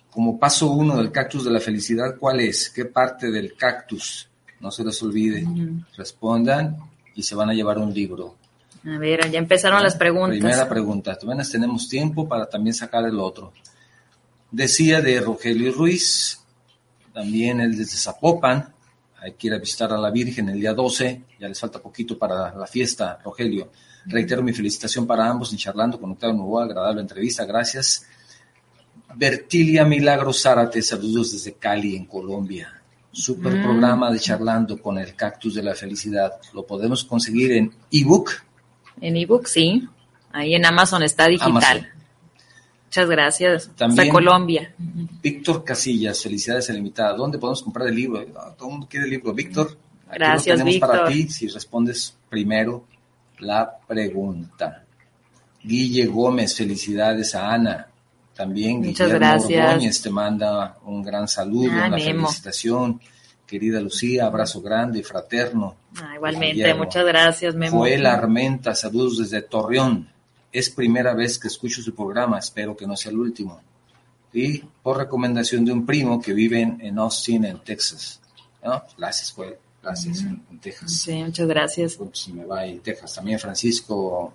Como 0.08 0.38
paso 0.38 0.70
uno 0.70 0.96
del 0.96 1.10
cactus 1.10 1.44
de 1.44 1.50
la 1.50 1.60
felicidad, 1.60 2.16
¿cuál 2.18 2.40
es? 2.40 2.70
¿Qué 2.70 2.84
parte 2.84 3.30
del 3.30 3.54
cactus? 3.54 4.28
No 4.60 4.70
se 4.70 4.84
les 4.84 5.02
olvide. 5.02 5.44
Respondan 5.96 6.76
y 7.20 7.22
se 7.22 7.34
van 7.34 7.50
a 7.50 7.54
llevar 7.54 7.78
un 7.78 7.92
libro. 7.92 8.36
A 8.84 8.98
ver, 8.98 9.30
ya 9.30 9.38
empezaron 9.38 9.82
las 9.82 9.94
preguntas. 9.94 10.38
Primera 10.38 10.68
pregunta. 10.68 11.18
Tenemos 11.50 11.88
tiempo 11.88 12.26
para 12.26 12.48
también 12.48 12.74
sacar 12.74 13.04
el 13.04 13.18
otro. 13.20 13.52
Decía 14.50 15.00
de 15.00 15.20
Rogelio 15.20 15.72
Ruiz, 15.72 16.40
también 17.12 17.60
el 17.60 17.76
desde 17.76 17.96
Zapopan. 17.96 18.72
Hay 19.18 19.32
que 19.32 19.48
ir 19.48 19.54
a 19.54 19.58
visitar 19.58 19.92
a 19.92 19.98
la 19.98 20.10
Virgen 20.10 20.48
el 20.48 20.58
día 20.58 20.72
12. 20.72 21.22
Ya 21.38 21.46
les 21.46 21.60
falta 21.60 21.78
poquito 21.78 22.18
para 22.18 22.54
la 22.54 22.66
fiesta, 22.66 23.18
Rogelio. 23.22 23.70
Reitero 24.06 24.42
mi 24.42 24.54
felicitación 24.54 25.06
para 25.06 25.28
ambos 25.28 25.52
en 25.52 25.58
charlando 25.58 26.00
con 26.00 26.12
Octavio 26.12 26.36
Nuevo. 26.36 26.58
Agradable 26.58 27.02
entrevista. 27.02 27.44
Gracias. 27.44 28.06
Bertilia 29.14 29.84
Milagro 29.84 30.32
Zárate, 30.32 30.80
saludos 30.80 31.32
desde 31.32 31.52
Cali, 31.54 31.96
en 31.96 32.06
Colombia. 32.06 32.79
Super 33.12 33.54
mm. 33.54 33.62
programa 33.62 34.10
de 34.10 34.20
charlando 34.20 34.80
con 34.80 34.98
el 34.98 35.14
cactus 35.14 35.54
de 35.54 35.62
la 35.62 35.74
felicidad. 35.74 36.32
Lo 36.54 36.64
podemos 36.64 37.04
conseguir 37.04 37.52
en 37.52 37.72
ebook. 37.90 38.30
En 39.00 39.16
ebook, 39.16 39.46
sí. 39.46 39.88
Ahí 40.32 40.54
en 40.54 40.64
Amazon 40.64 41.02
está 41.02 41.26
digital. 41.26 41.88
Muchas 42.90 43.08
gracias. 43.08 43.70
También 43.76 44.08
Colombia. 44.08 44.74
Víctor 44.76 45.62
Casillas, 45.64 46.22
felicidades 46.22 46.70
ilimitada. 46.70 47.14
¿Dónde 47.14 47.38
podemos 47.38 47.62
comprar 47.62 47.86
el 47.88 47.94
libro? 47.94 48.24
todo 48.56 48.68
el 48.68 48.72
mundo 48.72 48.88
quiere 48.90 49.04
el 49.06 49.12
libro. 49.12 49.32
Víctor, 49.32 49.76
gracias, 50.12 50.58
lo 50.58 50.64
tenemos 50.64 50.88
para 50.88 51.06
ti 51.06 51.28
si 51.28 51.46
respondes 51.46 52.16
primero 52.28 52.84
la 53.38 53.78
pregunta. 53.86 54.84
Guille 55.62 56.06
Gómez, 56.06 56.56
felicidades 56.56 57.34
a 57.34 57.52
Ana. 57.52 57.86
También 58.34 58.80
Muchas 58.80 59.10
gracias. 59.10 59.66
Ordóñez 59.66 60.00
te 60.00 60.10
manda 60.10 60.78
un 60.84 61.02
gran 61.02 61.28
saludo, 61.28 61.70
ah, 61.72 61.88
una 61.88 61.98
felicitación. 61.98 63.00
Querida 63.46 63.80
Lucía, 63.80 64.26
abrazo 64.26 64.62
grande, 64.62 65.02
fraterno. 65.02 65.76
Ah, 65.96 66.14
igualmente, 66.14 66.72
muchas 66.74 67.04
gracias, 67.04 67.54
Memo. 67.54 67.78
Joel 67.78 68.06
Armenta, 68.06 68.74
saludos 68.74 69.18
desde 69.18 69.42
Torreón. 69.42 70.08
Es 70.52 70.70
primera 70.70 71.14
vez 71.14 71.38
que 71.38 71.48
escucho 71.48 71.82
su 71.82 71.94
programa, 71.94 72.38
espero 72.38 72.76
que 72.76 72.86
no 72.86 72.96
sea 72.96 73.10
el 73.10 73.18
último. 73.18 73.60
Y 74.32 74.58
por 74.58 74.98
recomendación 74.98 75.64
de 75.64 75.72
un 75.72 75.84
primo 75.84 76.20
que 76.20 76.32
vive 76.32 76.62
en, 76.62 76.98
Austin, 76.98 77.44
en 77.44 77.58
Texas. 77.58 78.20
Gracias, 78.96 79.32
Joel. 79.32 79.56
Gracias, 79.82 80.20
en, 80.20 80.60
Texas. 80.60 80.92
Sí, 80.92 81.14
muchas 81.14 81.48
gracias. 81.48 81.94
Pues, 81.96 82.28
me 82.28 82.44
va 82.44 82.64
en 82.64 82.80
Texas. 82.80 83.14
También 83.14 83.38
Francisco 83.38 84.34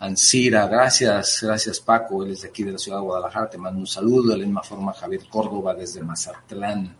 Ansira, 0.00 0.68
gracias, 0.68 1.40
gracias 1.42 1.80
Paco, 1.80 2.22
él 2.24 2.30
es 2.30 2.42
de 2.42 2.48
aquí 2.48 2.62
de 2.62 2.72
la 2.72 2.78
ciudad 2.78 2.98
de 2.98 3.04
Guadalajara, 3.04 3.50
te 3.50 3.58
mando 3.58 3.80
un 3.80 3.86
saludo, 3.86 4.30
de 4.30 4.38
la 4.38 4.44
misma 4.44 4.62
forma 4.62 4.92
Javier 4.92 5.22
Córdoba 5.28 5.74
desde 5.74 6.00
Mazatlán, 6.02 6.94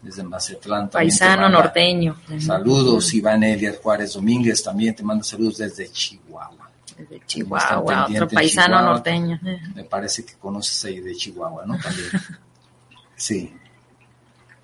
desde 0.00 0.22
Mazatlán. 0.22 0.88
Paisano 0.88 1.48
norteño. 1.48 2.16
Saludos, 2.38 3.12
Iván 3.14 3.42
Elier 3.42 3.80
Juárez 3.82 4.12
Domínguez, 4.12 4.62
también 4.62 4.94
te 4.94 5.02
mando 5.02 5.24
saludos 5.24 5.58
desde 5.58 5.90
Chihuahua. 5.90 6.70
Desde 6.96 7.26
Chihuahua, 7.26 8.06
otro 8.08 8.28
paisano 8.28 8.80
norteño. 8.80 9.40
Me 9.74 9.82
parece 9.82 10.24
que 10.24 10.34
conoces 10.34 10.84
ahí 10.84 11.00
de 11.00 11.16
Chihuahua, 11.16 11.64
¿no? 11.66 11.76
También. 11.78 12.08
Sí. 13.18 13.50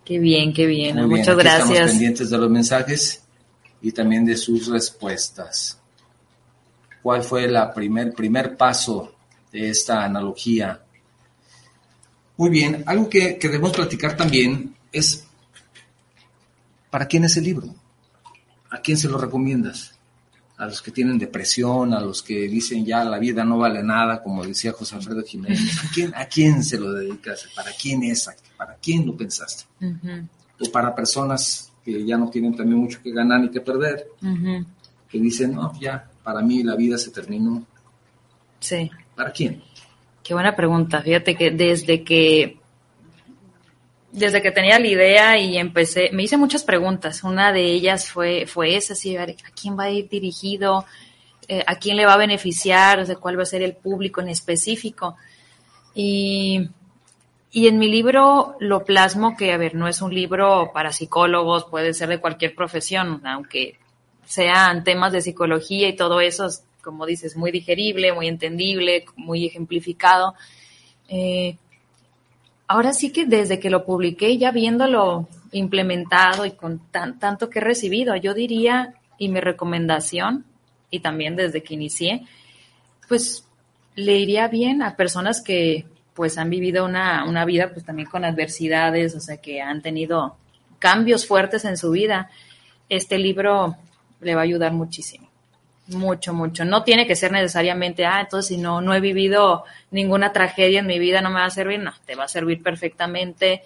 Qué 0.05 0.19
bien, 0.19 0.53
qué 0.53 0.67
bien, 0.67 1.09
muchas 1.09 1.39
gracias. 1.39 1.71
Estamos 1.71 1.91
pendientes 1.93 2.29
de 2.29 2.37
los 2.37 2.51
mensajes 2.51 3.25
y 3.81 3.93
también 3.93 4.27
de 4.27 4.37
sus 4.37 4.67
respuestas 4.67 5.82
cuál 7.03 7.23
fue 7.23 7.45
el 7.45 7.57
primer, 7.75 8.13
primer 8.13 8.57
paso 8.57 9.13
de 9.51 9.69
esta 9.69 10.05
analogía. 10.05 10.81
Muy 12.37 12.51
bien, 12.51 12.83
algo 12.87 13.09
que, 13.09 13.39
debemos 13.41 13.73
platicar 13.73 14.17
también 14.17 14.75
es, 14.91 15.27
¿para 16.91 17.07
quién 17.07 17.25
es 17.25 17.37
el 17.37 17.45
libro? 17.45 17.75
¿A 18.71 18.79
quién 18.81 18.97
se 18.97 19.09
lo 19.09 19.19
recomiendas? 19.19 19.99
A 20.57 20.67
los 20.67 20.81
que 20.81 20.93
tienen 20.93 21.19
depresión, 21.19 21.93
a 21.93 22.01
los 22.01 22.23
que 22.23 22.49
dicen 22.49 22.87
ya 22.87 23.05
la 23.05 23.19
vida 23.19 23.45
no 23.45 23.59
vale 23.59 23.83
nada, 23.83 24.23
como 24.23 24.45
decía 24.45 24.73
José 24.73 24.95
Alfredo 24.95 25.23
Jiménez. 25.23 25.85
¿A 25.85 25.91
quién, 25.93 26.15
a 26.15 26.27
quién 26.27 26.63
se 26.63 26.79
lo 26.79 26.93
dedicas? 26.93 27.49
¿Para 27.55 27.73
quién 27.73 28.03
es? 28.05 28.31
¿Para 28.57 28.77
quién 28.77 29.05
lo 29.05 29.17
pensaste? 29.17 29.65
O 30.61 30.71
para 30.71 30.95
personas 30.95 31.73
que 31.85 32.05
ya 32.05 32.17
no 32.17 32.31
tienen 32.31 32.55
también 32.55 32.79
mucho 32.79 33.03
que 33.03 33.11
ganar 33.11 33.41
ni 33.41 33.51
que 33.51 33.61
perder, 33.61 34.07
que 35.09 35.19
dicen, 35.19 35.55
no, 35.55 35.79
ya, 35.81 36.12
para 36.23 36.41
mí 36.41 36.63
la 36.63 36.77
vida 36.77 36.99
se 36.99 37.11
terminó. 37.11 37.65
Sí. 38.61 38.91
¿Para 39.15 39.33
quién? 39.33 39.63
Qué 40.23 40.35
buena 40.35 40.55
pregunta. 40.55 41.03
Fíjate 41.03 41.35
que 41.35 41.51
desde 41.51 42.05
que 42.05 42.59
desde 44.13 44.43
que 44.43 44.53
tenía 44.53 44.79
la 44.79 44.87
idea 44.87 45.39
y 45.39 45.57
empecé, 45.57 46.11
me 46.13 46.23
hice 46.23 46.37
muchas 46.37 46.65
preguntas. 46.65 47.25
Una 47.25 47.51
de 47.51 47.65
ellas 47.65 48.11
fue, 48.11 48.47
fue 48.47 48.77
esa, 48.77 48.95
sí, 48.95 49.17
¿a 49.17 49.27
quién 49.59 49.79
va 49.79 49.85
a 49.85 49.91
ir 49.91 50.09
dirigido? 50.09 50.85
Eh, 51.49 51.65
¿A 51.67 51.77
quién 51.77 51.97
le 51.97 52.05
va 52.05 52.15
a 52.15 52.19
beneficiar? 52.19 53.01
O 53.01 53.07
sea, 53.07 53.17
¿cuál 53.17 53.39
va 53.39 53.43
a 53.43 53.47
ser 53.47 53.63
el 53.63 53.75
público 53.75 54.21
en 54.21 54.29
específico? 54.29 55.17
Y, 55.95 56.69
y 57.51 57.69
en 57.69 57.79
mi 57.79 57.89
libro 57.89 58.55
lo 58.61 58.85
plasmo 58.85 59.35
que, 59.37 59.53
a 59.53 59.57
ver, 59.57 59.75
no 59.75 59.89
es 59.89 60.03
un 60.03 60.15
libro 60.15 60.71
para 60.75 60.93
psicólogos, 60.93 61.65
puede 61.65 61.95
ser 61.95 62.11
de 62.11 62.21
cualquier 62.21 62.55
profesión, 62.55 63.27
aunque 63.27 63.79
sean 64.25 64.85
temas 64.85 65.13
de 65.13 65.23
psicología 65.23 65.89
y 65.89 65.97
todo 65.97 66.21
eso, 66.21 66.49
como 66.83 67.07
dices, 67.07 67.37
muy 67.37 67.51
digerible, 67.51 68.13
muy 68.13 68.29
entendible, 68.29 69.05
muy 69.17 69.47
ejemplificado. 69.47 70.35
Eh, 71.09 71.57
ahora 72.67 72.93
sí 72.93 73.13
que 73.13 73.27
desde 73.27 73.61
que 73.61 73.71
lo 73.71 73.85
publiqué, 73.85 74.39
ya 74.39 74.51
viéndolo 74.51 75.29
implementado 75.53 76.47
y 76.47 76.53
con 76.53 76.79
tan, 76.91 77.19
tanto 77.19 77.51
que 77.51 77.59
he 77.59 77.63
recibido, 77.63 78.17
yo 78.17 78.35
diría, 78.35 78.95
y 79.19 79.29
mi 79.29 79.41
recomendación, 79.41 80.45
y 80.91 81.01
también 81.01 81.37
desde 81.37 81.63
que 81.63 81.75
inicié, 81.75 82.27
pues 83.09 83.47
le 83.95 84.17
iría 84.19 84.49
bien 84.49 84.83
a 84.83 84.97
personas 84.97 85.43
que 85.43 85.87
pues 86.15 86.39
han 86.39 86.51
vivido 86.51 86.85
una, 86.85 87.25
una 87.27 87.45
vida 87.45 87.71
pues 87.73 87.85
también 87.85 88.09
con 88.09 88.25
adversidades, 88.25 89.15
o 89.15 89.21
sea, 89.21 89.39
que 89.39 89.61
han 89.61 89.83
tenido 89.83 90.37
cambios 90.79 91.27
fuertes 91.27 91.65
en 91.65 91.77
su 91.77 91.91
vida. 91.91 92.31
Este 92.89 93.19
libro 93.19 93.77
le 94.23 94.35
va 94.35 94.41
a 94.43 94.45
ayudar 94.45 94.73
muchísimo. 94.73 95.29
Mucho, 95.89 96.33
mucho. 96.33 96.65
No 96.65 96.85
tiene 96.85 97.07
que 97.07 97.17
ser 97.17 97.33
necesariamente, 97.33 98.07
ah, 98.07 98.21
entonces 98.21 98.49
si 98.49 98.57
no, 98.57 98.81
no 98.81 98.95
he 98.95 99.01
vivido 99.01 99.65
ninguna 99.91 100.33
tragedia 100.33 100.79
en 100.81 100.87
mi 100.87 100.99
vida, 100.99 101.21
no 101.21 101.31
me 101.31 101.41
va 101.41 101.47
a 101.47 101.51
servir. 101.51 101.81
No, 101.81 101.93
te 102.07 102.15
va 102.15 102.25
a 102.25 102.29
servir 102.29 102.63
perfectamente. 102.63 103.63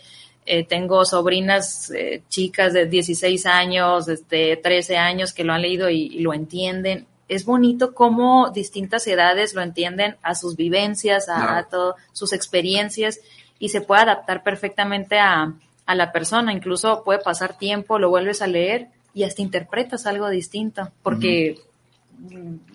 Eh, 0.47 0.65
tengo 0.65 1.05
sobrinas 1.05 1.91
eh, 1.91 2.23
chicas 2.29 2.73
de 2.73 2.87
16 2.87 3.47
años, 3.47 4.07
de 4.07 4.57
13 4.63 4.97
años 4.97 5.33
que 5.33 5.45
lo 5.45 5.53
han 5.53 5.63
leído 5.63 5.91
y, 5.91 6.21
lo 6.21 6.33
entienden. 6.33 7.07
Es 7.29 7.45
bonito 7.45 7.95
cómo 7.95 8.51
distintas 8.51 9.07
edades 9.09 9.55
lo 9.55 9.61
entienden 9.61 10.17
a 10.23 10.35
sus 10.35 10.57
vivencias, 10.57 11.29
a, 11.29 11.67
todas 11.69 11.97
sus 12.13 12.33
experiencias 12.33 13.21
y 13.59 13.71
se 13.71 13.81
puede 13.81 14.03
adaptar 14.03 14.43
perfectamente 14.45 15.19
a, 15.19 15.53
a 15.85 15.95
la 15.95 16.13
persona. 16.13 16.53
Incluso 16.53 17.03
puede 17.05 17.19
pasar 17.19 17.59
tiempo, 17.59 17.99
lo 17.99 18.09
vuelves 18.09 18.41
a 18.41 18.47
leer 18.47 18.89
y 19.17 19.25
hasta 19.25 19.41
interpretas 19.41 20.05
algo 20.05 20.29
distinto 20.29 20.93
porque, 21.03 21.59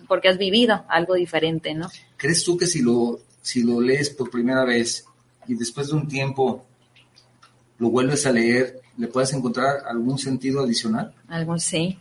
porque 0.08 0.28
has 0.28 0.38
vivido 0.38 0.84
algo 0.88 1.14
diferente, 1.14 1.72
¿no? 1.72 1.88
¿Crees 2.16 2.42
tú 2.42 2.56
que 2.56 2.66
si 2.66 2.82
lo, 2.82 3.20
si 3.40 3.62
lo 3.62 3.80
lees 3.80 4.10
por 4.10 4.28
primera 4.28 4.64
vez 4.64 5.04
y 5.46 5.54
después 5.54 5.86
de 5.86 5.94
un 5.94 6.08
tiempo 6.08 6.66
lo 7.78 7.90
vuelves 7.90 8.26
a 8.26 8.32
leer, 8.32 8.80
le 8.98 9.06
puedes 9.06 9.32
encontrar 9.32 9.84
algún 9.88 10.18
sentido 10.18 10.64
adicional? 10.64 11.14
Algo 11.28 11.56
sí. 11.60 11.96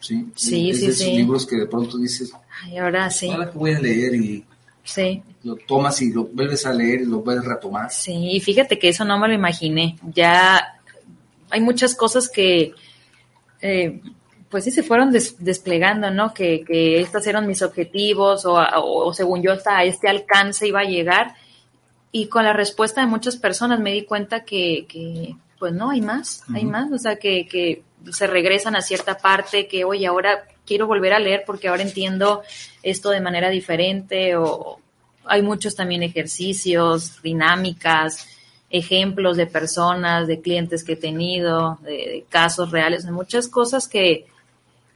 Sí, 0.00 0.26
sí, 0.34 0.70
es 0.70 0.80
sí, 0.80 0.86
de 0.86 0.92
esos 0.92 1.06
libros 1.06 1.46
que 1.46 1.54
de 1.54 1.66
pronto 1.66 1.96
dices, 1.96 2.32
Ay, 2.64 2.78
ahora 2.78 3.08
sí. 3.08 3.30
Ahora 3.30 3.52
que 3.52 3.56
voy 3.58 3.72
a 3.72 3.78
leer 3.78 4.16
y 4.16 4.44
Sí. 4.82 5.22
lo 5.44 5.54
tomas 5.54 6.02
y 6.02 6.12
lo 6.12 6.24
vuelves 6.24 6.66
a 6.66 6.72
leer 6.72 7.02
y 7.02 7.04
lo 7.04 7.20
vuelves 7.20 7.46
a 7.46 7.54
retomar. 7.54 7.92
Sí, 7.92 8.40
fíjate 8.40 8.80
que 8.80 8.88
eso 8.88 9.04
no 9.04 9.16
me 9.16 9.28
lo 9.28 9.34
imaginé. 9.34 9.96
Ya 10.12 10.80
hay 11.50 11.60
muchas 11.60 11.94
cosas 11.94 12.28
que, 12.28 12.74
eh, 13.60 14.00
pues 14.50 14.64
sí, 14.64 14.70
se 14.70 14.82
fueron 14.82 15.10
des- 15.10 15.42
desplegando, 15.44 16.10
¿no? 16.10 16.32
Que, 16.32 16.64
que 16.64 17.00
estos 17.00 17.26
eran 17.26 17.46
mis 17.46 17.62
objetivos 17.62 18.44
o, 18.46 18.54
o- 18.54 19.06
o 19.08 19.12
según 19.14 19.42
yo 19.42 19.52
hasta 19.52 19.82
este 19.84 20.08
alcance 20.08 20.66
iba 20.68 20.80
a 20.80 20.84
llegar. 20.84 21.34
Y 22.12 22.28
con 22.28 22.44
la 22.44 22.52
respuesta 22.52 23.00
de 23.00 23.06
muchas 23.08 23.36
personas 23.36 23.80
me 23.80 23.92
di 23.92 24.04
cuenta 24.04 24.44
que, 24.44 24.86
que 24.88 25.34
pues 25.58 25.72
no, 25.72 25.90
hay 25.90 26.00
más, 26.00 26.44
hay 26.54 26.64
más. 26.64 26.90
O 26.92 26.98
sea, 26.98 27.16
que, 27.16 27.46
que 27.46 27.82
se 28.12 28.26
regresan 28.26 28.76
a 28.76 28.82
cierta 28.82 29.18
parte, 29.18 29.66
que 29.66 29.84
oye, 29.84 30.06
ahora 30.06 30.44
quiero 30.64 30.86
volver 30.86 31.12
a 31.12 31.18
leer 31.18 31.42
porque 31.46 31.68
ahora 31.68 31.82
entiendo 31.82 32.42
esto 32.82 33.10
de 33.10 33.20
manera 33.20 33.50
diferente 33.50 34.36
o 34.36 34.78
hay 35.24 35.42
muchos 35.42 35.74
también 35.74 36.02
ejercicios, 36.04 37.20
dinámicas, 37.22 38.28
ejemplos 38.70 39.36
de 39.36 39.46
personas, 39.46 40.26
de 40.26 40.40
clientes 40.40 40.82
que 40.84 40.92
he 40.94 40.96
tenido, 40.96 41.78
de, 41.82 41.90
de 41.92 42.26
casos 42.28 42.70
reales, 42.70 43.04
de 43.04 43.12
muchas 43.12 43.48
cosas 43.48 43.86
que, 43.88 44.26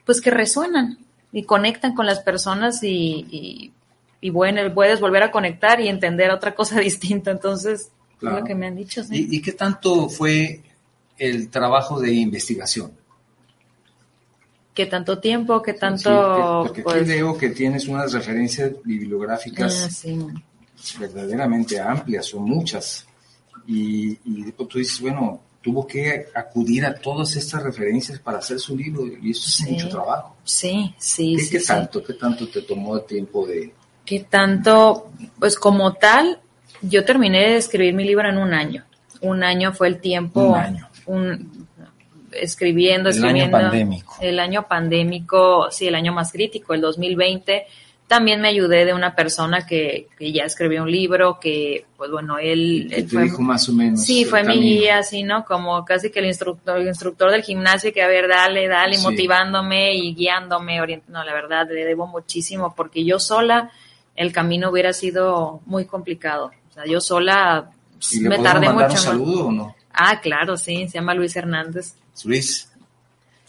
pues 0.04 0.20
que 0.20 0.30
resuenan 0.30 0.98
y 1.32 1.44
conectan 1.44 1.94
con 1.94 2.06
las 2.06 2.20
personas 2.20 2.82
y, 2.82 3.26
y, 3.30 3.72
y 4.20 4.30
bueno, 4.30 4.60
puedes 4.74 5.00
volver 5.00 5.22
a 5.22 5.30
conectar 5.30 5.80
y 5.80 5.88
entender 5.88 6.30
otra 6.30 6.54
cosa 6.54 6.80
distinta. 6.80 7.30
Entonces, 7.30 7.90
Claro. 8.18 8.36
es 8.36 8.42
lo 8.42 8.46
que 8.48 8.54
me 8.54 8.66
han 8.66 8.76
dicho. 8.76 9.02
sí. 9.02 9.28
¿Y, 9.30 9.36
y 9.36 9.40
qué 9.40 9.52
tanto 9.52 10.08
fue 10.10 10.60
el 11.16 11.48
trabajo 11.48 11.98
de 11.98 12.12
investigación? 12.12 12.92
¿Qué 14.74 14.84
tanto 14.86 15.18
tiempo? 15.18 15.62
¿Qué 15.62 15.72
Sí, 15.72 15.78
tanto? 15.78 16.64
porque 16.66 16.82
pues, 16.82 16.96
aquí 16.96 17.04
veo 17.08 17.36
que 17.38 17.48
tienes 17.50 17.88
unas 17.88 18.12
referencias 18.12 18.72
bibliográficas 18.84 19.84
ah, 19.86 19.90
sí. 19.90 20.18
verdaderamente 20.98 21.80
amplias, 21.80 22.26
son 22.26 22.44
muchas. 22.44 23.06
Y, 23.66 24.18
y 24.24 24.42
después 24.44 24.68
tú 24.68 24.78
dices, 24.78 25.00
bueno, 25.00 25.40
tuvo 25.62 25.86
que 25.86 26.26
acudir 26.34 26.84
a 26.86 26.94
todas 26.94 27.36
estas 27.36 27.62
referencias 27.62 28.18
para 28.18 28.38
hacer 28.38 28.58
su 28.58 28.76
libro 28.76 29.04
y 29.06 29.30
eso 29.30 29.46
es 29.64 29.70
mucho 29.70 29.88
trabajo. 29.88 30.36
Sí, 30.44 30.94
sí, 30.98 31.34
¿Qué, 31.36 31.42
sí, 31.42 31.50
qué 31.50 31.60
sí. 31.60 31.66
tanto, 31.66 32.02
qué 32.02 32.14
tanto 32.14 32.48
te 32.48 32.62
tomó 32.62 32.96
el 32.96 33.04
tiempo 33.04 33.46
de... 33.46 33.72
¿Qué 34.04 34.20
tanto? 34.20 35.10
Pues 35.38 35.56
como 35.56 35.92
tal, 35.94 36.40
yo 36.82 37.04
terminé 37.04 37.50
de 37.50 37.56
escribir 37.58 37.94
mi 37.94 38.04
libro 38.04 38.28
en 38.28 38.38
un 38.38 38.52
año. 38.54 38.84
Un 39.20 39.44
año 39.44 39.72
fue 39.72 39.88
el 39.88 40.00
tiempo. 40.00 40.40
Un 40.40 40.54
año. 40.56 40.88
un- 41.06 41.68
escribiendo, 42.32 43.10
El 43.10 43.16
año 43.16 43.26
escribiendo. 43.26 43.58
pandémico. 43.58 44.16
El 44.20 44.38
año 44.40 44.66
pandémico, 44.68 45.70
sí, 45.70 45.86
el 45.88 45.94
año 45.94 46.12
más 46.12 46.32
crítico, 46.32 46.74
el 46.74 46.80
2020. 46.80 47.66
También 48.10 48.40
me 48.40 48.48
ayudé 48.48 48.84
de 48.84 48.92
una 48.92 49.14
persona 49.14 49.64
que, 49.64 50.08
que 50.18 50.32
ya 50.32 50.42
escribió 50.42 50.82
un 50.82 50.90
libro, 50.90 51.38
que, 51.38 51.86
pues 51.96 52.10
bueno, 52.10 52.38
él, 52.38 52.88
que 52.90 52.96
él 53.02 53.08
te 53.08 53.22
dijo 53.22 53.40
más 53.40 53.68
o 53.68 53.72
menos? 53.72 54.02
Sí, 54.02 54.24
fue 54.24 54.42
mi 54.42 54.58
guía, 54.58 54.98
así, 54.98 55.22
¿no? 55.22 55.44
Como 55.44 55.84
casi 55.84 56.10
que 56.10 56.18
el 56.18 56.26
instructor, 56.26 56.78
el 56.80 56.88
instructor 56.88 57.30
del 57.30 57.44
gimnasio 57.44 57.92
que, 57.92 58.02
a 58.02 58.08
ver, 58.08 58.26
dale, 58.26 58.66
dale, 58.66 58.96
Sí. 58.96 59.02
motivándome 59.04 59.94
y 59.94 60.12
guiándome, 60.12 60.80
orient- 60.82 61.04
No, 61.06 61.22
la 61.22 61.32
verdad, 61.32 61.68
le 61.70 61.84
debo 61.84 62.08
muchísimo 62.08 62.74
porque 62.74 63.04
yo 63.04 63.20
sola 63.20 63.70
el 64.16 64.32
camino 64.32 64.70
hubiera 64.70 64.92
sido 64.92 65.60
muy 65.66 65.84
complicado. 65.84 66.50
O 66.70 66.72
sea, 66.74 66.86
yo 66.86 67.00
sola 67.00 67.70
¿Y 68.10 68.22
le 68.22 68.28
me 68.28 68.38
tardé 68.40 68.70
mucho. 68.70 68.86
un 68.86 68.96
saludo 68.96 69.46
o 69.46 69.52
no? 69.52 69.76
Ah, 69.92 70.20
claro, 70.20 70.56
sí, 70.56 70.88
se 70.88 70.94
llama 70.98 71.14
Luis 71.14 71.36
Hernández. 71.36 71.94
Luis, 72.24 72.69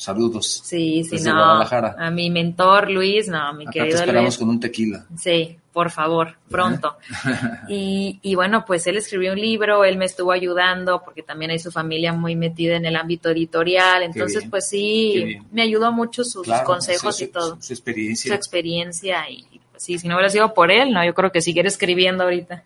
saludos. 0.01 0.61
Sí, 0.63 1.03
sí, 1.03 1.11
Desde 1.17 1.29
no. 1.29 1.35
Guadalajara. 1.37 1.95
A 1.99 2.09
mi 2.11 2.29
mentor 2.29 2.89
Luis, 2.89 3.27
no, 3.27 3.53
mi 3.53 3.63
Acá 3.63 3.71
te 3.73 3.79
querido 3.79 3.97
esperamos 3.99 4.23
Luis. 4.33 4.37
con 4.37 4.49
un 4.49 4.59
tequila. 4.59 5.05
Sí, 5.17 5.57
por 5.71 5.89
favor, 5.91 6.37
pronto. 6.49 6.97
Y, 7.69 8.19
y 8.21 8.35
bueno, 8.35 8.65
pues 8.65 8.85
él 8.87 8.97
escribió 8.97 9.31
un 9.33 9.39
libro, 9.39 9.85
él 9.85 9.97
me 9.97 10.05
estuvo 10.05 10.31
ayudando 10.31 11.01
porque 11.05 11.21
también 11.23 11.51
hay 11.51 11.59
su 11.59 11.71
familia 11.71 12.11
muy 12.13 12.35
metida 12.35 12.75
en 12.75 12.85
el 12.85 12.95
ámbito 12.95 13.29
editorial, 13.29 14.03
entonces 14.03 14.43
pues 14.49 14.67
sí, 14.67 15.37
me 15.51 15.61
ayudó 15.61 15.91
mucho 15.91 16.23
sus 16.23 16.43
Claro, 16.43 16.65
consejos 16.65 17.17
su- 17.17 17.23
y 17.23 17.27
todo, 17.27 17.55
Su, 17.55 17.61
su 17.61 17.67
su 17.67 17.73
experiencia. 17.73 18.35
experiencia 18.35 19.29
y 19.29 19.45
y, 19.51 19.59
pues, 19.71 19.83
sí, 19.83 19.97
si 19.99 20.07
no 20.07 20.15
hubiera 20.15 20.29
sido 20.29 20.53
por 20.53 20.71
él, 20.71 20.91
no, 20.91 21.03
yo 21.05 21.13
creo 21.13 21.31
que 21.31 21.41
siguiera 21.41 21.67
escribiendo 21.69 22.23
ahorita. 22.23 22.63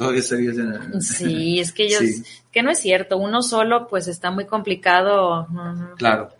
Todavía 0.00 0.20
estarías 0.20 0.56
en... 0.56 1.02
Sí, 1.02 1.60
es 1.60 1.72
que 1.72 1.84
ellos, 1.84 1.98
Sí. 2.00 2.22
que 2.50 2.62
no 2.62 2.70
es 2.70 2.78
cierto, 2.78 3.18
uno 3.18 3.42
solo 3.42 3.86
pues 3.86 4.08
está 4.08 4.30
muy 4.30 4.46
complicado. 4.46 5.46
Claro. 5.98 6.30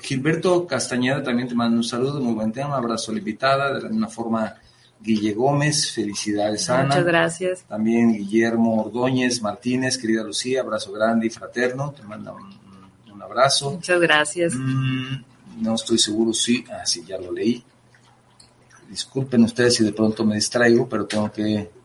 Gilberto 0.00 0.64
Castañeda 0.64 1.24
también 1.24 1.48
te 1.48 1.56
manda 1.56 1.76
un 1.76 1.82
saludo, 1.82 2.20
muy 2.20 2.34
buen 2.34 2.52
tema, 2.52 2.76
abrazo 2.76 3.10
a 3.10 3.14
la 3.14 3.18
invitada, 3.18 3.72
de 3.74 3.82
la 3.82 3.88
misma 3.88 4.06
forma 4.06 4.54
Guille 5.00 5.32
Gómez, 5.32 5.90
felicidades 5.90 6.70
Ana. 6.70 6.84
Muchas 6.84 7.04
gracias. 7.04 7.64
También 7.64 8.12
Guillermo 8.12 8.84
Ordóñez 8.84 9.42
Martínez, 9.42 9.98
querida 9.98 10.22
Lucía, 10.22 10.60
abrazo 10.60 10.92
grande 10.92 11.26
y 11.26 11.30
fraterno, 11.30 11.90
te 11.96 12.04
manda 12.04 12.32
un, 12.32 13.12
un 13.12 13.22
abrazo. 13.22 13.72
Muchas 13.72 14.00
gracias. 14.00 14.54
Mm, 14.54 15.16
no 15.62 15.74
estoy 15.74 15.98
seguro 15.98 16.32
si, 16.32 16.64
ah, 16.70 16.86
sí, 16.86 17.02
ya 17.04 17.18
lo 17.18 17.32
leí. 17.32 17.64
Disculpen 18.88 19.42
ustedes 19.42 19.74
si 19.74 19.82
de 19.84 19.92
pronto 19.92 20.24
me 20.24 20.36
distraigo, 20.36 20.88
pero 20.88 21.06
tengo 21.06 21.32
que 21.32 21.82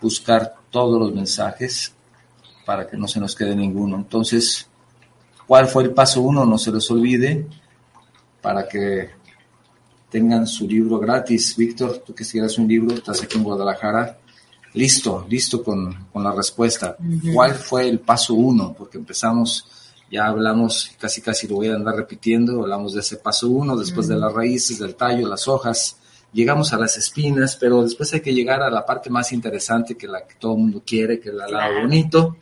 buscar 0.00 0.54
todos 0.70 0.98
los 0.98 1.14
mensajes 1.14 1.94
para 2.64 2.86
que 2.86 2.96
no 2.96 3.08
se 3.08 3.20
nos 3.20 3.34
quede 3.34 3.54
ninguno. 3.54 3.96
Entonces, 3.96 4.68
¿cuál 5.46 5.66
fue 5.66 5.84
el 5.84 5.90
paso 5.90 6.20
uno? 6.20 6.44
No 6.44 6.58
se 6.58 6.72
les 6.72 6.90
olvide 6.90 7.46
para 8.40 8.68
que 8.68 9.10
tengan 10.10 10.46
su 10.46 10.66
libro 10.66 10.98
gratis. 10.98 11.56
Víctor, 11.56 12.02
tú 12.04 12.14
que 12.14 12.24
quieras 12.24 12.58
un 12.58 12.68
libro, 12.68 12.94
estás 12.94 13.22
aquí 13.22 13.38
en 13.38 13.44
Guadalajara. 13.44 14.18
Listo, 14.74 15.26
listo 15.28 15.64
con, 15.64 16.06
con 16.12 16.22
la 16.22 16.32
respuesta. 16.32 16.96
¿Cuál 17.34 17.54
fue 17.54 17.88
el 17.88 17.98
paso 17.98 18.34
uno? 18.34 18.72
Porque 18.76 18.98
empezamos, 18.98 19.66
ya 20.10 20.26
hablamos, 20.26 20.92
casi 20.98 21.20
casi 21.20 21.48
lo 21.48 21.56
voy 21.56 21.68
a 21.68 21.74
andar 21.74 21.96
repitiendo, 21.96 22.62
hablamos 22.62 22.94
de 22.94 23.00
ese 23.00 23.16
paso 23.16 23.48
uno, 23.48 23.76
después 23.76 24.06
de 24.06 24.16
las 24.16 24.32
raíces, 24.32 24.78
del 24.78 24.94
tallo, 24.94 25.26
las 25.28 25.48
hojas, 25.48 25.96
llegamos 26.32 26.72
a 26.72 26.78
las 26.78 26.96
espinas, 26.96 27.56
pero 27.56 27.82
después 27.82 28.12
hay 28.14 28.20
que 28.20 28.32
llegar 28.34 28.62
a 28.62 28.70
la 28.70 28.84
parte 28.86 29.10
más 29.10 29.32
interesante 29.32 29.96
que 29.96 30.06
la 30.08 30.26
que 30.26 30.34
todo 30.36 30.52
el 30.52 30.58
mundo 30.58 30.82
quiere, 30.86 31.18
que 31.20 31.28
es 31.30 31.34
el 31.34 31.38
lado 31.52 31.80
bonito, 31.82 32.36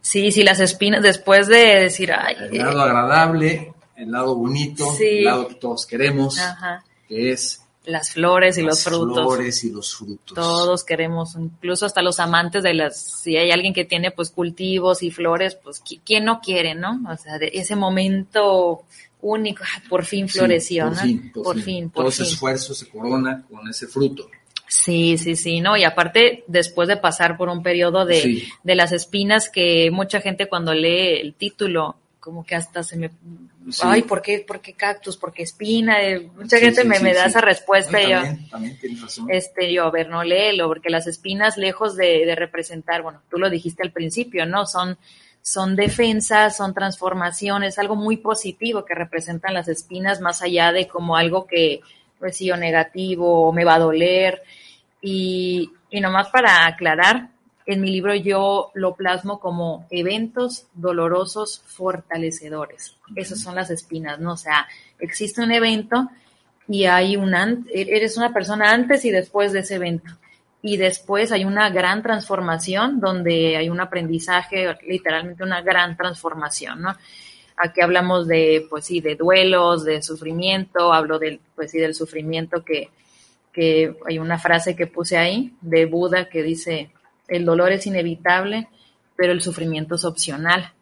Sí, 0.00 0.30
sí, 0.32 0.42
las 0.42 0.60
espinas, 0.60 1.02
después 1.02 1.46
de 1.46 1.80
decir, 1.80 2.12
ay, 2.12 2.36
el 2.52 2.58
lado 2.58 2.82
agradable, 2.82 3.72
el 3.96 4.10
lado 4.12 4.34
bonito, 4.34 4.92
Sí. 4.98 5.04
el 5.18 5.24
lado 5.24 5.48
que 5.48 5.54
todos 5.54 5.86
queremos, 5.86 6.38
ajá, 6.38 6.84
que 7.08 7.32
es 7.32 7.62
las 7.86 8.10
flores 8.12 8.58
y 8.58 8.62
los 8.62 8.74
las 8.76 8.84
frutos. 8.84 9.14
flores 9.24 9.64
y 9.64 9.70
los 9.70 9.94
frutos. 9.96 10.34
Todos 10.34 10.84
queremos, 10.84 11.34
incluso 11.36 11.86
hasta 11.86 12.02
los 12.02 12.20
amantes 12.20 12.62
de 12.62 12.74
las, 12.74 12.98
si 13.00 13.36
hay 13.38 13.50
alguien 13.50 13.72
que 13.72 13.86
tiene 13.86 14.10
pues 14.10 14.28
cultivos 14.30 15.02
y 15.02 15.10
flores, 15.10 15.54
pues 15.54 15.82
qui- 15.82 16.00
quién 16.04 16.26
no 16.26 16.40
quiere, 16.42 16.74
¿no? 16.74 17.00
O 17.10 17.16
sea, 17.16 17.38
de 17.38 17.50
ese 17.54 17.74
momento 17.74 18.82
único, 19.24 19.64
ah, 19.64 19.82
por 19.88 20.04
fin 20.04 20.28
Sí, 20.28 20.38
floreció, 20.38 20.84
por 20.84 20.94
¿no? 20.96 21.02
fin, 21.02 21.32
por 21.32 21.60
fin, 21.60 21.90
por 21.90 22.04
Todo 22.04 22.12
fin. 22.12 22.24
ese 22.24 22.32
esfuerzo 22.34 22.74
se 22.74 22.88
corona 22.88 23.44
con 23.50 23.68
ese 23.68 23.86
fruto. 23.86 24.28
Sí, 24.68 25.18
sí, 25.18 25.36
sí, 25.36 25.60
no, 25.60 25.76
y 25.76 25.84
aparte 25.84 26.44
después 26.46 26.88
de 26.88 26.96
pasar 26.96 27.36
por 27.36 27.48
un 27.48 27.62
periodo 27.62 28.04
de, 28.06 28.20
Sí. 28.20 28.48
de 28.62 28.74
las 28.74 28.92
espinas 28.92 29.48
que 29.48 29.90
mucha 29.90 30.20
gente 30.20 30.48
cuando 30.48 30.74
lee 30.74 31.20
el 31.20 31.34
título 31.34 31.96
como 32.20 32.44
que 32.44 32.54
hasta 32.54 32.82
se 32.82 32.96
me 32.96 33.10
Sí. 33.70 33.82
ay, 33.84 34.02
¿por 34.02 34.20
qué, 34.22 34.44
por 34.46 34.60
qué 34.60 34.72
cactus? 34.74 35.16
¿Por 35.16 35.32
qué 35.32 35.42
espina? 35.42 36.02
Eh, 36.02 36.20
Mucha 36.36 36.56
Sí, 36.58 36.64
gente 36.64 36.82
sí, 36.82 36.88
me, 36.88 36.96
sí, 36.96 37.02
me 37.04 37.14
da 37.14 37.22
sí. 37.24 37.28
esa 37.30 37.40
respuesta 37.40 37.92
No, 37.92 37.98
y 37.98 38.10
yo, 38.10 38.16
también, 38.20 38.48
también 38.50 38.78
tienes 38.78 39.00
razón. 39.02 39.26
este, 39.30 39.72
yo, 39.72 39.84
a 39.84 39.90
ver, 39.90 40.08
no 40.10 40.22
léelo, 40.24 40.66
porque 40.68 40.90
las 40.90 41.06
espinas, 41.06 41.56
lejos 41.56 41.96
de, 41.96 42.26
de 42.26 42.34
representar, 42.34 43.02
bueno, 43.02 43.22
tú 43.30 43.38
lo 43.38 43.48
dijiste 43.50 43.82
al 43.82 43.90
principio, 43.92 44.44
¿no? 44.46 44.66
Son, 44.66 44.98
son 45.46 45.76
defensas, 45.76 46.56
son 46.56 46.72
transformaciones, 46.72 47.78
algo 47.78 47.96
muy 47.96 48.16
positivo 48.16 48.86
que 48.86 48.94
representan 48.94 49.52
las 49.52 49.68
espinas, 49.68 50.22
más 50.22 50.40
allá 50.40 50.72
de 50.72 50.88
como 50.88 51.16
algo 51.18 51.46
que, 51.46 51.82
pues 52.18 52.38
sí, 52.38 52.50
o 52.50 52.56
negativo, 52.56 53.46
o 53.46 53.52
me 53.52 53.66
va 53.66 53.74
a 53.74 53.78
doler. 53.78 54.42
Y, 55.02 55.70
y 55.90 56.00
nomás 56.00 56.28
para 56.30 56.64
aclarar, 56.64 57.28
en 57.66 57.82
mi 57.82 57.90
libro 57.90 58.14
yo 58.14 58.70
lo 58.72 58.94
plasmo 58.94 59.38
como 59.38 59.86
eventos 59.90 60.66
dolorosos 60.72 61.62
fortalecedores. 61.66 62.96
Esas 63.14 63.42
son 63.42 63.54
las 63.54 63.68
espinas, 63.68 64.18
¿no? 64.20 64.32
O 64.32 64.36
sea, 64.38 64.66
existe 64.98 65.42
un 65.42 65.52
evento 65.52 66.08
y 66.68 66.86
hay 66.86 67.16
un 67.18 67.34
an- 67.34 67.66
eres 67.70 68.16
una 68.16 68.32
persona 68.32 68.70
antes 68.72 69.04
y 69.04 69.10
después 69.10 69.52
de 69.52 69.60
ese 69.60 69.74
evento. 69.74 70.10
Y 70.66 70.78
después 70.78 71.30
hay 71.30 71.44
una 71.44 71.68
gran 71.68 72.02
transformación 72.02 72.98
donde 72.98 73.58
hay 73.58 73.68
un 73.68 73.80
aprendizaje, 73.80 74.74
literalmente 74.88 75.42
una 75.42 75.60
gran 75.60 75.94
transformación, 75.94 76.80
¿no? 76.80 76.96
Aquí 77.56 77.82
hablamos 77.82 78.26
de, 78.26 78.66
pues 78.70 78.86
sí, 78.86 79.02
de 79.02 79.14
duelos, 79.14 79.84
de 79.84 80.02
sufrimiento, 80.02 80.94
hablo 80.94 81.18
del, 81.18 81.38
pues 81.54 81.70
sí, 81.70 81.78
del 81.78 81.94
sufrimiento 81.94 82.64
que, 82.64 82.88
que 83.52 83.94
hay 84.08 84.18
una 84.18 84.38
frase 84.38 84.74
que 84.74 84.86
puse 84.86 85.18
ahí 85.18 85.54
de 85.60 85.84
Buda 85.84 86.30
que 86.30 86.42
dice, 86.42 86.90
el 87.28 87.44
dolor 87.44 87.70
es 87.72 87.86
inevitable, 87.86 88.68
pero 89.16 89.32
el 89.32 89.42
sufrimiento 89.42 89.96
es 89.96 90.04
opcional. 90.06 90.72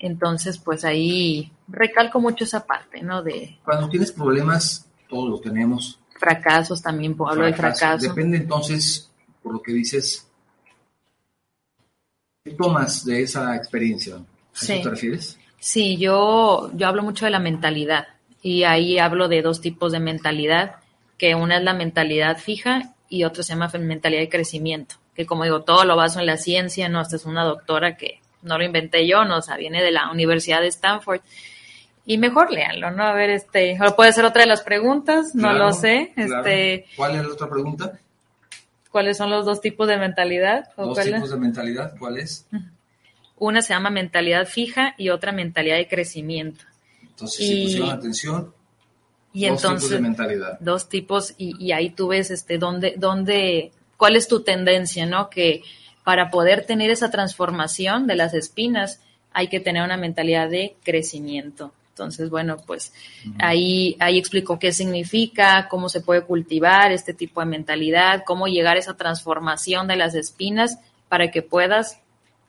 Entonces, 0.00 0.58
pues 0.58 0.84
ahí 0.84 1.52
recalco 1.68 2.20
mucho 2.20 2.42
esa 2.42 2.66
parte, 2.66 3.02
¿no? 3.02 3.22
De, 3.22 3.56
Cuando 3.64 3.88
tienes 3.88 4.10
problemas 4.10 4.88
todos 5.08 5.30
lo 5.30 5.40
tenemos. 5.40 5.98
Fracasos 6.18 6.82
también, 6.82 7.16
hablo 7.26 7.46
de 7.46 7.54
fracaso. 7.54 8.08
Depende 8.08 8.36
entonces, 8.36 9.10
por 9.48 9.54
lo 9.54 9.62
que 9.62 9.72
dices, 9.72 10.28
¿qué 12.44 12.50
tomas 12.50 13.02
de 13.06 13.22
esa 13.22 13.56
experiencia? 13.56 14.16
¿A 14.16 14.20
sí. 14.52 14.82
te 14.82 14.90
refieres? 14.90 15.38
Sí, 15.58 15.96
yo, 15.96 16.70
yo 16.74 16.86
hablo 16.86 17.02
mucho 17.02 17.24
de 17.24 17.30
la 17.30 17.38
mentalidad 17.38 18.08
y 18.42 18.64
ahí 18.64 18.98
hablo 18.98 19.26
de 19.26 19.40
dos 19.40 19.62
tipos 19.62 19.90
de 19.92 20.00
mentalidad, 20.00 20.76
que 21.16 21.34
una 21.34 21.56
es 21.56 21.64
la 21.64 21.72
mentalidad 21.72 22.36
fija 22.36 22.94
y 23.08 23.24
otra 23.24 23.42
se 23.42 23.54
llama 23.54 23.70
mentalidad 23.78 24.20
de 24.20 24.28
crecimiento, 24.28 24.96
que 25.14 25.24
como 25.24 25.44
digo, 25.44 25.62
todo 25.62 25.86
lo 25.86 25.96
baso 25.96 26.20
en 26.20 26.26
la 26.26 26.36
ciencia, 26.36 26.90
¿no? 26.90 27.00
Esta 27.00 27.16
es 27.16 27.24
una 27.24 27.44
doctora 27.44 27.96
que 27.96 28.20
no 28.42 28.58
lo 28.58 28.64
inventé 28.64 29.08
yo, 29.08 29.24
no, 29.24 29.38
o 29.38 29.42
sea, 29.42 29.56
viene 29.56 29.82
de 29.82 29.92
la 29.92 30.10
Universidad 30.10 30.60
de 30.60 30.68
Stanford. 30.68 31.22
Y 32.04 32.18
mejor 32.18 32.52
léanlo, 32.52 32.90
¿no? 32.90 33.02
A 33.02 33.14
ver, 33.14 33.30
este, 33.30 33.78
o 33.82 33.96
puede 33.96 34.12
ser 34.12 34.26
otra 34.26 34.42
de 34.42 34.48
las 34.48 34.60
preguntas, 34.60 35.34
no 35.34 35.54
lo 35.54 35.72
sé. 35.72 36.12
Este, 36.16 36.84
¿Cuál 36.96 37.16
es 37.16 37.22
la 37.22 37.32
otra 37.32 37.48
pregunta? 37.48 37.98
¿Cuáles 38.90 39.16
son 39.16 39.30
los 39.30 39.44
dos 39.44 39.60
tipos 39.60 39.86
de 39.88 39.96
mentalidad? 39.98 40.70
¿Dos 40.76 40.98
tipos 41.00 41.30
de 41.30 41.36
mentalidad? 41.36 41.94
¿Cuál 41.98 42.18
es? 42.18 42.46
Una 43.36 43.62
se 43.62 43.72
llama 43.72 43.90
mentalidad 43.90 44.46
fija 44.46 44.94
y 44.96 45.10
otra 45.10 45.32
mentalidad 45.32 45.76
de 45.76 45.86
crecimiento. 45.86 46.64
Entonces, 47.02 47.46
si 47.46 47.64
pusieron 47.64 47.90
atención, 47.90 48.54
y 49.32 49.46
dos 49.46 49.62
entonces, 49.62 49.88
tipos 49.88 49.90
de 49.90 50.00
mentalidad. 50.00 50.60
Dos 50.60 50.88
tipos, 50.88 51.34
y, 51.36 51.54
y, 51.64 51.72
ahí 51.72 51.90
tú 51.90 52.08
ves 52.08 52.30
este, 52.30 52.58
dónde, 52.58 52.94
dónde, 52.96 53.72
cuál 53.96 54.16
es 54.16 54.26
tu 54.26 54.42
tendencia, 54.42 55.06
¿no? 55.06 55.28
Que 55.30 55.62
para 56.04 56.30
poder 56.30 56.64
tener 56.64 56.90
esa 56.90 57.10
transformación 57.10 58.06
de 58.06 58.16
las 58.16 58.32
espinas 58.34 59.00
hay 59.32 59.48
que 59.48 59.60
tener 59.60 59.82
una 59.82 59.96
mentalidad 59.96 60.48
de 60.48 60.74
crecimiento. 60.82 61.72
Entonces, 61.98 62.30
bueno, 62.30 62.58
pues 62.64 62.92
ahí, 63.40 63.96
ahí 63.98 64.18
explicó 64.18 64.56
qué 64.56 64.72
significa, 64.72 65.66
cómo 65.68 65.88
se 65.88 66.00
puede 66.00 66.22
cultivar 66.22 66.92
este 66.92 67.12
tipo 67.12 67.40
de 67.40 67.46
mentalidad, 67.46 68.22
cómo 68.24 68.46
llegar 68.46 68.76
a 68.76 68.78
esa 68.78 68.96
transformación 68.96 69.88
de 69.88 69.96
las 69.96 70.14
espinas 70.14 70.78
para 71.08 71.32
que 71.32 71.42
puedas 71.42 71.98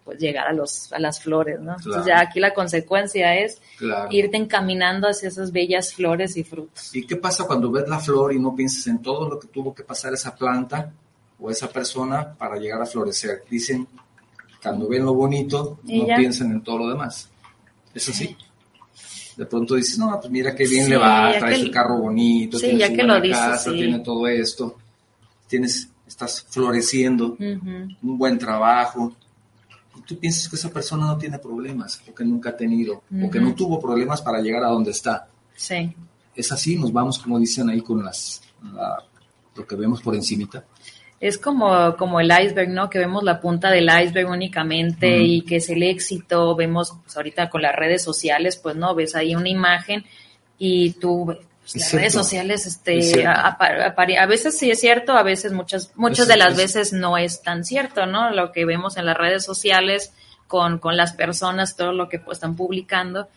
pues 0.05 0.19
llegar 0.19 0.47
a 0.47 0.53
los 0.53 0.93
a 0.93 0.99
las 0.99 1.19
flores, 1.19 1.59
¿no? 1.59 1.75
Entonces 1.75 2.05
ya 2.05 2.19
aquí 2.19 2.39
la 2.39 2.53
consecuencia 2.53 3.35
es 3.39 3.59
irte 4.11 4.37
encaminando 4.37 5.07
hacia 5.07 5.29
esas 5.29 5.51
bellas 5.51 5.95
flores 5.95 6.37
y 6.37 6.43
frutos. 6.43 6.95
¿Y 6.95 7.07
qué 7.07 7.15
pasa 7.15 7.45
cuando 7.45 7.71
ves 7.71 7.87
la 7.87 7.97
flor 7.97 8.31
y 8.33 8.39
no 8.39 8.55
piensas 8.55 8.85
en 8.85 9.01
todo 9.01 9.29
lo 9.29 9.39
que 9.39 9.47
tuvo 9.47 9.73
que 9.73 9.83
pasar 9.83 10.13
esa 10.13 10.35
planta 10.35 10.93
o 11.39 11.49
esa 11.49 11.69
persona 11.69 12.35
para 12.35 12.57
llegar 12.57 12.81
a 12.81 12.85
florecer? 12.85 13.43
Dicen, 13.49 13.87
cuando 14.61 14.87
ven 14.87 15.05
lo 15.05 15.15
bonito, 15.15 15.79
no 15.83 16.05
piensan 16.15 16.51
en 16.51 16.61
todo 16.61 16.77
lo 16.77 16.89
demás. 16.89 17.29
¿Es 17.95 18.09
así? 18.09 18.37
De 19.39 19.45
pronto 19.45 19.75
dices, 19.75 19.97
no, 19.97 20.19
pues 20.19 20.29
mira 20.29 20.53
qué 20.53 20.67
bien 20.67 20.89
le 20.89 20.97
va, 20.97 21.31
trae 21.39 21.63
su 21.63 21.71
carro 21.71 21.97
bonito, 21.97 22.59
tiene 22.59 22.85
su 22.85 22.93
buena 22.93 23.21
casa, 23.21 23.71
tiene 23.71 23.99
todo 23.99 24.27
esto, 24.27 24.77
tienes, 25.47 25.87
estás 26.05 26.45
floreciendo, 26.49 27.37
un 27.39 28.17
buen 28.17 28.37
trabajo, 28.37 29.15
tú 30.05 30.19
piensas 30.19 30.49
que 30.49 30.57
esa 30.57 30.69
persona 30.69 31.05
no 31.05 31.17
tiene 31.17 31.39
problemas, 31.39 32.01
o 32.05 32.13
que 32.13 32.25
nunca 32.25 32.49
ha 32.49 32.57
tenido, 32.57 33.03
o 33.23 33.29
que 33.29 33.39
no 33.39 33.55
tuvo 33.55 33.79
problemas 33.79 34.21
para 34.21 34.41
llegar 34.41 34.61
a 34.65 34.67
donde 34.71 34.91
está. 34.91 35.29
Sí. 35.55 35.95
Es 36.35 36.51
así, 36.51 36.75
nos 36.75 36.91
vamos, 36.91 37.17
como 37.17 37.39
dicen 37.39 37.69
ahí, 37.69 37.79
con 37.79 38.03
las, 38.03 38.41
lo 39.55 39.65
que 39.65 39.75
vemos 39.77 40.01
por 40.01 40.15
encimita. 40.15 40.65
Es 41.19 41.37
como, 41.37 41.95
como 41.97 42.19
el 42.19 42.31
iceberg, 42.31 42.69
¿no? 42.69 42.89
Que 42.89 42.99
vemos 42.99 43.23
la 43.23 43.41
punta 43.41 43.69
del 43.69 43.89
iceberg 43.89 44.29
únicamente 44.29 45.19
y 45.19 45.41
que 45.41 45.57
es 45.57 45.69
el 45.69 45.83
éxito. 45.83 46.55
Vemos, 46.55 46.93
pues 47.03 47.17
ahorita 47.17 47.49
con 47.49 47.61
las 47.61 47.75
redes 47.75 48.03
sociales, 48.03 48.55
pues 48.57 48.75
no, 48.75 48.95
ves 48.95 49.15
ahí 49.15 49.35
una 49.35 49.49
imagen 49.49 50.05
y 50.57 50.91
tú 50.93 51.35
las 51.75 51.93
redes 51.93 52.13
sociales, 52.13 52.65
este, 52.65 53.27
a, 53.27 53.47
a, 53.49 54.25
veces 54.25 54.57
sí 54.57 54.71
es 54.71 54.79
cierto, 54.79 55.13
a 55.13 55.21
veces 55.21 55.51
muchas, 55.51 55.91
muchas 55.95 56.27
de 56.27 56.35
las 56.35 56.57
veces 56.57 56.93
no 56.93 57.17
es 57.17 57.43
tan 57.43 57.63
cierto, 57.63 58.07
¿no? 58.07 58.31
Lo 58.31 58.51
que 58.51 58.65
vemos 58.65 58.97
en 58.97 59.05
las 59.05 59.15
redes 59.15 59.45
sociales 59.45 60.13
con, 60.47 60.79
con 60.79 60.97
las 60.97 61.13
personas, 61.13 61.75
todo 61.75 61.93
lo 61.93 62.09
que 62.09 62.17
pues, 62.17 62.37
están 62.37 62.55
publicando, 62.55 63.27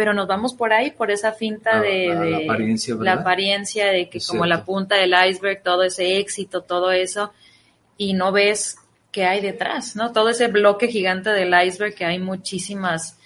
pero 0.00 0.14
nos 0.14 0.26
vamos 0.26 0.54
por 0.54 0.72
ahí, 0.72 0.92
por 0.92 1.10
esa 1.10 1.32
finta 1.32 1.78
de, 1.78 2.06
la, 2.06 2.38
apariencia, 2.38 2.94
la, 2.98 3.12
apariencia, 3.12 3.88
de 3.88 4.08
que 4.08 4.18
como 4.26 4.46
la 4.46 4.64
punta 4.64 4.96
del 4.96 5.12
iceberg, 5.28 5.62
todo 5.62 5.82
ese 5.82 6.16
éxito, 6.16 6.62
todo 6.62 6.90
eso, 6.90 7.34
y 7.98 8.14
no 8.14 8.32
ves 8.32 8.78
qué 9.12 9.26
hay 9.26 9.42
detrás, 9.42 9.96
¿no? 9.96 10.10
Todo 10.12 10.30
ese 10.30 10.48
bloque 10.48 10.88
gigante 10.88 11.28
del 11.28 11.52
iceberg 11.52 11.94
que 11.94 12.06
hay 12.06 12.18
muchísimas 12.18 13.18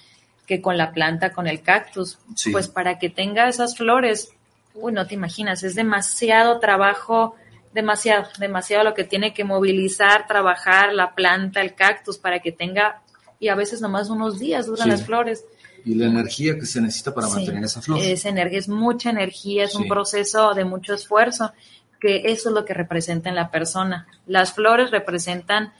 que 0.49 0.61
con 0.61 0.77
la 0.77 0.91
planta, 0.91 1.31
con 1.31 1.47
el 1.47 1.63
cactus, 1.63 2.19
pues 2.51 2.67
para 2.67 2.99
que 2.99 3.09
tenga 3.09 3.49
esas 3.49 3.77
flores, 3.77 4.33
uy, 4.75 4.93
no 4.93 5.07
te 5.07 5.15
imaginas, 5.15 5.63
es 5.63 5.77
demasiado 5.77 6.59
trabajo, 6.59 7.37
demasiado, 7.73 8.27
demasiado 8.41 8.83
lo 8.83 8.95
que 8.95 9.05
tiene 9.05 9.33
que 9.33 9.45
movilizar, 9.45 10.27
trabajar 10.27 10.93
la 10.93 11.15
planta, 11.15 11.61
el 11.61 11.77
cactus 11.77 12.19
para 12.19 12.41
que 12.41 12.51
tenga, 12.51 13.01
y 13.39 13.47
a 13.47 13.55
veces 13.55 13.81
nomás 13.81 14.11
unos 14.11 14.41
días 14.41 14.67
duran 14.67 14.89
las 14.89 15.07
flores. 15.07 15.45
Y 15.85 15.95
la 15.95 16.07
energía 16.07 16.59
que 16.59 16.67
se 16.67 16.81
necesita 16.81 17.15
para 17.15 17.29
mantener 17.29 17.65
esa 17.65 17.83
flor. 17.83 17.99
Es 18.01 18.25
energía, 18.25 18.59
es 18.59 18.69
mucha 18.69 19.11
energía, 19.11 19.65
es 19.65 19.75
un 19.75 19.87
proceso 19.87 20.55
de 20.55 20.65
mucho 20.65 20.95
esfuerzo, 20.95 21.53
que 22.01 22.23
eso 22.33 22.49
es 22.49 22.55
lo 22.55 22.65
que 22.65 22.75
representa 22.75 23.29
en 23.29 23.35
la 23.35 23.51
persona. 23.51 24.07
Las 24.27 24.53
flores 24.53 24.91
representan 24.91 25.73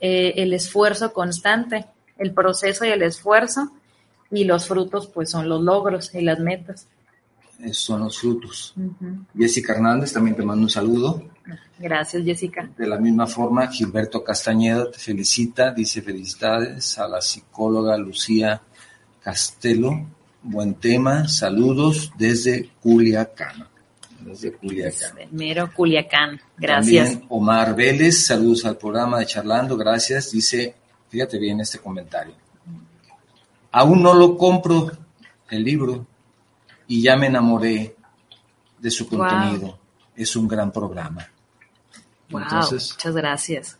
eh, 0.00 0.34
el 0.36 0.52
esfuerzo 0.52 1.12
constante, 1.12 1.86
el 2.18 2.32
proceso 2.32 2.84
y 2.84 2.88
el 2.88 3.02
esfuerzo, 3.02 3.72
y 4.30 4.44
los 4.44 4.66
frutos 4.66 5.06
pues 5.06 5.30
son 5.30 5.48
los 5.48 5.62
logros 5.62 6.14
y 6.14 6.20
las 6.20 6.38
metas 6.38 6.88
son 7.72 8.00
los 8.00 8.18
frutos. 8.18 8.74
Jessica 9.36 9.74
Hernández 9.74 10.12
también 10.12 10.36
te 10.36 10.44
mando 10.44 10.62
un 10.62 10.70
saludo. 10.70 11.22
Gracias, 11.78 12.24
Jessica. 12.24 12.68
De 12.76 12.86
la 12.86 12.98
misma 12.98 13.26
forma, 13.26 13.66
Gilberto 13.68 14.22
Castañeda 14.22 14.90
te 14.90 14.98
felicita, 14.98 15.72
dice 15.72 16.02
felicidades 16.02 16.98
a 16.98 17.08
la 17.08 17.20
psicóloga 17.20 17.96
Lucía 17.96 18.60
Castelo. 19.26 20.06
Buen 20.40 20.76
tema, 20.76 21.26
saludos 21.26 22.12
desde 22.16 22.70
Culiacán. 22.80 23.66
Desde 24.20 24.52
Culiacán. 24.52 25.16
Mero 25.32 25.68
Culiacán, 25.74 26.40
gracias. 26.56 27.08
También 27.08 27.26
Omar 27.30 27.74
Vélez, 27.74 28.24
saludos 28.24 28.64
al 28.66 28.78
programa 28.78 29.18
de 29.18 29.26
Charlando, 29.26 29.76
gracias. 29.76 30.30
Dice, 30.30 30.76
fíjate 31.08 31.40
bien 31.40 31.58
este 31.58 31.80
comentario. 31.80 32.34
Aún 33.72 34.00
no 34.00 34.14
lo 34.14 34.38
compro 34.38 34.92
el 35.50 35.64
libro, 35.64 36.06
y 36.86 37.02
ya 37.02 37.16
me 37.16 37.26
enamoré 37.26 37.96
de 38.78 38.90
su 38.92 39.08
contenido. 39.08 39.76
Es 40.14 40.36
un 40.36 40.46
gran 40.46 40.70
programa. 40.70 41.26
Entonces, 42.28 42.92
muchas 42.92 43.14
gracias. 43.16 43.78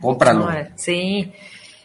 Cómpralo. 0.00 0.48
Sí. 0.76 1.30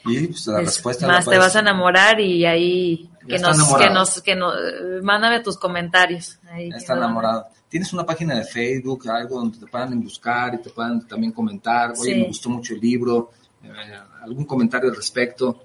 Y 0.09 0.27
pues, 0.27 0.47
la 0.47 0.59
respuesta 0.59 1.07
más 1.07 1.25
te 1.25 1.37
vas 1.37 1.55
a 1.55 1.59
enamorar 1.59 2.19
y 2.19 2.45
ahí 2.45 3.09
que 3.27 3.39
nos, 3.39 3.75
que 3.75 3.89
nos, 3.89 4.21
que 4.21 4.35
nos, 4.35 4.53
mándame 5.03 5.41
tus 5.41 5.57
comentarios. 5.57 6.39
Ahí, 6.51 6.69
está 6.69 6.93
enamorado. 6.93 7.47
¿Tienes 7.67 7.93
una 7.93 8.03
página 8.03 8.35
de 8.35 8.43
Facebook, 8.43 9.07
algo 9.09 9.39
donde 9.39 9.59
te 9.59 9.67
puedan 9.67 10.01
buscar 10.01 10.55
y 10.55 10.57
te 10.57 10.71
puedan 10.71 11.07
también 11.07 11.31
comentar? 11.31 11.93
Oye, 11.99 12.15
me 12.15 12.27
gustó 12.27 12.49
mucho 12.49 12.73
el 12.73 12.79
libro, 12.79 13.31
eh, 13.63 13.69
algún 14.23 14.45
comentario 14.45 14.89
al 14.89 14.95
respecto. 14.95 15.61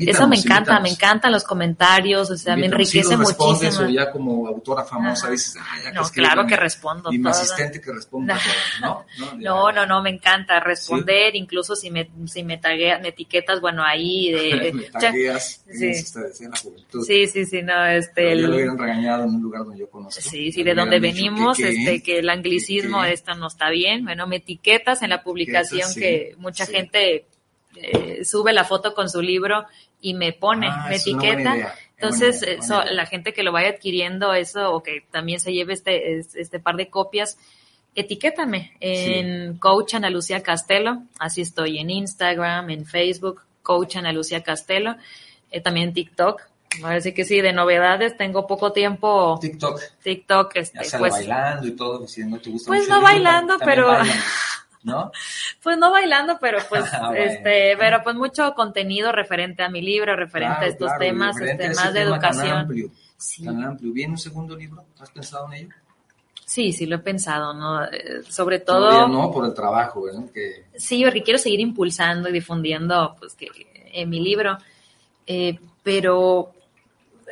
Eso 0.00 0.26
me 0.26 0.36
encanta, 0.36 0.80
me 0.80 0.88
encantan 0.88 1.30
los 1.30 1.44
comentarios, 1.44 2.30
o 2.30 2.36
sea, 2.36 2.56
me 2.56 2.66
enriquece 2.66 3.16
muchísimo. 3.16 3.86
O 3.86 3.88
ya 3.88 4.10
como 4.10 4.46
autora 4.46 4.84
famosa 4.84 5.30
dices, 5.30 5.56
ah, 5.60 5.76
ya 5.84 5.92
no, 5.92 6.02
claro 6.08 6.46
que 6.46 6.56
respondo. 6.56 7.12
Y 7.12 7.18
mi 7.18 7.28
asistente 7.28 7.80
que 7.80 7.92
responda 7.92 8.38
¿no? 8.80 9.04
No, 9.38 9.72
no, 9.72 9.86
no, 9.86 10.02
me 10.02 10.10
encanta 10.10 10.60
responder, 10.60 11.36
incluso 11.36 11.76
si 11.76 11.90
me, 11.90 12.10
si 12.26 12.42
me 12.42 12.58
tagueas, 12.58 13.00
me 13.02 13.08
etiquetas, 13.08 13.60
bueno, 13.60 13.84
ahí 13.84 14.32
de... 14.32 14.72
me 14.74 14.82
tagueas, 14.84 15.62
sí. 15.70 15.92
en 16.44 16.50
la 16.50 16.56
juventud. 16.56 17.04
Sí, 17.04 17.26
sí, 17.26 17.44
sí, 17.44 17.62
no, 17.62 17.86
este... 17.86 18.32
El, 18.32 18.42
ya 18.42 18.48
lo 18.48 18.54
hubieran 18.54 18.78
regañado 18.78 19.24
en 19.24 19.30
un 19.30 19.42
lugar 19.42 19.64
donde 19.64 19.80
yo 19.80 19.90
conozco. 19.90 20.20
Sí, 20.20 20.50
sí, 20.50 20.62
de 20.62 20.74
donde 20.74 20.98
venimos, 20.98 21.58
este, 21.60 22.02
que 22.02 22.20
el 22.20 22.30
anglicismo, 22.30 23.04
esto 23.04 23.34
no 23.34 23.48
está 23.48 23.70
bien, 23.70 24.04
bueno, 24.04 24.26
me 24.26 24.36
etiquetas 24.36 25.02
en 25.02 25.10
la 25.10 25.22
publicación 25.22 25.90
que 25.94 26.34
mucha 26.38 26.66
gente 26.66 27.26
eh, 27.76 28.24
sube 28.24 28.52
la 28.52 28.64
foto 28.64 28.94
con 28.94 29.08
su 29.08 29.22
libro 29.22 29.66
y 30.00 30.14
me 30.14 30.32
pone, 30.32 30.68
ah, 30.68 30.86
me 30.88 30.96
etiqueta. 30.96 31.74
Entonces, 31.96 32.44
la 32.68 33.06
gente 33.06 33.32
que 33.32 33.42
lo 33.42 33.50
vaya 33.50 33.70
adquiriendo 33.70 34.32
eso 34.32 34.72
o 34.72 34.82
que 34.82 35.04
también 35.10 35.40
se 35.40 35.52
lleve 35.52 35.72
este, 35.72 36.18
este 36.18 36.60
par 36.60 36.76
de 36.76 36.88
copias, 36.88 37.38
etiquétame 37.94 38.76
en 38.78 39.58
Coach 39.58 39.94
Ana 39.94 40.08
Lucía 40.08 40.42
Castelo, 40.42 41.02
así 41.18 41.40
estoy 41.40 41.78
en 41.78 41.90
Instagram, 41.90 42.70
en 42.70 42.86
Facebook, 42.86 43.42
Coach 43.62 43.96
Ana 43.96 44.12
Lucía 44.12 44.44
Castelo, 44.44 44.96
eh, 45.50 45.60
también 45.60 45.88
en 45.88 45.94
TikTok. 45.94 46.42
Ahora 46.84 47.00
sí 47.00 47.12
que 47.12 47.24
sí, 47.24 47.40
de 47.40 47.52
novedades, 47.52 48.16
tengo 48.16 48.46
poco 48.46 48.72
tiempo. 48.72 49.38
TikTok. 49.40 49.80
TikTok, 50.02 50.56
este, 50.56 50.78
pues. 50.98 51.12
bailando 51.12 51.66
y 51.66 51.72
todo, 51.72 52.06
si 52.06 52.24
no 52.24 52.38
te 52.38 52.50
gusta 52.50 52.68
Pues 52.68 52.88
no 52.88 53.00
bailando, 53.00 53.58
pero. 53.58 53.90
¿no? 54.82 55.10
Pues 55.62 55.78
no 55.78 55.90
bailando, 55.90 56.38
pero 56.40 56.58
pues, 56.68 56.84
ah, 56.92 57.12
este, 57.16 57.76
pero 57.78 58.02
pues 58.02 58.16
mucho 58.16 58.54
contenido 58.54 59.12
referente 59.12 59.62
a 59.62 59.68
mi 59.68 59.82
libro, 59.82 60.16
referente 60.16 60.64
a 60.64 60.68
estos 60.68 60.90
temas, 60.98 61.40
este, 61.40 61.70
más 61.74 61.92
de 61.92 62.02
educación. 62.02 62.48
Tan 62.48 62.58
amplio, 62.58 62.90
tan 63.44 63.64
amplio. 63.64 63.92
¿Viene 63.92 64.12
un 64.12 64.18
segundo 64.18 64.56
libro? 64.56 64.84
¿Has 64.98 65.10
pensado 65.10 65.46
en 65.52 65.64
ello? 65.64 65.74
Sí, 66.44 66.72
sí, 66.72 66.86
lo 66.86 66.96
he 66.96 67.00
pensado, 67.00 67.52
¿no? 67.52 67.84
Eh, 67.84 68.22
sobre 68.26 68.60
todo... 68.60 68.88
Todavía 68.88 69.14
no, 69.14 69.30
por 69.30 69.44
el 69.44 69.52
trabajo, 69.52 70.04
¿verdad? 70.04 70.30
Que... 70.32 70.64
Sí, 70.76 71.04
porque 71.04 71.22
quiero 71.22 71.38
seguir 71.38 71.60
impulsando 71.60 72.30
y 72.30 72.32
difundiendo 72.32 73.14
pues, 73.18 73.34
que, 73.34 73.48
en 73.92 74.08
mi 74.08 74.18
libro, 74.20 74.56
eh, 75.26 75.58
pero 75.82 76.54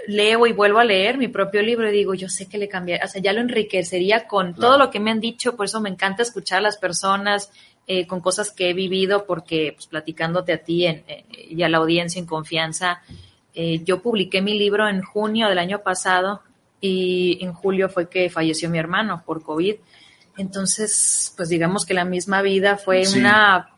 leo 0.06 0.46
y 0.46 0.52
vuelvo 0.52 0.78
a 0.78 0.84
leer 0.84 1.18
mi 1.18 1.28
propio 1.28 1.62
libro 1.62 1.88
y 1.88 1.92
digo, 1.92 2.14
yo 2.14 2.28
sé 2.28 2.48
que 2.48 2.58
le 2.58 2.68
cambiaría, 2.68 3.04
o 3.04 3.08
sea, 3.08 3.20
ya 3.20 3.32
lo 3.32 3.40
enriquecería 3.40 4.26
con 4.26 4.54
todo 4.54 4.78
lo 4.78 4.90
que 4.90 5.00
me 5.00 5.10
han 5.10 5.20
dicho, 5.20 5.56
por 5.56 5.66
eso 5.66 5.80
me 5.80 5.90
encanta 5.90 6.22
escuchar 6.22 6.58
a 6.58 6.62
las 6.62 6.76
personas, 6.76 7.50
eh, 7.88 8.06
con 8.06 8.20
cosas 8.20 8.50
que 8.50 8.70
he 8.70 8.74
vivido, 8.74 9.26
porque 9.26 9.72
pues, 9.74 9.86
platicándote 9.86 10.52
a 10.52 10.58
ti 10.58 10.86
en, 10.86 11.04
eh, 11.06 11.24
y 11.50 11.62
a 11.62 11.68
la 11.68 11.78
audiencia 11.78 12.18
en 12.18 12.26
confianza, 12.26 13.00
eh, 13.54 13.80
yo 13.84 14.02
publiqué 14.02 14.42
mi 14.42 14.58
libro 14.58 14.88
en 14.88 15.02
junio 15.02 15.48
del 15.48 15.58
año 15.58 15.82
pasado 15.82 16.42
y 16.80 17.38
en 17.40 17.52
julio 17.52 17.88
fue 17.88 18.08
que 18.08 18.28
falleció 18.28 18.68
mi 18.70 18.78
hermano 18.78 19.22
por 19.24 19.42
COVID. 19.42 19.76
Entonces, 20.36 21.32
pues 21.36 21.48
digamos 21.48 21.86
que 21.86 21.94
la 21.94 22.04
misma 22.04 22.42
vida 22.42 22.76
fue 22.76 23.04
una 23.16 23.70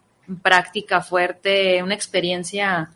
práctica 0.42 1.02
fuerte, 1.02 1.82
una 1.82 1.94
experiencia 1.94 2.90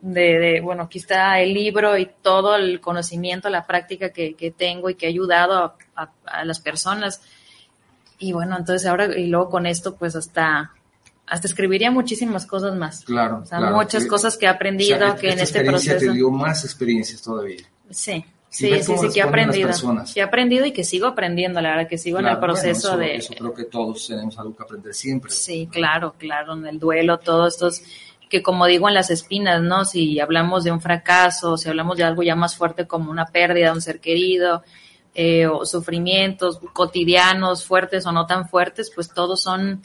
de, 0.00 0.60
bueno, 0.62 0.84
aquí 0.84 0.98
está 0.98 1.40
el 1.40 1.54
libro 1.54 1.98
y 1.98 2.08
todo 2.22 2.56
el 2.56 2.80
conocimiento, 2.80 3.48
la 3.48 3.66
práctica 3.66 4.10
que, 4.10 4.54
tengo 4.56 4.90
y 4.90 4.94
que 4.94 5.06
ha 5.06 5.08
ayudado 5.08 5.74
a, 5.94 6.44
las 6.44 6.60
personas. 6.60 7.20
Y 8.18 8.32
bueno, 8.32 8.56
entonces 8.56 8.86
ahora, 8.86 9.06
y 9.16 9.26
luego 9.26 9.50
con 9.50 9.66
esto, 9.66 9.96
pues 9.96 10.16
hasta, 10.16 10.72
hasta 11.26 11.46
escribiría 11.46 11.90
muchísimas 11.90 12.46
cosas 12.46 12.76
más. 12.76 13.04
Claro. 13.04 13.40
O 13.42 13.46
sea, 13.46 13.60
muchas 13.60 14.06
cosas 14.06 14.36
que 14.36 14.46
he 14.46 14.48
aprendido, 14.48 15.16
que 15.16 15.30
en 15.30 15.40
este 15.40 15.64
proceso. 15.64 15.98
te 15.98 16.12
dio 16.12 16.30
más 16.30 16.64
experiencias 16.64 17.22
todavía. 17.22 17.64
Sí. 17.90 18.24
Sí, 18.50 18.70
sí, 18.82 18.96
sí, 18.96 19.08
que 19.12 19.20
he 19.20 19.22
aprendido. 19.22 19.70
Que 20.14 20.20
he 20.20 20.22
aprendido 20.22 20.64
y 20.64 20.72
que 20.72 20.82
sigo 20.82 21.06
aprendiendo, 21.06 21.60
la 21.60 21.70
verdad, 21.70 21.88
que 21.88 21.98
sigo 21.98 22.18
en 22.18 22.28
el 22.28 22.38
proceso 22.38 22.96
de... 22.96 23.16
Eso 23.16 23.34
creo 23.34 23.52
que 23.52 23.64
todos 23.64 24.06
tenemos 24.06 24.38
algo 24.38 24.56
que 24.56 24.62
aprender 24.62 24.94
siempre. 24.94 25.30
Sí, 25.30 25.68
claro, 25.70 26.14
claro, 26.16 26.54
en 26.54 26.66
el 26.66 26.78
duelo, 26.78 27.18
todos 27.18 27.52
estos 27.54 27.82
que 28.28 28.42
como 28.42 28.66
digo 28.66 28.88
en 28.88 28.94
las 28.94 29.10
espinas, 29.10 29.62
¿no? 29.62 29.84
Si 29.84 30.20
hablamos 30.20 30.64
de 30.64 30.70
un 30.70 30.80
fracaso, 30.80 31.56
si 31.56 31.68
hablamos 31.68 31.96
de 31.96 32.04
algo 32.04 32.22
ya 32.22 32.34
más 32.34 32.56
fuerte 32.56 32.86
como 32.86 33.10
una 33.10 33.26
pérdida 33.26 33.66
de 33.66 33.72
un 33.72 33.80
ser 33.80 34.00
querido, 34.00 34.62
eh, 35.14 35.46
o 35.46 35.64
sufrimientos 35.64 36.60
cotidianos, 36.72 37.64
fuertes 37.64 38.06
o 38.06 38.12
no 38.12 38.26
tan 38.26 38.48
fuertes, 38.48 38.90
pues 38.94 39.12
todos 39.12 39.42
son, 39.42 39.82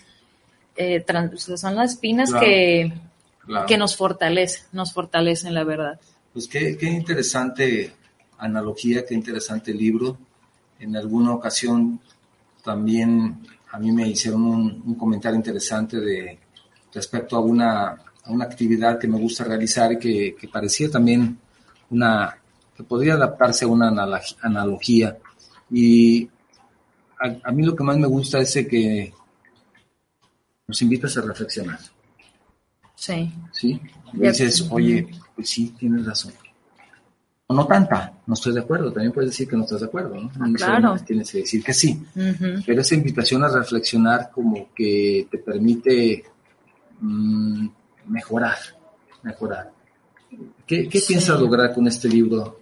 eh, 0.76 1.04
son 1.38 1.76
las 1.76 1.94
espinas 1.94 2.32
que, 2.34 2.94
que 3.68 3.78
nos 3.78 3.96
fortalecen, 3.96 4.66
nos 4.74 4.94
fortalecen 4.94 5.54
la 5.54 5.64
verdad. 5.64 6.00
Pues 6.34 6.48
qué, 6.48 6.78
qué 6.78 6.88
interesante 6.88 7.94
analogía, 8.38 9.06
qué 9.06 9.14
interesante 9.14 9.74
libro. 9.74 10.18
En 10.80 10.96
alguna 10.96 11.34
ocasión 11.34 12.00
también 12.64 13.40
a 13.72 13.80
mí 13.80 13.92
me 13.92 14.08
hicieron 14.08 14.44
un, 14.44 14.84
un 14.86 14.96
comentario 14.96 15.38
interesante 15.38 16.00
de 16.00 16.38
respecto 16.94 17.38
a 17.38 17.40
una 17.40 17.98
a 18.24 18.32
una 18.32 18.46
actividad 18.46 19.00
que 19.00 19.08
me 19.08 19.20
gusta 19.20 19.44
realizar 19.44 19.92
y 19.94 20.00
que, 20.00 20.50
parecía 20.52 20.90
también 20.90 21.38
una, 21.90 22.38
que 22.76 22.84
podría 22.84 23.14
adaptarse 23.14 23.66
a 23.66 23.68
una 23.68 23.90
analogía. 24.42 25.18
Y 25.70 26.30
a, 27.20 27.52
mí 27.52 27.64
lo 27.64 27.76
que 27.76 27.84
más 27.84 27.98
me 27.98 28.08
gusta 28.08 28.40
es 28.40 28.54
que 28.70 29.14
nos 30.68 30.82
invitas 30.82 31.18
a 31.18 31.22
reflexionar. 31.22 31.80
Sí. 32.96 33.32
Sí. 33.52 33.82
Y 34.14 34.20
dices, 34.20 34.68
oye, 34.70 35.08
pues 35.36 35.50
sí, 35.50 35.76
tienes 35.78 36.06
razón. 36.06 36.34
O 37.48 37.54
no 37.54 37.68
tanta, 37.68 38.14
no 38.26 38.34
estoy 38.34 38.54
de 38.54 38.62
acuerdo. 38.62 38.92
También 38.92 39.12
puedes 39.12 39.32
decir 39.32 39.50
que 39.50 39.58
no 39.58 39.64
estás 39.64 39.82
de 39.82 39.88
acuerdo, 39.88 40.16
¿no? 40.16 40.32
Ah, 40.40 40.48
claro. 40.56 40.96
Tienes 41.06 41.30
que 41.30 41.40
decir 41.40 41.62
que 41.62 41.74
sí. 41.74 42.02
Pero 42.66 42.82
esa 42.82 42.96
invitación 42.96 43.44
a 43.44 43.50
reflexionar 43.50 44.32
como 44.32 44.70
que 44.74 45.28
te 45.30 45.40
permite 45.40 46.24
mm, 47.02 47.68
mejorar, 48.08 48.58
mejorar. 49.22 49.72
¿Qué, 50.66 50.90
piensas 51.08 51.40
lograr 51.40 51.74
con 51.74 51.88
este 51.88 52.08
libro? 52.08 52.60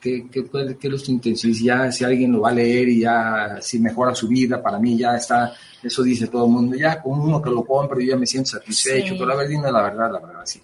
¿Qué, 0.00 0.28
qué, 0.30 0.44
qué 0.78 0.88
es 0.88 1.02
tu 1.02 1.12
intención? 1.12 1.54
Si, 1.54 1.64
ya, 1.64 1.90
si 1.92 2.04
alguien 2.04 2.32
lo 2.32 2.40
va 2.40 2.50
a 2.50 2.54
leer 2.54 2.88
y 2.88 3.00
ya, 3.00 3.58
si 3.60 3.78
mejora 3.78 4.14
su 4.14 4.28
vida, 4.28 4.62
para 4.62 4.78
mí 4.78 4.98
ya 4.98 5.16
está, 5.16 5.52
eso 5.82 6.02
dice 6.02 6.26
todo 6.26 6.46
el 6.46 6.52
mundo, 6.52 6.76
ya 6.76 7.00
con 7.00 7.20
uno 7.20 7.40
que 7.40 7.50
lo 7.50 7.64
compre 7.64 8.04
yo 8.04 8.12
ya 8.12 8.18
me 8.18 8.26
siento 8.26 8.50
satisfecho, 8.50 9.14
pero 9.14 9.26
la 9.26 9.36
verdad, 9.36 9.72
la 9.72 9.82
verdad, 9.82 10.12
la 10.12 10.20
verdad, 10.20 10.42
sí. 10.44 10.60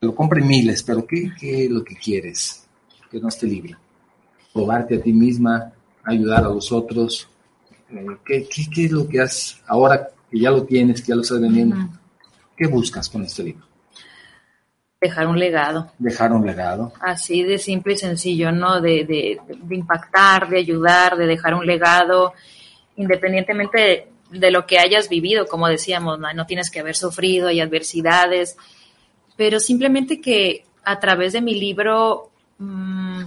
Lo 0.00 0.14
compre 0.14 0.42
miles, 0.42 0.82
pero 0.82 1.06
¿qué, 1.06 1.30
¿qué 1.38 1.64
es 1.64 1.70
lo 1.70 1.82
que 1.82 1.94
quieres? 1.94 2.66
Que 3.10 3.20
no 3.20 3.28
esté 3.28 3.46
libre. 3.46 3.76
Probarte 4.52 4.96
a 4.96 5.02
ti 5.02 5.12
misma, 5.12 5.72
ayudar 6.04 6.44
a 6.44 6.48
los 6.48 6.70
otros. 6.70 7.28
Eh, 7.90 8.06
¿Qué, 8.24 8.48
qué, 8.48 8.66
qué 8.72 8.84
es 8.86 8.90
lo 8.90 9.08
que 9.08 9.20
has, 9.20 9.60
ahora 9.66 10.08
que 10.30 10.38
ya 10.38 10.50
lo 10.50 10.64
tienes, 10.64 11.00
que 11.00 11.08
ya 11.08 11.14
lo 11.14 11.22
estás 11.22 11.40
vendiendo? 11.40 11.76
¿Qué 12.56 12.66
buscas 12.66 13.08
con 13.08 13.22
este 13.22 13.42
libro? 13.42 13.66
Dejar 15.00 15.26
un 15.26 15.38
legado. 15.38 15.92
Dejar 15.98 16.32
un 16.32 16.46
legado. 16.46 16.92
Así 17.00 17.42
de 17.42 17.58
simple 17.58 17.92
y 17.92 17.96
sencillo, 17.98 18.50
¿no? 18.50 18.80
De, 18.80 19.04
de, 19.04 19.38
impactar, 19.74 20.48
de 20.48 20.58
ayudar, 20.58 21.16
de 21.16 21.26
dejar 21.26 21.54
un 21.54 21.66
legado, 21.66 22.32
independientemente 22.96 24.08
de, 24.30 24.50
lo 24.50 24.66
que 24.66 24.78
hayas 24.78 25.08
vivido, 25.08 25.46
como 25.46 25.68
decíamos, 25.68 26.18
¿no? 26.18 26.32
no 26.32 26.46
tienes 26.46 26.70
que 26.70 26.80
haber 26.80 26.96
sufrido, 26.96 27.48
hay 27.48 27.60
adversidades, 27.60 28.56
pero 29.36 29.60
simplemente 29.60 30.20
que 30.20 30.64
a 30.82 30.98
través 30.98 31.34
de 31.34 31.42
mi 31.42 31.54
libro, 31.54 32.30
mmm, 32.58 33.22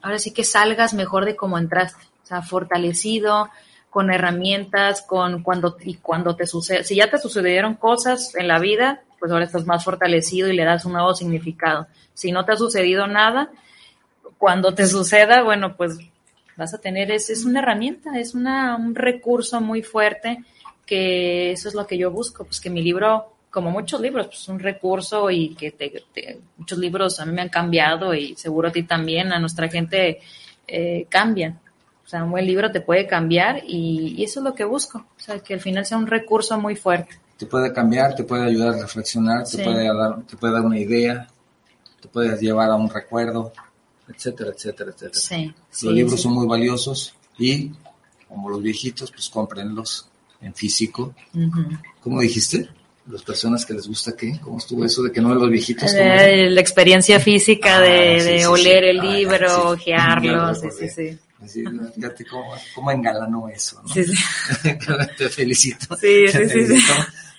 ahora 0.00 0.18
sí 0.18 0.32
que 0.32 0.42
salgas 0.42 0.94
mejor 0.94 1.26
de 1.26 1.36
cómo 1.36 1.58
entraste, 1.58 2.02
o 2.22 2.26
sea, 2.26 2.40
fortalecido, 2.40 3.50
con 3.90 4.12
herramientas, 4.12 5.02
con 5.02 5.42
cuando 5.42 5.76
y 5.82 5.96
cuando 5.96 6.36
te 6.36 6.46
sucede, 6.46 6.84
si 6.84 6.94
ya 6.94 7.10
te 7.10 7.18
sucedieron 7.18 7.74
cosas 7.74 8.34
en 8.36 8.46
la 8.46 8.60
vida, 8.60 9.02
pues 9.18 9.32
ahora 9.32 9.44
estás 9.44 9.66
más 9.66 9.84
fortalecido 9.84 10.48
y 10.48 10.54
le 10.54 10.64
das 10.64 10.84
un 10.84 10.92
nuevo 10.92 11.12
significado. 11.12 11.88
Si 12.14 12.30
no 12.30 12.44
te 12.44 12.52
ha 12.52 12.56
sucedido 12.56 13.08
nada, 13.08 13.50
cuando 14.38 14.74
te 14.74 14.86
suceda, 14.86 15.42
bueno, 15.42 15.76
pues 15.76 15.98
vas 16.56 16.72
a 16.72 16.78
tener, 16.78 17.10
es, 17.10 17.30
es 17.30 17.44
una 17.44 17.58
herramienta, 17.60 18.18
es 18.18 18.34
una, 18.34 18.76
un 18.76 18.94
recurso 18.94 19.60
muy 19.60 19.82
fuerte 19.82 20.44
que 20.86 21.52
eso 21.52 21.68
es 21.68 21.74
lo 21.74 21.86
que 21.86 21.98
yo 21.98 22.10
busco, 22.10 22.44
pues 22.44 22.60
que 22.60 22.70
mi 22.70 22.82
libro, 22.82 23.32
como 23.50 23.70
muchos 23.70 24.00
libros, 24.00 24.26
pues 24.26 24.48
un 24.48 24.58
recurso 24.58 25.30
y 25.30 25.54
que 25.54 25.72
te, 25.72 26.40
muchos 26.56 26.78
libros 26.78 27.20
a 27.20 27.26
mí 27.26 27.32
me 27.32 27.42
han 27.42 27.48
cambiado 27.48 28.14
y 28.14 28.34
seguro 28.36 28.68
a 28.68 28.72
ti 28.72 28.84
también, 28.84 29.32
a 29.32 29.38
nuestra 29.38 29.68
gente 29.68 30.20
eh, 30.66 31.06
cambian 31.08 31.58
sea, 32.10 32.24
un 32.24 32.32
buen 32.32 32.44
libro 32.44 32.72
te 32.72 32.80
puede 32.80 33.06
cambiar 33.06 33.62
y, 33.64 34.22
eso 34.22 34.40
es 34.40 34.44
lo 34.44 34.54
que 34.54 34.64
busco. 34.64 34.98
O 34.98 35.20
sea, 35.20 35.38
que 35.38 35.54
al 35.54 35.60
final 35.60 35.86
sea 35.86 35.96
un 35.96 36.08
recurso 36.08 36.58
muy 36.58 36.74
fuerte. 36.74 37.20
Te 37.36 37.46
puede 37.46 37.72
cambiar, 37.72 38.16
te 38.16 38.24
puede 38.24 38.44
ayudar 38.44 38.74
a 38.74 38.82
reflexionar, 38.82 39.44
te, 39.44 39.62
puede 39.62 39.86
dar, 39.86 40.22
te 40.22 40.36
puede 40.36 40.52
dar 40.52 40.62
una 40.62 40.78
idea, 40.78 41.28
te 42.02 42.08
puede 42.08 42.36
llevar 42.38 42.68
a 42.70 42.74
un 42.74 42.90
recuerdo, 42.90 43.52
etcétera, 44.08 44.50
etcétera, 44.50 44.90
etcétera. 44.90 45.54
Sí, 45.70 45.86
los 45.86 45.94
libros 45.94 46.20
son 46.20 46.34
muy 46.34 46.46
valiosos 46.46 47.14
y, 47.38 47.70
como 48.28 48.50
los 48.50 48.60
viejitos, 48.60 49.12
pues 49.12 49.28
cómprenlos 49.28 50.08
en 50.40 50.52
físico. 50.52 51.14
¿Cómo 52.02 52.20
dijiste? 52.20 52.68
Las 53.06 53.22
personas 53.22 53.64
que 53.64 53.72
les 53.72 53.86
gusta 53.86 54.16
qué, 54.16 54.38
¿cómo 54.42 54.58
estuvo 54.58 54.84
eso 54.84 55.02
de 55.02 55.12
que 55.12 55.20
no 55.20 55.30
de 55.30 55.36
los 55.36 55.48
viejitos? 55.48 55.94
Eh, 55.94 56.50
la 56.50 56.60
experiencia 56.60 57.20
física 57.20 57.80
de, 57.80 58.42
ah, 58.42 58.50
oler 58.50 58.84
el 58.84 58.98
libro, 58.98 59.70
ojearlo, 59.70 60.54
sí, 60.56 60.68
sí, 60.76 60.88
sí. 60.88 61.18
Así, 61.42 61.64
fíjate 61.94 62.24
cómo, 62.74 62.90
engalanó 62.90 63.48
eso, 63.48 63.82
¿no? 63.82 63.88
Sí, 63.88 64.04
sí. 64.04 64.14
Te 65.18 65.28
felicito. 65.30 65.96
Sí, 65.96 66.26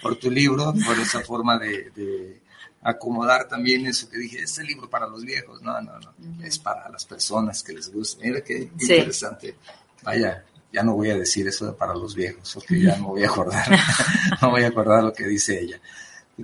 por 0.02 0.16
tu 0.16 0.32
libro, 0.32 0.74
por 0.86 0.99
esa 0.99 1.22
forma 1.22 1.60
de, 1.60 2.41
acomodar 2.82 3.47
también 3.47 3.86
eso 3.86 4.10
que 4.10 4.18
dije, 4.18 4.39
este 4.41 4.64
libro 4.64 4.89
para 4.89 5.08
los 5.08 5.24
viejos, 5.24 5.62
no, 5.62 5.80
no, 5.82 5.99
no, 5.99 6.14
es 6.43 6.58
para 6.58 6.89
las 6.89 7.06
personas 7.06 7.62
que 7.62 7.74
les 7.74 7.91
gusta. 7.91 8.24
Mira 8.24 8.41
qué 8.41 8.72
interesante. 8.80 9.56
Vaya, 10.02 10.43
ya 10.74 10.82
no 10.82 10.95
voy 10.95 11.12
a 11.12 11.18
decir 11.18 11.47
eso 11.47 11.68
de 11.68 11.74
para 11.74 11.93
los 11.93 12.16
viejos, 12.16 12.56
porque 12.56 12.82
ya 12.82 12.97
no 12.97 13.10
voy 13.10 13.24
a 13.24 13.28
acordar, 13.28 13.70
no 14.41 14.49
voy 14.49 14.64
a 14.64 14.70
acordar 14.70 15.04
lo 15.04 15.14
que 15.14 15.28
dice 15.28 15.60
ella. 15.60 15.80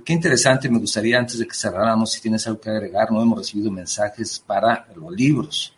Qué 0.04 0.12
interesante, 0.12 0.68
me 0.68 0.78
gustaría 0.78 1.18
antes 1.18 1.40
de 1.40 1.46
que 1.48 1.54
cerráramos, 1.54 2.12
si 2.12 2.20
tienes 2.20 2.46
algo 2.46 2.60
que 2.60 2.70
agregar, 2.70 3.10
no 3.10 3.20
hemos 3.20 3.38
recibido 3.38 3.72
mensajes 3.72 4.38
para 4.38 4.86
los 4.94 5.10
libros 5.10 5.74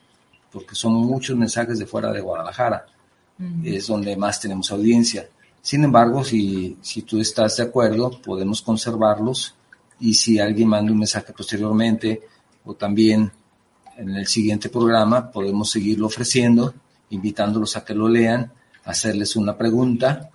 porque 0.51 0.75
son 0.75 0.95
muchos 0.95 1.37
mensajes 1.37 1.79
de 1.79 1.87
fuera 1.87 2.13
de 2.13 2.21
Guadalajara, 2.21 2.87
es 3.65 3.87
donde 3.87 4.17
más 4.17 4.39
tenemos 4.39 4.71
audiencia. 4.71 5.29
Sin 5.63 5.85
embargo, 5.85 6.23
si, 6.25 6.77
si 6.83 7.03
tú 7.03 7.21
estás 7.21 7.57
de 7.57 7.65
acuerdo, 7.65 8.11
podemos 8.23 8.61
conservarlos 8.61 9.55
y 9.99 10.15
si 10.15 10.39
alguien 10.39 10.69
manda 10.69 10.93
un 10.93 10.99
mensaje 10.99 11.33
posteriormente 11.33 12.23
o 12.65 12.75
también 12.75 13.31
en 13.97 14.11
el 14.11 14.27
siguiente 14.27 14.69
programa, 14.69 15.31
podemos 15.31 15.71
seguirlo 15.71 16.07
ofreciendo, 16.07 16.75
invitándolos 17.11 17.77
a 17.77 17.85
que 17.85 17.95
lo 17.95 18.09
lean, 18.09 18.53
hacerles 18.85 19.37
una 19.37 19.57
pregunta 19.57 20.31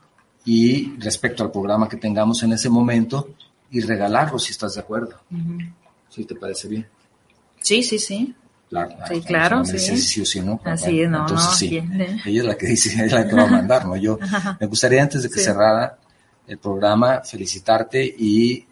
y 0.46 0.96
respecto 0.98 1.44
al 1.44 1.52
programa 1.52 1.90
que 1.90 1.98
tengamos 1.98 2.44
en 2.44 2.54
ese 2.54 2.70
momento 2.70 3.30
y 3.72 3.82
regalarlo 3.82 4.38
si 4.38 4.52
estás 4.52 4.76
de 4.76 4.82
acuerdo. 4.82 5.20
¿Sí 6.10 6.26
te 6.26 6.36
parece 6.36 6.68
bien? 6.68 6.88
Sí, 7.60 7.82
sí, 7.82 7.98
sí. 7.98 8.36
Sí, 8.70 9.22
claro, 9.22 9.64
sí. 9.66 9.80
sí 9.80 10.22
o 10.22 10.26
sí, 10.26 10.42
¿no? 10.42 10.60
Así 10.64 11.02
es, 11.02 11.10
no, 11.10 11.22
Entonces, 11.22 11.48
no, 11.48 11.56
sí. 11.56 12.22
Ella 12.26 12.42
es 12.42 12.46
la 12.46 12.58
que 12.58 12.68
dice, 12.68 12.94
ella 12.94 13.06
es 13.06 13.12
la 13.12 13.28
que 13.28 13.36
va 13.36 13.44
a 13.44 13.48
mandar, 13.48 13.86
¿no? 13.86 13.96
Yo 13.96 14.20
me 14.60 14.68
gustaría 14.68 15.02
antes 15.02 15.24
de 15.24 15.30
que 15.30 15.40
cerrara 15.40 15.98
el 16.48 16.58
programa 16.58 17.22
felicitarte 17.22 18.04
y 18.04 18.66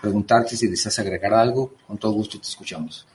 preguntarte 0.00 0.56
si 0.56 0.66
deseas 0.66 0.98
agregar 0.98 1.34
algo. 1.34 1.74
Con 1.86 1.98
todo 1.98 2.12
gusto 2.12 2.38
te 2.38 2.46
escuchamos. 2.46 3.06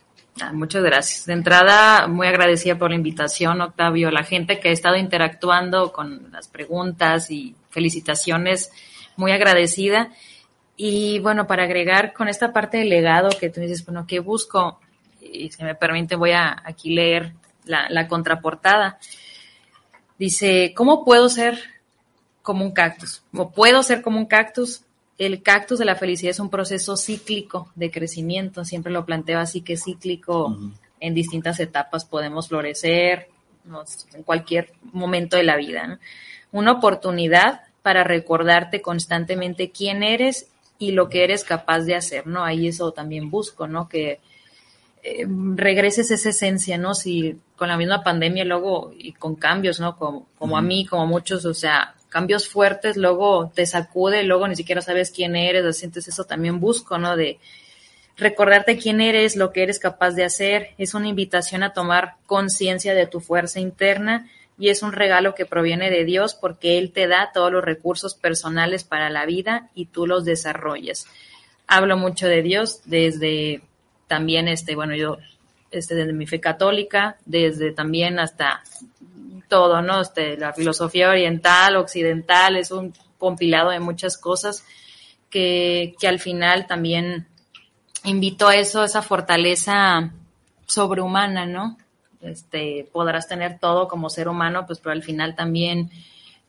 Ah, 0.42 0.52
muchas 0.52 0.84
gracias. 0.84 1.26
De 1.26 1.34
entrada, 1.34 2.08
muy 2.08 2.28
agradecida 2.28 2.78
por 2.78 2.90
la 2.90 2.96
invitación, 2.96 3.62
Octavio. 3.62 4.10
La 4.10 4.24
gente 4.24 4.60
que 4.60 4.70
ha 4.70 4.72
estado 4.72 4.98
interactuando 4.98 5.92
con 5.92 6.32
las 6.32 6.48
preguntas 6.48 7.30
y 7.30 7.56
felicitaciones, 7.70 8.72
muy 9.16 9.32
agradecida. 9.32 10.10
Y 10.76 11.20
bueno, 11.20 11.46
para 11.46 11.64
agregar 11.64 12.14
con 12.14 12.30
esta 12.30 12.52
parte 12.52 12.78
del 12.78 12.90
legado 12.90 13.30
que 13.40 13.50
tú 13.50 13.62
dices, 13.62 13.86
bueno, 13.86 14.06
¿qué 14.08 14.20
busco? 14.20 14.80
Y 15.32 15.52
si 15.52 15.64
me 15.64 15.76
permite, 15.76 16.16
voy 16.16 16.32
a 16.32 16.62
aquí 16.66 16.94
leer 16.94 17.34
la, 17.66 17.88
la 17.90 18.08
contraportada. 18.08 19.00
Dice, 20.18 20.74
¿cómo 20.76 21.06
puedo 21.06 21.30
ser 21.30 21.60
como 22.42 22.66
un 22.66 22.72
cactus? 22.72 23.24
¿O 23.34 23.52
puedo 23.52 23.84
ser 23.84 24.02
como 24.02 24.18
un 24.18 24.26
cactus? 24.26 24.84
el 25.18 25.42
cactus 25.44 25.80
de 25.80 25.86
la 25.86 25.96
felicidad 25.96 26.32
es 26.32 26.40
un 26.40 26.50
proceso 26.50 26.98
cíclico 26.98 27.72
de 27.76 27.92
crecimiento, 27.92 28.66
siempre 28.66 28.92
lo 28.92 29.06
planteo 29.06 29.40
así 29.40 29.62
que 29.62 29.78
cíclico, 29.78 30.58
en 31.00 31.14
distintas 31.14 31.60
etapas 31.60 32.06
podemos 32.06 32.48
florecer, 32.48 33.28
en 34.14 34.24
cualquier 34.24 34.74
momento 34.92 35.38
de 35.38 35.44
la 35.44 35.56
vida. 35.56 36.00
Una 36.52 36.74
oportunidad 36.74 37.62
para 37.82 38.04
recordarte 38.04 38.82
constantemente 38.82 39.72
quién 39.72 40.04
eres 40.04 40.48
y 40.80 40.92
lo 40.92 41.10
que 41.10 41.24
eres 41.24 41.44
capaz 41.44 41.82
de 41.82 41.96
hacer, 41.96 42.28
¿no? 42.28 42.44
Ahí 42.44 42.68
eso 42.68 42.92
también 42.92 43.30
busco, 43.30 43.68
¿no? 43.68 43.88
Que 43.88 44.20
eh, 45.04 45.28
regreses 45.56 46.12
esa 46.12 46.30
esencia, 46.30 46.78
¿no? 46.78 46.94
Si 46.96 47.38
con 47.58 47.68
la 47.68 47.76
misma 47.78 48.04
pandemia 48.04 48.46
luego 48.46 48.94
y 48.98 49.12
con 49.12 49.36
cambios, 49.36 49.82
¿no? 49.82 49.98
Como, 49.98 50.28
como 50.38 50.58
a 50.58 50.62
mí, 50.62 50.86
como 50.86 51.04
a 51.04 51.06
muchos, 51.06 51.46
o 51.46 51.54
sea, 51.54 51.96
cambios 52.08 52.48
fuertes, 52.48 52.96
luego 52.96 53.52
te 53.54 53.66
sacude, 53.66 54.24
luego 54.24 54.48
ni 54.48 54.56
siquiera 54.56 54.82
sabes 54.82 55.12
quién 55.12 55.36
eres, 55.36 55.78
sientes 55.78 56.08
eso 56.08 56.24
también 56.24 56.62
busco, 56.62 56.98
¿no? 56.98 57.18
De 57.18 57.38
recordarte 58.16 58.78
quién 58.78 59.02
eres, 59.02 59.36
lo 59.36 59.52
que 59.52 59.64
eres 59.64 59.80
capaz 59.80 60.12
de 60.12 60.24
hacer, 60.24 60.70
es 60.78 60.94
una 60.94 61.10
invitación 61.10 61.64
a 61.64 61.74
tomar 61.74 62.16
conciencia 62.26 62.94
de 62.94 63.08
tu 63.08 63.20
fuerza 63.20 63.60
interna 63.60 64.30
y 64.58 64.70
es 64.70 64.84
un 64.84 64.94
regalo 64.94 65.36
que 65.36 65.46
proviene 65.46 65.90
de 65.90 66.06
Dios 66.06 66.34
porque 66.34 66.78
Él 66.78 66.92
te 66.94 67.08
da 67.08 67.32
todos 67.34 67.52
los 67.52 67.66
recursos 67.66 68.16
personales 68.16 68.84
para 68.84 69.10
la 69.10 69.26
vida 69.26 69.70
y 69.74 69.88
tú 69.88 70.08
los 70.08 70.24
desarrollas. 70.24 71.08
Hablo 71.68 71.98
mucho 71.98 72.28
de 72.28 72.42
Dios 72.42 72.82
desde 72.86 73.64
también, 74.08 74.48
este, 74.48 74.76
bueno, 74.76 74.96
yo, 74.96 75.18
este, 75.72 75.96
desde 75.96 76.14
mi 76.14 76.28
fe 76.28 76.40
católica, 76.40 77.18
desde 77.26 77.72
también 77.72 78.20
hasta 78.20 78.64
todo, 79.48 79.82
¿no? 79.82 80.02
Este, 80.02 80.38
la 80.38 80.54
filosofía 80.54 81.10
oriental, 81.10 81.76
occidental, 81.78 82.58
es 82.58 82.72
un 82.72 82.94
compilado 83.18 83.70
de 83.72 83.80
muchas 83.80 84.18
cosas 84.18 84.66
que, 85.30 85.96
que 86.00 86.08
al 86.08 86.20
final 86.20 86.68
también 86.68 87.28
invito 88.04 88.48
a 88.48 88.56
eso, 88.56 88.84
esa 88.84 89.02
fortaleza 89.02 90.12
sobrehumana, 90.66 91.46
¿no? 91.46 91.78
Este, 92.22 92.88
podrás 92.92 93.28
tener 93.28 93.60
todo 93.60 93.88
como 93.88 94.10
ser 94.10 94.28
humano, 94.28 94.66
pues, 94.66 94.80
pero 94.80 94.94
al 94.94 95.04
final 95.04 95.36
también 95.36 95.92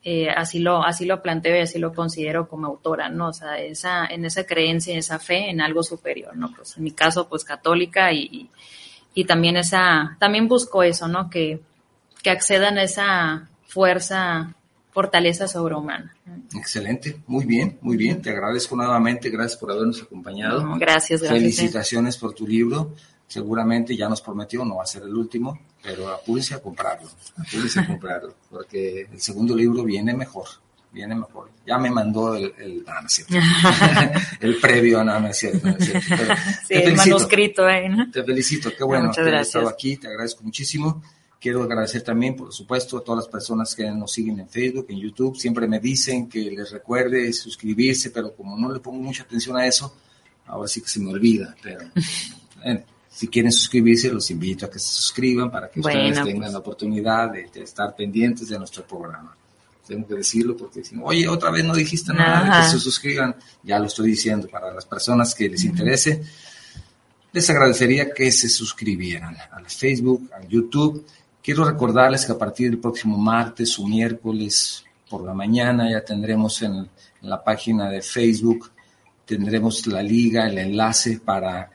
eh, 0.04 0.28
así 0.30 0.58
lo 0.58 0.84
así 0.84 1.06
lo 1.06 1.22
planteo 1.22 1.56
y 1.56 1.60
así 1.60 1.78
lo 1.78 1.94
considero 1.94 2.48
como 2.48 2.66
autora, 2.66 3.08
¿no? 3.08 3.28
O 3.28 3.32
sea, 3.32 3.58
esa 3.58 4.06
en 4.06 4.24
esa 4.24 4.44
creencia, 4.44 4.96
esa 4.96 5.18
fe 5.18 5.50
en 5.50 5.60
algo 5.60 5.82
superior, 5.82 6.36
¿no? 6.36 6.52
Pues 6.54 6.76
en 6.76 6.84
mi 6.84 6.92
caso, 6.92 7.28
pues 7.28 7.44
católica 7.44 8.12
y, 8.12 8.50
y 9.14 9.24
también 9.24 9.56
esa 9.56 10.16
también 10.20 10.46
busco 10.46 10.82
eso, 10.82 11.08
¿no? 11.08 11.30
Que 11.30 11.60
que 12.24 12.30
accedan 12.30 12.78
a 12.78 12.82
esa 12.82 13.48
fuerza, 13.66 14.54
fortaleza 14.92 15.46
sobrehumana. 15.46 16.16
Excelente, 16.56 17.20
muy 17.26 17.44
bien, 17.44 17.78
muy 17.82 17.98
bien. 17.98 18.22
Te 18.22 18.30
agradezco 18.30 18.74
nuevamente, 18.74 19.28
gracias 19.28 19.60
por 19.60 19.70
habernos 19.70 20.02
acompañado. 20.02 20.60
gracias, 20.78 21.20
gracias. 21.20 21.28
Felicitaciones 21.28 22.16
por 22.16 22.32
tu 22.32 22.46
libro. 22.46 22.94
Seguramente 23.26 23.96
ya 23.96 24.08
nos 24.08 24.20
prometió, 24.20 24.64
no 24.64 24.76
va 24.76 24.84
a 24.84 24.86
ser 24.86 25.02
el 25.02 25.14
último, 25.14 25.58
pero 25.82 26.08
apúrese 26.08 26.54
a 26.54 26.62
comprarlo, 26.62 27.08
apúrese 27.36 27.80
a 27.80 27.86
comprarlo, 27.88 28.34
porque 28.50 29.08
el 29.10 29.20
segundo 29.20 29.56
libro 29.56 29.82
viene 29.82 30.14
mejor, 30.14 30.46
viene 30.92 31.14
mejor. 31.14 31.50
Ya 31.66 31.78
me 31.78 31.90
mandó 31.90 32.34
el, 32.34 32.54
el, 32.58 32.84
no, 32.84 32.92
el 34.40 34.56
previo, 34.60 35.02
no, 35.02 35.18
no 35.18 35.28
es 35.28 35.38
cierto. 35.38 35.66
No 35.66 35.76
es 35.76 35.84
cierto. 35.84 36.34
sí, 36.68 36.74
el 36.74 36.94
manuscrito. 36.94 37.64
Te 38.12 38.22
felicito, 38.22 38.70
qué 38.76 38.84
bueno 38.84 39.10
que 39.10 39.20
hayas 39.20 39.48
estado 39.48 39.68
aquí, 39.68 39.96
te 39.96 40.08
agradezco 40.08 40.44
muchísimo. 40.44 41.02
Quiero 41.40 41.62
agradecer 41.62 42.02
también, 42.02 42.36
por 42.36 42.52
supuesto, 42.54 42.96
a 42.96 43.04
todas 43.04 43.24
las 43.24 43.28
personas 43.28 43.74
que 43.74 43.90
nos 43.90 44.10
siguen 44.12 44.40
en 44.40 44.48
Facebook, 44.48 44.86
en 44.88 44.98
YouTube. 44.98 45.36
Siempre 45.36 45.68
me 45.68 45.78
dicen 45.78 46.26
que 46.26 46.40
les 46.40 46.70
recuerde 46.70 47.30
suscribirse, 47.34 48.10
pero 48.10 48.34
como 48.34 48.56
no 48.56 48.72
le 48.72 48.80
pongo 48.80 49.02
mucha 49.02 49.24
atención 49.24 49.54
a 49.58 49.66
eso, 49.66 49.94
ahora 50.46 50.68
sí 50.68 50.80
que 50.80 50.88
se 50.88 51.00
me 51.00 51.10
olvida. 51.10 51.54
Pero 51.62 51.90
si 53.14 53.28
quieren 53.28 53.52
suscribirse, 53.52 54.10
los 54.10 54.30
invito 54.30 54.66
a 54.66 54.70
que 54.70 54.78
se 54.78 54.88
suscriban 54.88 55.50
para 55.50 55.70
que 55.70 55.80
ustedes 55.80 56.14
tengan 56.14 56.40
pues. 56.40 56.52
la 56.52 56.58
oportunidad 56.58 57.30
de, 57.30 57.48
estar 57.62 57.94
pendientes 57.94 58.48
de 58.48 58.58
nuestro 58.58 58.86
programa. 58.86 59.36
Tengo 59.86 60.06
que 60.06 60.14
decirlo 60.14 60.56
porque 60.56 60.82
si 60.82 60.96
oye, 61.02 61.28
otra 61.28 61.50
vez 61.50 61.64
no 61.64 61.74
dijiste 61.74 62.12
nada, 62.12 62.58
de 62.58 62.64
que 62.64 62.70
se 62.72 62.80
suscriban. 62.80 63.36
Ya 63.62 63.78
lo 63.78 63.86
estoy 63.86 64.08
diciendo 64.10 64.48
para 64.48 64.72
las 64.72 64.86
personas 64.86 65.34
que 65.34 65.48
les 65.48 65.62
interese. 65.64 66.22
Les 67.32 67.50
agradecería 67.50 68.12
que 68.12 68.32
se 68.32 68.48
suscribieran 68.48 69.36
al 69.52 69.66
Facebook, 69.68 70.30
al 70.34 70.48
YouTube 70.48 71.04
Quiero 71.44 71.66
recordarles 71.66 72.24
que 72.24 72.32
a 72.32 72.38
partir 72.38 72.70
del 72.70 72.80
próximo 72.80 73.18
martes 73.18 73.78
o 73.78 73.86
miércoles 73.86 74.82
por 75.10 75.22
la 75.22 75.34
mañana 75.34 75.90
ya 75.90 76.02
tendremos 76.02 76.62
en, 76.62 76.88
la 77.20 77.44
página 77.44 77.90
de 77.90 78.00
Facebook, 78.00 78.70
tendremos 79.26 79.86
la 79.86 80.02
liga, 80.02 80.46
el 80.46 80.58
enlace 80.58 81.20
para 81.20 81.70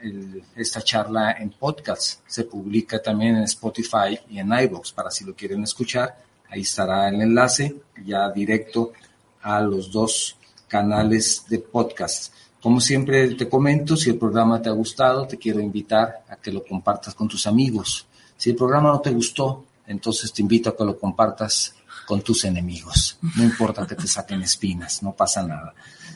esta 0.55 0.81
charla 0.81 1.33
en 1.33 1.51
podcast. 1.51 2.21
Se 2.27 2.43
publica 2.43 3.01
también 3.01 3.37
en 3.37 3.43
Spotify 3.43 4.19
y 4.29 4.39
en 4.39 4.51
iVoox 4.51 4.91
para 4.91 5.11
si 5.11 5.25
lo 5.25 5.35
quieren 5.35 5.63
escuchar. 5.63 6.15
Ahí 6.49 6.61
estará 6.61 7.09
el 7.09 7.21
enlace 7.21 7.75
ya 8.05 8.29
directo 8.31 8.93
a 9.41 9.61
los 9.61 9.91
dos 9.91 10.37
canales 10.67 11.45
de 11.47 11.59
podcast. 11.59 12.33
Como 12.61 12.81
siempre 12.81 13.35
te 13.35 13.47
comento, 13.47 13.95
si 13.95 14.09
el 14.09 14.17
programa 14.17 14.61
te 14.61 14.69
ha 14.69 14.73
gustado, 14.73 15.25
te 15.25 15.37
quiero 15.37 15.59
invitar 15.59 16.25
a 16.29 16.35
que 16.35 16.51
lo 16.51 16.63
compartas 16.63 17.15
con 17.15 17.27
tus 17.27 17.47
amigos, 17.47 18.05
si 18.39 18.51
el 18.51 18.55
programa 18.55 18.93
no 18.93 19.01
te 19.01 19.11
gustó, 19.11 19.65
entonces 19.85 20.31
te 20.31 20.41
invito 20.41 20.69
a 20.69 20.77
que 20.77 20.85
lo 20.85 20.97
compartas 20.97 21.75
con 22.07 22.21
tus 22.21 22.45
enemigos. 22.45 23.17
No 23.35 23.43
importa 23.43 23.85
que 23.85 23.95
te 23.95 24.07
saquen 24.07 24.41
espinas, 24.41 25.03
no 25.03 25.11
pasa 25.11 25.43
nada. 25.43 25.73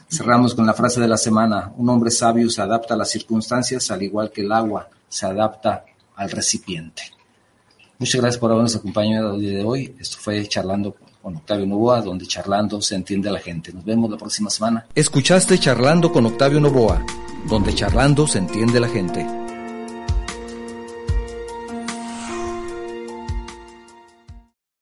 Cerramos 0.09 0.53
con 0.53 0.65
la 0.65 0.73
frase 0.73 1.01
de 1.01 1.07
la 1.07 1.17
semana. 1.17 1.71
Un 1.77 1.89
hombre 1.89 2.11
sabio 2.11 2.49
se 2.49 2.61
adapta 2.61 2.93
a 2.93 2.97
las 2.97 3.09
circunstancias 3.09 3.89
al 3.91 4.03
igual 4.03 4.31
que 4.31 4.41
el 4.41 4.51
agua 4.51 4.89
se 5.09 5.25
adapta 5.25 5.85
al 6.15 6.29
recipiente. 6.29 7.03
Muchas 7.99 8.21
gracias 8.21 8.39
por 8.39 8.51
habernos 8.51 8.75
acompañado 8.75 9.35
el 9.35 9.41
día 9.41 9.57
de 9.57 9.63
hoy. 9.63 9.95
Esto 9.99 10.17
fue 10.19 10.45
Charlando 10.47 10.95
con 11.21 11.37
Octavio 11.37 11.65
Novoa, 11.65 12.01
donde 12.01 12.27
charlando 12.27 12.81
se 12.81 12.95
entiende 12.95 13.29
a 13.29 13.31
la 13.31 13.39
gente. 13.39 13.71
Nos 13.71 13.85
vemos 13.85 14.11
la 14.11 14.17
próxima 14.17 14.49
semana. 14.49 14.85
Escuchaste 14.93 15.57
Charlando 15.57 16.11
con 16.11 16.25
Octavio 16.25 16.59
Novoa, 16.59 17.03
donde 17.47 17.73
charlando 17.73 18.27
se 18.27 18.39
entiende 18.39 18.79
la 18.79 18.89
gente. 18.89 19.42